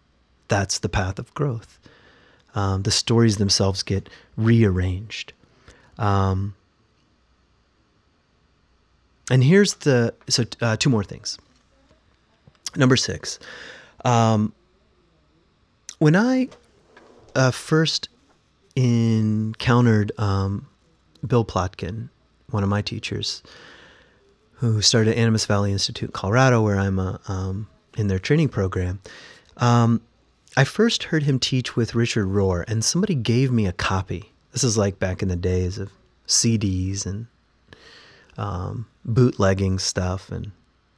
that's 0.52 0.80
the 0.80 0.90
path 0.90 1.18
of 1.18 1.34
growth. 1.34 1.80
Um, 2.54 2.84
the 2.84 2.92
stories 2.92 3.38
themselves 3.38 3.84
get 3.84 4.10
rearranged. 4.36 5.32
Um, 5.98 6.56
and 9.32 9.42
here's 9.42 9.76
the 9.76 10.14
so 10.28 10.44
uh, 10.62 10.76
two 10.76 10.90
more 10.90 11.06
things. 11.06 11.40
Number 12.76 12.98
six, 12.98 13.40
um, 14.04 14.52
when 16.00 16.18
I 16.18 16.50
uh, 17.36 17.52
first 17.52 18.10
encountered 18.76 20.12
um, 20.18 20.68
Bill 21.26 21.46
Plotkin, 21.46 22.10
one 22.50 22.64
of 22.64 22.70
my 22.70 22.82
teachers, 22.82 23.44
who 24.54 24.82
started 24.82 25.16
Animas 25.16 25.46
Valley 25.46 25.72
Institute 25.72 26.10
in 26.10 26.14
Colorado, 26.14 26.62
where 26.62 26.80
I'm 26.80 27.00
a, 27.00 27.20
um, 27.28 27.68
in 27.98 28.08
their 28.08 28.20
training 28.20 28.50
program. 28.50 29.02
Um, 29.58 30.02
I 30.56 30.64
first 30.64 31.04
heard 31.04 31.24
him 31.24 31.40
teach 31.40 31.76
with 31.76 31.96
Richard 31.96 32.28
Rohr, 32.28 32.64
and 32.68 32.84
somebody 32.84 33.16
gave 33.16 33.52
me 33.52 33.66
a 33.68 33.72
copy. 33.72 34.32
This 34.52 34.64
is 34.64 34.78
like 34.78 35.00
back 35.00 35.22
in 35.22 35.30
the 35.30 35.36
days 35.36 35.78
of 35.78 35.92
CDs 36.28 37.06
and 37.06 37.28
um, 38.38 38.88
bootlegging 39.06 39.80
stuff, 39.80 40.30
and 40.30 40.52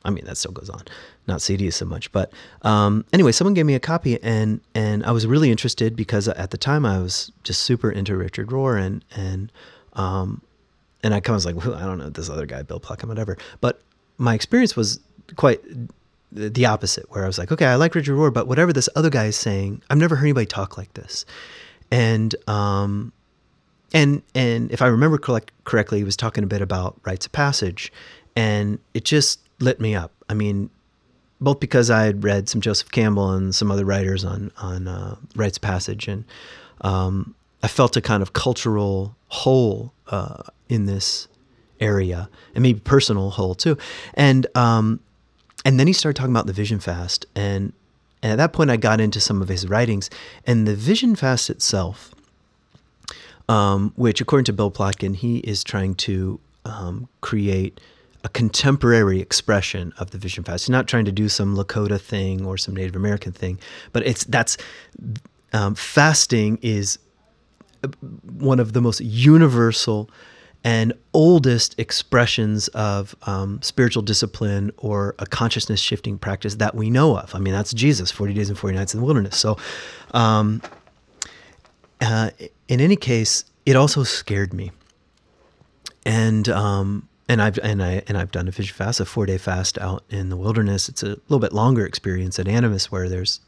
I 0.05 0.09
mean 0.09 0.25
that 0.25 0.37
still 0.37 0.51
goes 0.51 0.69
on, 0.69 0.83
not 1.27 1.39
CDs 1.39 1.73
so 1.73 1.85
much. 1.85 2.11
But 2.11 2.31
um, 2.61 3.05
anyway, 3.13 3.31
someone 3.31 3.53
gave 3.53 3.65
me 3.65 3.75
a 3.75 3.79
copy, 3.79 4.21
and 4.21 4.61
and 4.75 5.05
I 5.05 5.11
was 5.11 5.25
really 5.25 5.51
interested 5.51 5.95
because 5.95 6.27
at 6.27 6.51
the 6.51 6.57
time 6.57 6.85
I 6.85 6.99
was 6.99 7.31
just 7.43 7.61
super 7.61 7.91
into 7.91 8.15
Richard 8.15 8.47
Rohr, 8.49 8.81
and 8.81 9.03
and 9.15 9.51
um, 9.93 10.41
and 11.03 11.13
I 11.13 11.19
kind 11.19 11.33
of 11.33 11.37
was 11.37 11.45
like, 11.45 11.55
well, 11.55 11.75
I 11.75 11.85
don't 11.85 11.97
know 11.97 12.09
this 12.09 12.29
other 12.29 12.45
guy, 12.45 12.63
Bill 12.63 12.79
Plotkin, 12.79 13.07
whatever. 13.07 13.37
But 13.61 13.81
my 14.17 14.33
experience 14.33 14.75
was 14.75 14.99
quite 15.35 15.61
the 16.31 16.65
opposite, 16.65 17.05
where 17.11 17.23
I 17.23 17.27
was 17.27 17.37
like, 17.37 17.51
okay, 17.51 17.65
I 17.65 17.75
like 17.75 17.93
Richard 17.93 18.15
Rohr, 18.15 18.33
but 18.33 18.47
whatever 18.47 18.73
this 18.73 18.89
other 18.95 19.09
guy 19.09 19.25
is 19.25 19.35
saying, 19.35 19.83
I've 19.89 19.97
never 19.97 20.15
heard 20.15 20.25
anybody 20.25 20.47
talk 20.47 20.77
like 20.77 20.93
this. 20.93 21.25
And 21.91 22.35
um, 22.47 23.13
and 23.93 24.23
and 24.33 24.71
if 24.71 24.81
I 24.81 24.87
remember 24.87 25.17
correct, 25.17 25.51
correctly, 25.65 25.99
he 25.99 26.03
was 26.03 26.17
talking 26.17 26.43
a 26.43 26.47
bit 26.47 26.61
about 26.61 26.99
rites 27.05 27.27
of 27.27 27.31
passage, 27.31 27.93
and 28.35 28.79
it 28.93 29.05
just 29.05 29.39
lit 29.63 29.79
me 29.79 29.95
up. 29.95 30.11
I 30.29 30.33
mean, 30.33 30.69
both 31.41 31.59
because 31.59 31.89
I 31.89 32.03
had 32.05 32.23
read 32.23 32.49
some 32.49 32.61
Joseph 32.61 32.91
Campbell 32.91 33.31
and 33.31 33.53
some 33.53 33.71
other 33.71 33.85
writers 33.85 34.23
on 34.23 34.51
on 34.57 34.87
uh, 34.87 35.15
rites 35.35 35.57
passage, 35.57 36.07
and 36.07 36.25
um, 36.81 37.35
I 37.61 37.67
felt 37.67 37.97
a 37.97 38.01
kind 38.01 38.21
of 38.21 38.33
cultural 38.33 39.15
hole 39.27 39.93
uh, 40.07 40.43
in 40.69 40.85
this 40.85 41.27
area, 41.79 42.29
and 42.53 42.61
maybe 42.61 42.79
personal 42.79 43.31
hole 43.31 43.55
too. 43.55 43.77
And 44.13 44.45
um, 44.55 44.99
and 45.65 45.79
then 45.79 45.87
he 45.87 45.93
started 45.93 46.17
talking 46.17 46.33
about 46.33 46.47
the 46.47 46.53
vision 46.53 46.79
fast 46.79 47.25
and 47.35 47.73
and 48.21 48.31
at 48.31 48.37
that 48.37 48.53
point 48.53 48.69
i 48.69 48.77
got 48.77 48.99
into 48.99 49.19
some 49.19 49.41
of 49.41 49.47
his 49.47 49.67
writings 49.67 50.09
and 50.45 50.67
the 50.67 50.75
vision 50.75 51.15
fast 51.15 51.49
itself 51.49 52.13
um, 53.49 53.91
which 53.95 54.21
according 54.21 54.45
to 54.45 54.53
bill 54.53 54.71
plotkin 54.71 55.15
he 55.15 55.39
is 55.39 55.63
trying 55.63 55.95
to 55.95 56.39
um, 56.65 57.07
create 57.21 57.79
a 58.23 58.29
contemporary 58.29 59.19
expression 59.19 59.93
of 59.97 60.11
the 60.11 60.17
vision 60.17 60.43
fast 60.43 60.65
he's 60.65 60.69
not 60.69 60.87
trying 60.87 61.05
to 61.05 61.11
do 61.11 61.27
some 61.27 61.55
lakota 61.55 61.99
thing 61.99 62.45
or 62.45 62.57
some 62.57 62.75
native 62.75 62.95
american 62.95 63.31
thing 63.31 63.59
but 63.91 64.05
it's 64.05 64.23
that's 64.25 64.57
um, 65.53 65.75
fasting 65.75 66.57
is 66.61 66.97
one 68.39 68.59
of 68.59 68.73
the 68.73 68.81
most 68.81 69.01
universal 69.01 70.09
and 70.63 70.93
oldest 71.13 71.77
expressions 71.77 72.69
of 72.69 73.15
um, 73.23 73.61
spiritual 73.61 74.01
discipline 74.01 74.71
or 74.77 75.13
a 75.19 75.25
consciousness 75.25 75.79
shifting 75.79 76.17
practice 76.17 76.55
that 76.55 76.73
we 76.73 76.89
know 76.89 77.17
of. 77.17 77.35
I 77.35 77.39
mean, 77.39 77.53
that's 77.53 77.73
Jesus, 77.73 78.11
40 78.11 78.33
days 78.33 78.49
and 78.49 78.57
40 78.57 78.77
nights 78.77 78.93
in 78.93 79.01
the 79.01 79.05
wilderness. 79.05 79.37
So, 79.37 79.57
um, 80.11 80.61
uh, 81.99 82.29
in 82.67 82.79
any 82.79 82.95
case, 82.95 83.43
it 83.65 83.75
also 83.75 84.03
scared 84.03 84.53
me. 84.53 84.71
And, 86.05 86.47
um, 86.49 87.09
and 87.33 87.41
I've 87.41 87.57
and 87.63 87.81
I 87.81 88.03
and 88.07 88.15
I've 88.15 88.31
done 88.31 88.47
a 88.47 88.51
vision 88.51 88.75
fast, 88.75 88.99
a 88.99 89.05
four 89.05 89.25
day 89.25 89.39
fast 89.39 89.79
out 89.79 90.03
in 90.09 90.29
the 90.29 90.37
wilderness. 90.37 90.87
It's 90.87 91.01
a 91.01 91.17
little 91.27 91.39
bit 91.39 91.51
longer 91.51 91.83
experience 91.83 92.37
at 92.37 92.47
Animas, 92.47 92.91
where 92.91 93.09
there's 93.09 93.41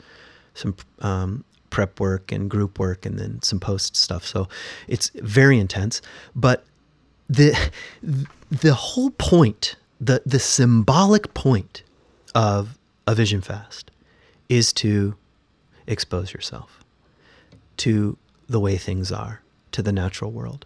some 0.56 0.76
um, 1.00 1.44
prep 1.70 2.00
work 2.00 2.32
and 2.32 2.50
group 2.50 2.80
work, 2.80 3.06
and 3.06 3.20
then 3.20 3.44
some 3.44 3.60
post 3.60 3.96
stuff. 3.96 4.26
So 4.26 4.48
it's 4.88 5.10
very 5.10 5.60
intense. 5.60 6.02
But 6.36 6.66
the 7.30 7.56
the 8.50 8.74
whole 8.74 9.12
point, 9.12 9.76
the 10.02 10.24
the 10.26 10.40
symbolic 10.40 11.36
point 11.36 11.84
of 12.34 12.80
a 13.06 13.14
vision 13.14 13.42
fast 13.42 13.92
is 14.50 14.74
to 14.74 15.16
expose 15.86 16.34
yourself 16.34 16.84
to 17.78 18.18
the 18.50 18.60
way 18.60 18.78
things 18.78 19.12
are, 19.12 19.42
to 19.74 19.84
the 19.84 19.92
natural 19.92 20.32
world, 20.32 20.66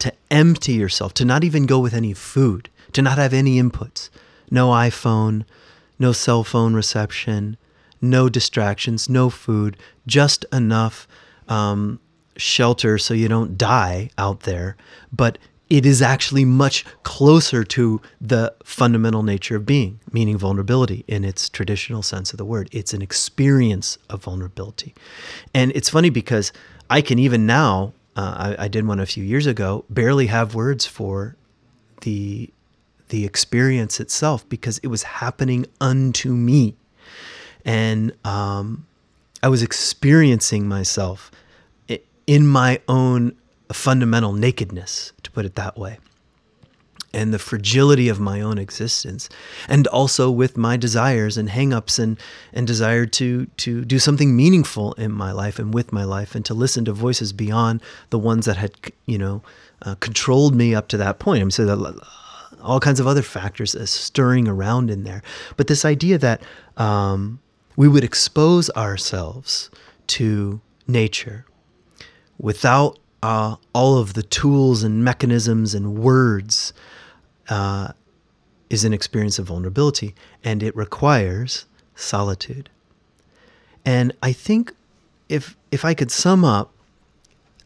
to 0.00 0.12
empty 0.30 0.72
yourself, 0.72 1.14
to 1.14 1.24
not 1.24 1.44
even 1.44 1.66
go 1.66 1.78
with 1.78 1.94
any 1.94 2.12
food, 2.12 2.68
to 2.92 3.02
not 3.02 3.18
have 3.18 3.32
any 3.32 3.60
inputs, 3.60 4.10
no 4.50 4.68
iPhone, 4.70 5.44
no 5.98 6.12
cell 6.12 6.42
phone 6.44 6.74
reception, 6.74 7.56
no 8.00 8.28
distractions, 8.28 9.08
no 9.08 9.30
food, 9.30 9.76
just 10.06 10.44
enough 10.52 11.06
um, 11.48 12.00
shelter 12.36 12.98
so 12.98 13.14
you 13.14 13.28
don't 13.28 13.58
die 13.58 14.10
out 14.16 14.40
there, 14.40 14.76
but 15.12 15.38
it 15.68 15.86
is 15.86 16.02
actually 16.02 16.44
much 16.44 16.84
closer 17.04 17.62
to 17.62 18.00
the 18.20 18.52
fundamental 18.64 19.22
nature 19.22 19.54
of 19.54 19.64
being, 19.64 20.00
meaning 20.10 20.36
vulnerability 20.36 21.04
in 21.06 21.24
its 21.24 21.48
traditional 21.48 22.02
sense 22.02 22.32
of 22.32 22.38
the 22.38 22.44
word. 22.44 22.68
It's 22.72 22.92
an 22.92 23.02
experience 23.02 23.96
of 24.08 24.24
vulnerability. 24.24 24.94
And 25.54 25.70
it's 25.76 25.88
funny 25.88 26.10
because 26.10 26.52
I 26.88 27.02
can 27.02 27.20
even 27.20 27.46
now, 27.46 27.92
uh, 28.16 28.54
I, 28.58 28.64
I 28.64 28.68
did 28.68 28.86
one 28.86 29.00
a 29.00 29.06
few 29.06 29.24
years 29.24 29.46
ago, 29.46 29.84
barely 29.88 30.26
have 30.26 30.54
words 30.54 30.86
for 30.86 31.36
the 32.02 32.50
the 33.08 33.24
experience 33.24 33.98
itself 33.98 34.48
because 34.48 34.78
it 34.78 34.86
was 34.86 35.02
happening 35.02 35.66
unto 35.80 36.32
me. 36.32 36.76
And 37.64 38.12
um, 38.24 38.86
I 39.42 39.48
was 39.48 39.62
experiencing 39.62 40.68
myself 40.68 41.30
in 42.26 42.46
my 42.46 42.80
own 42.86 43.36
fundamental 43.72 44.32
nakedness, 44.32 45.12
to 45.24 45.30
put 45.32 45.44
it 45.44 45.56
that 45.56 45.76
way, 45.76 45.98
and 47.12 47.34
the 47.34 47.38
fragility 47.38 48.08
of 48.08 48.20
my 48.20 48.40
own 48.40 48.58
existence, 48.58 49.28
and 49.68 49.86
also 49.88 50.30
with 50.30 50.56
my 50.56 50.76
desires 50.76 51.36
and 51.36 51.48
hangups 51.48 51.98
and 51.98 52.18
and 52.52 52.66
desire 52.66 53.06
to 53.06 53.46
to 53.46 53.84
do 53.84 53.98
something 53.98 54.36
meaningful 54.36 54.92
in 54.94 55.12
my 55.12 55.32
life 55.32 55.58
and 55.58 55.74
with 55.74 55.92
my 55.92 56.04
life, 56.04 56.34
and 56.34 56.44
to 56.44 56.54
listen 56.54 56.84
to 56.84 56.92
voices 56.92 57.32
beyond 57.32 57.82
the 58.10 58.18
ones 58.18 58.46
that 58.46 58.56
had 58.56 58.72
you 59.06 59.18
know 59.18 59.42
uh, 59.82 59.94
controlled 59.96 60.54
me 60.54 60.74
up 60.74 60.88
to 60.88 60.96
that 60.96 61.18
point. 61.18 61.42
I'm 61.42 61.50
saying 61.50 61.68
that 61.68 62.00
all 62.62 62.80
kinds 62.80 63.00
of 63.00 63.06
other 63.06 63.22
factors 63.22 63.74
stirring 63.90 64.46
around 64.46 64.90
in 64.90 65.04
there, 65.04 65.22
but 65.56 65.66
this 65.66 65.84
idea 65.84 66.18
that 66.18 66.42
um, 66.76 67.40
we 67.76 67.88
would 67.88 68.04
expose 68.04 68.70
ourselves 68.70 69.70
to 70.06 70.60
nature 70.86 71.46
without 72.38 72.98
uh, 73.22 73.56
all 73.74 73.98
of 73.98 74.14
the 74.14 74.22
tools 74.22 74.82
and 74.82 75.04
mechanisms 75.04 75.74
and 75.74 75.98
words 75.98 76.72
uh, 77.50 77.92
is 78.70 78.84
an 78.84 78.94
experience 78.94 79.38
of 79.38 79.46
vulnerability, 79.46 80.14
and 80.42 80.62
it 80.62 80.74
requires 80.74 81.66
solitude. 81.94 82.70
And 83.84 84.14
I 84.22 84.32
think 84.32 84.72
if 85.28 85.56
if 85.70 85.84
I 85.84 85.94
could 85.94 86.10
sum 86.10 86.44
up 86.44 86.72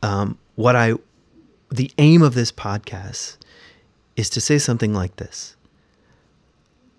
um, 0.02 0.38
what 0.56 0.74
I 0.74 0.94
the 1.70 1.90
aim 1.98 2.22
of 2.22 2.34
this 2.34 2.52
podcast 2.52 3.36
is 4.16 4.30
to 4.30 4.40
say 4.40 4.58
something 4.58 4.92
like 4.92 5.16
this. 5.16 5.56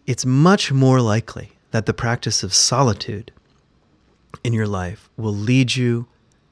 It's 0.05 0.25
much 0.25 0.71
more 0.71 1.01
likely 1.01 1.53
that 1.71 1.85
the 1.85 1.93
practice 1.93 2.43
of 2.43 2.53
solitude 2.53 3.31
in 4.43 4.53
your 4.53 4.67
life 4.67 5.09
will 5.17 5.33
lead 5.33 5.75
you 5.75 6.07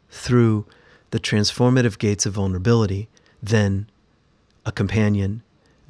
through 0.09 0.65
the 1.11 1.19
transformative 1.19 1.97
gates 1.97 2.25
of 2.25 2.34
vulnerability 2.34 3.09
than 3.41 3.88
a 4.65 4.71
companion, 4.71 5.43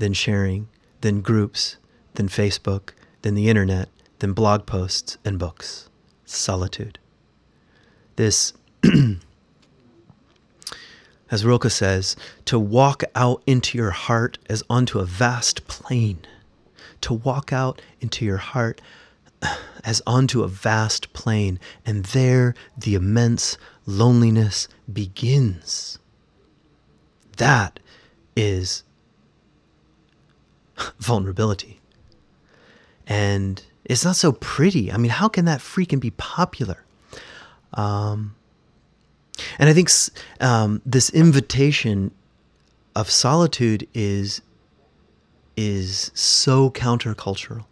than 0.04 0.12
sharing, 0.12 0.68
than 0.99 1.22
groups, 1.22 1.78
than 2.16 2.28
Facebook, 2.28 2.89
than 3.22 3.36
the 3.36 3.47
internet, 3.47 3.88
than 4.20 4.34
blog 4.34 4.66
posts 4.66 5.18
and 5.24 5.39
books. 5.39 5.89
Solitude. 6.26 6.99
This, 8.18 8.51
as 11.32 11.45
Rilke 11.45 11.72
says, 11.72 12.18
to 12.43 12.60
walk 12.60 13.06
out 13.16 13.41
into 13.47 13.78
your 13.78 13.91
heart 13.91 14.38
as 14.49 14.62
onto 14.70 14.99
a 14.99 15.06
vast 15.06 15.68
plain. 15.68 16.20
To 16.99 17.14
walk 17.14 17.54
out 17.54 17.82
into 18.01 18.26
your 18.26 18.43
heart 18.51 18.82
as 19.86 20.01
onto 20.06 20.43
a 20.43 20.49
vast 20.49 21.14
plain, 21.14 21.62
and 21.86 22.04
there 22.08 22.56
the 22.78 22.95
immense 22.95 23.58
loneliness 23.86 24.68
begins. 24.91 25.97
That 27.38 27.80
is 28.36 28.84
vulnerability. 30.99 31.80
And 33.07 33.63
it's 33.86 34.05
not 34.05 34.15
so 34.15 34.32
pretty. 34.32 34.91
I 34.91 34.97
mean, 34.97 35.11
how 35.11 35.28
can 35.28 35.45
that 35.45 35.59
freaking 35.59 35.99
be 35.99 36.11
popular? 36.11 36.84
Um, 37.74 38.36
and 39.59 39.69
I 39.69 39.74
think 39.74 39.89
um, 40.39 40.82
this 40.86 41.09
invitation 41.09 42.11
of 42.95 43.09
solitude 43.09 43.88
is 43.93 44.41
is 45.55 46.11
so 46.15 46.71
countercultural. 46.71 47.65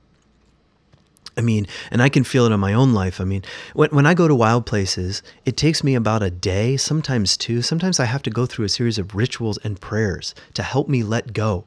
I 1.36 1.42
mean, 1.42 1.66
and 1.90 2.02
I 2.02 2.10
can 2.10 2.24
feel 2.24 2.46
it 2.46 2.52
in 2.52 2.60
my 2.60 2.74
own 2.74 2.94
life. 2.94 3.20
I 3.20 3.24
mean, 3.24 3.44
when, 3.74 3.90
when 3.90 4.06
I 4.06 4.14
go 4.14 4.28
to 4.28 4.36
wild 4.36 4.66
places, 4.66 5.24
it 5.46 5.58
takes 5.58 5.84
me 5.84 5.96
about 5.96 6.22
a 6.22 6.30
day, 6.30 6.78
sometimes 6.78 7.38
two. 7.38 7.62
Sometimes 7.62 8.00
I 8.00 8.06
have 8.06 8.22
to 8.24 8.30
go 8.30 8.46
through 8.46 8.66
a 8.66 8.70
series 8.70 9.00
of 9.00 9.16
rituals 9.16 9.58
and 9.60 9.80
prayers 9.80 10.36
to 10.54 10.62
help 10.62 10.90
me 10.90 11.02
let 11.02 11.34
go 11.34 11.66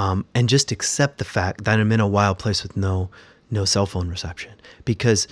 um, 0.00 0.24
and 0.34 0.48
just 0.48 0.72
accept 0.72 1.18
the 1.18 1.26
fact 1.26 1.64
that 1.64 1.78
I'm 1.78 1.92
in 1.92 2.00
a 2.00 2.08
wild 2.08 2.38
place 2.38 2.62
with 2.62 2.74
no 2.74 3.10
no 3.50 3.66
cell 3.66 3.84
phone 3.84 4.08
reception 4.08 4.52
because 4.86 5.28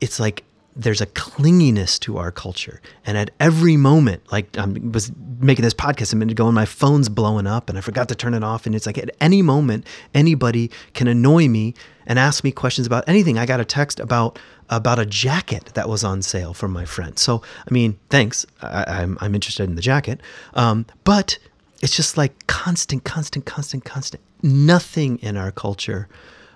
it's 0.00 0.18
like 0.18 0.44
there's 0.74 1.00
a 1.00 1.06
clinginess 1.06 1.98
to 2.00 2.16
our 2.16 2.30
culture. 2.30 2.80
And 3.04 3.18
at 3.18 3.30
every 3.40 3.76
moment, 3.76 4.22
like 4.32 4.56
I 4.56 4.64
was 4.66 5.12
making 5.40 5.62
this 5.62 5.74
podcast 5.74 6.12
a 6.12 6.16
minute 6.16 6.32
ago 6.32 6.46
and 6.46 6.54
my 6.54 6.64
phone's 6.64 7.08
blowing 7.10 7.46
up 7.46 7.68
and 7.68 7.76
I 7.76 7.82
forgot 7.82 8.08
to 8.08 8.14
turn 8.14 8.32
it 8.32 8.44
off. 8.44 8.64
And 8.64 8.74
it's 8.74 8.86
like 8.86 8.98
at 8.98 9.10
any 9.20 9.42
moment, 9.42 9.86
anybody 10.14 10.70
can 10.94 11.06
annoy 11.06 11.48
me 11.48 11.74
and 12.06 12.18
ask 12.18 12.44
me 12.44 12.52
questions 12.52 12.86
about 12.86 13.04
anything. 13.06 13.38
I 13.38 13.44
got 13.44 13.60
a 13.60 13.64
text 13.64 14.00
about 14.00 14.38
about 14.70 14.98
a 14.98 15.06
jacket 15.06 15.66
that 15.74 15.88
was 15.88 16.02
on 16.02 16.22
sale 16.22 16.54
from 16.54 16.72
my 16.72 16.86
friend. 16.86 17.18
So, 17.18 17.42
I 17.58 17.70
mean, 17.70 17.98
thanks. 18.08 18.46
I, 18.62 18.84
am 18.86 18.86
I'm, 18.88 19.18
I'm 19.20 19.34
interested 19.34 19.68
in 19.68 19.76
the 19.76 19.82
jacket. 19.82 20.20
Um, 20.54 20.86
but 21.04 21.38
it's 21.82 21.94
just 21.94 22.16
like 22.16 22.46
constant, 22.46 23.04
constant, 23.04 23.44
constant, 23.44 23.84
constant. 23.84 24.22
Nothing 24.42 25.18
in 25.18 25.36
our 25.36 25.50
culture 25.50 26.08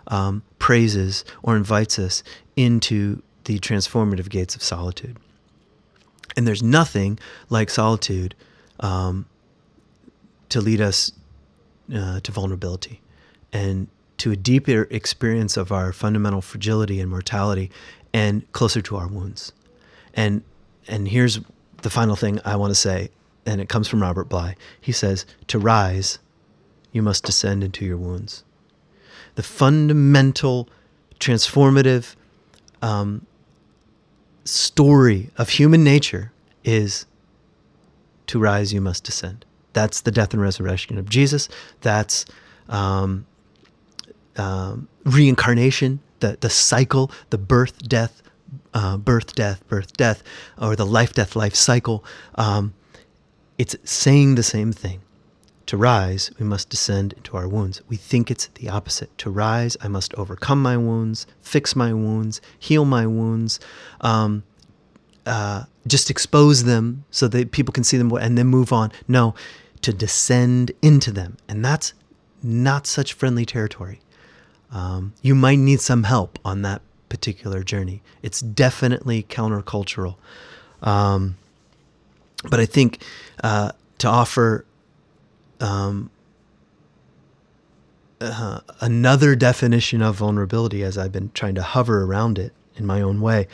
um, 0.08 0.42
praises 0.58 1.24
or 1.42 1.56
invites 1.56 1.98
us 1.98 2.22
into 2.56 3.22
the 3.44 3.58
transformative 3.58 4.28
gates 4.28 4.54
of 4.54 4.62
solitude. 4.62 5.16
And 6.36 6.46
there's 6.46 6.62
nothing 6.62 7.18
like 7.48 7.70
solitude 7.70 8.34
um, 8.80 9.26
to 10.48 10.60
lead 10.60 10.80
us 10.80 11.12
uh, 11.94 12.20
to 12.20 12.32
vulnerability 12.32 13.00
and 13.52 13.88
to 14.18 14.30
a 14.30 14.36
deeper 14.36 14.86
experience 14.90 15.56
of 15.56 15.72
our 15.72 15.92
fundamental 15.92 16.40
fragility 16.40 17.00
and 17.00 17.10
mortality 17.10 17.70
and 18.12 18.50
closer 18.52 18.82
to 18.82 18.96
our 18.96 19.08
wounds. 19.08 19.52
And 20.14 20.42
and 20.88 21.08
here's 21.08 21.40
the 21.82 21.90
final 21.90 22.16
thing 22.16 22.40
I 22.44 22.56
want 22.56 22.70
to 22.70 22.74
say, 22.74 23.10
and 23.46 23.60
it 23.60 23.68
comes 23.68 23.88
from 23.88 24.02
Robert 24.02 24.28
Bly. 24.28 24.56
He 24.80 24.92
says, 24.92 25.26
To 25.48 25.58
rise, 25.58 26.18
you 26.92 27.02
must 27.02 27.24
descend 27.24 27.64
into 27.64 27.84
your 27.84 27.96
wounds. 27.96 28.44
The 29.34 29.42
fundamental, 29.42 30.68
transformative 31.18 32.14
um, 32.82 33.26
story 34.44 35.30
of 35.36 35.50
human 35.50 35.84
nature 35.84 36.32
is 36.64 37.06
to 38.26 38.38
rise, 38.38 38.72
you 38.72 38.80
must 38.80 39.04
descend. 39.04 39.44
That's 39.72 40.00
the 40.00 40.10
death 40.10 40.32
and 40.32 40.42
resurrection 40.42 40.98
of 40.98 41.08
Jesus. 41.08 41.48
That's 41.80 42.26
um, 42.68 43.26
um, 44.36 44.88
reincarnation, 45.04 46.00
the, 46.20 46.36
the 46.40 46.50
cycle, 46.50 47.10
the 47.30 47.38
birth, 47.38 47.88
death, 47.88 48.22
uh, 48.74 48.96
birth, 48.96 49.34
death, 49.34 49.66
birth, 49.68 49.96
death, 49.96 50.22
or 50.60 50.76
the 50.76 50.86
life, 50.86 51.12
death, 51.14 51.36
life 51.36 51.54
cycle. 51.54 52.04
Um, 52.36 52.74
it's 53.60 53.76
saying 53.84 54.36
the 54.36 54.42
same 54.42 54.72
thing 54.72 55.00
To 55.66 55.76
rise, 55.76 56.30
we 56.38 56.46
must 56.46 56.70
descend 56.70 57.12
into 57.12 57.36
our 57.36 57.46
wounds. 57.46 57.82
We 57.88 57.96
think 57.96 58.30
it's 58.30 58.46
the 58.60 58.70
opposite. 58.70 59.10
To 59.18 59.30
rise, 59.30 59.76
I 59.84 59.88
must 59.88 60.14
overcome 60.14 60.62
my 60.62 60.76
wounds, 60.78 61.26
fix 61.42 61.76
my 61.76 61.92
wounds, 61.92 62.40
heal 62.58 62.84
my 62.86 63.06
wounds, 63.06 63.60
um, 64.00 64.42
uh, 65.26 65.64
just 65.86 66.10
expose 66.10 66.64
them 66.64 67.04
so 67.10 67.28
that 67.28 67.52
people 67.52 67.72
can 67.72 67.84
see 67.84 67.98
them 67.98 68.10
and 68.12 68.38
then 68.38 68.46
move 68.46 68.72
on. 68.72 68.90
No, 69.06 69.34
to 69.82 69.92
descend 69.92 70.72
into 70.80 71.12
them. 71.12 71.36
And 71.46 71.62
that's 71.62 71.92
not 72.42 72.86
such 72.86 73.12
friendly 73.12 73.44
territory. 73.44 74.00
Um, 74.72 75.12
you 75.20 75.34
might 75.34 75.58
need 75.58 75.80
some 75.80 76.04
help 76.04 76.38
on 76.44 76.62
that 76.62 76.80
particular 77.10 77.62
journey. 77.62 78.00
It's 78.22 78.40
definitely 78.40 79.22
countercultural. 79.24 80.16
Um, 80.82 81.36
but 82.48 82.58
I 82.58 82.66
think 82.66 83.02
uh, 83.42 83.72
to 83.98 84.08
offer 84.08 84.64
um, 85.60 86.10
uh, 88.20 88.60
another 88.80 89.34
definition 89.34 90.02
of 90.02 90.16
vulnerability, 90.16 90.82
as 90.82 90.98
I've 90.98 91.12
been 91.12 91.30
trying 91.32 91.54
to 91.54 91.62
hover 91.62 92.04
around 92.04 92.38
it 92.38 92.52
in 92.76 92.86
my 92.86 93.00
own 93.00 93.20
way, 93.20 93.48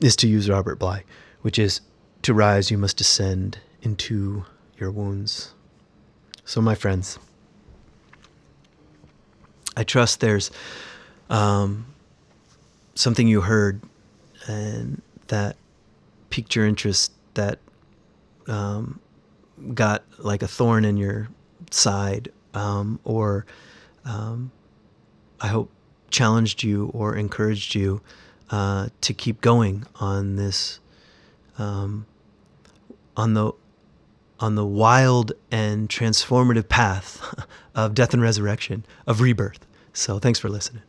is 0.00 0.16
to 0.16 0.28
use 0.28 0.48
Robert 0.48 0.78
Bly, 0.78 1.04
which 1.42 1.58
is 1.58 1.80
to 2.22 2.34
rise, 2.34 2.70
you 2.70 2.78
must 2.78 2.96
descend 2.96 3.58
into 3.82 4.44
your 4.78 4.90
wounds. 4.90 5.54
So, 6.44 6.60
my 6.60 6.74
friends, 6.74 7.18
I 9.76 9.84
trust 9.84 10.20
there's 10.20 10.50
um, 11.30 11.86
something 12.94 13.28
you 13.28 13.42
heard 13.42 13.80
and 14.46 15.02
that 15.28 15.56
piqued 16.30 16.56
your 16.56 16.66
interest, 16.66 17.12
that 17.34 17.58
um, 18.48 19.00
got 19.74 20.04
like 20.18 20.42
a 20.42 20.48
thorn 20.48 20.84
in 20.84 20.96
your 20.96 21.28
side, 21.70 22.30
um, 22.54 23.00
or 23.04 23.46
um, 24.04 24.50
I 25.40 25.48
hope 25.48 25.70
challenged 26.10 26.62
you 26.62 26.90
or 26.94 27.16
encouraged 27.16 27.74
you 27.74 28.00
uh, 28.50 28.88
to 29.02 29.12
keep 29.14 29.40
going 29.40 29.84
on 29.96 30.36
this, 30.36 30.80
um, 31.58 32.06
on 33.16 33.34
the 33.34 33.52
on 34.40 34.54
the 34.54 34.64
wild 34.64 35.32
and 35.50 35.88
transformative 35.88 36.68
path 36.68 37.34
of 37.74 37.94
death 37.94 38.12
and 38.14 38.22
resurrection, 38.22 38.84
of 39.06 39.20
rebirth. 39.20 39.66
So 39.92 40.20
thanks 40.20 40.38
for 40.38 40.48
listening. 40.48 40.82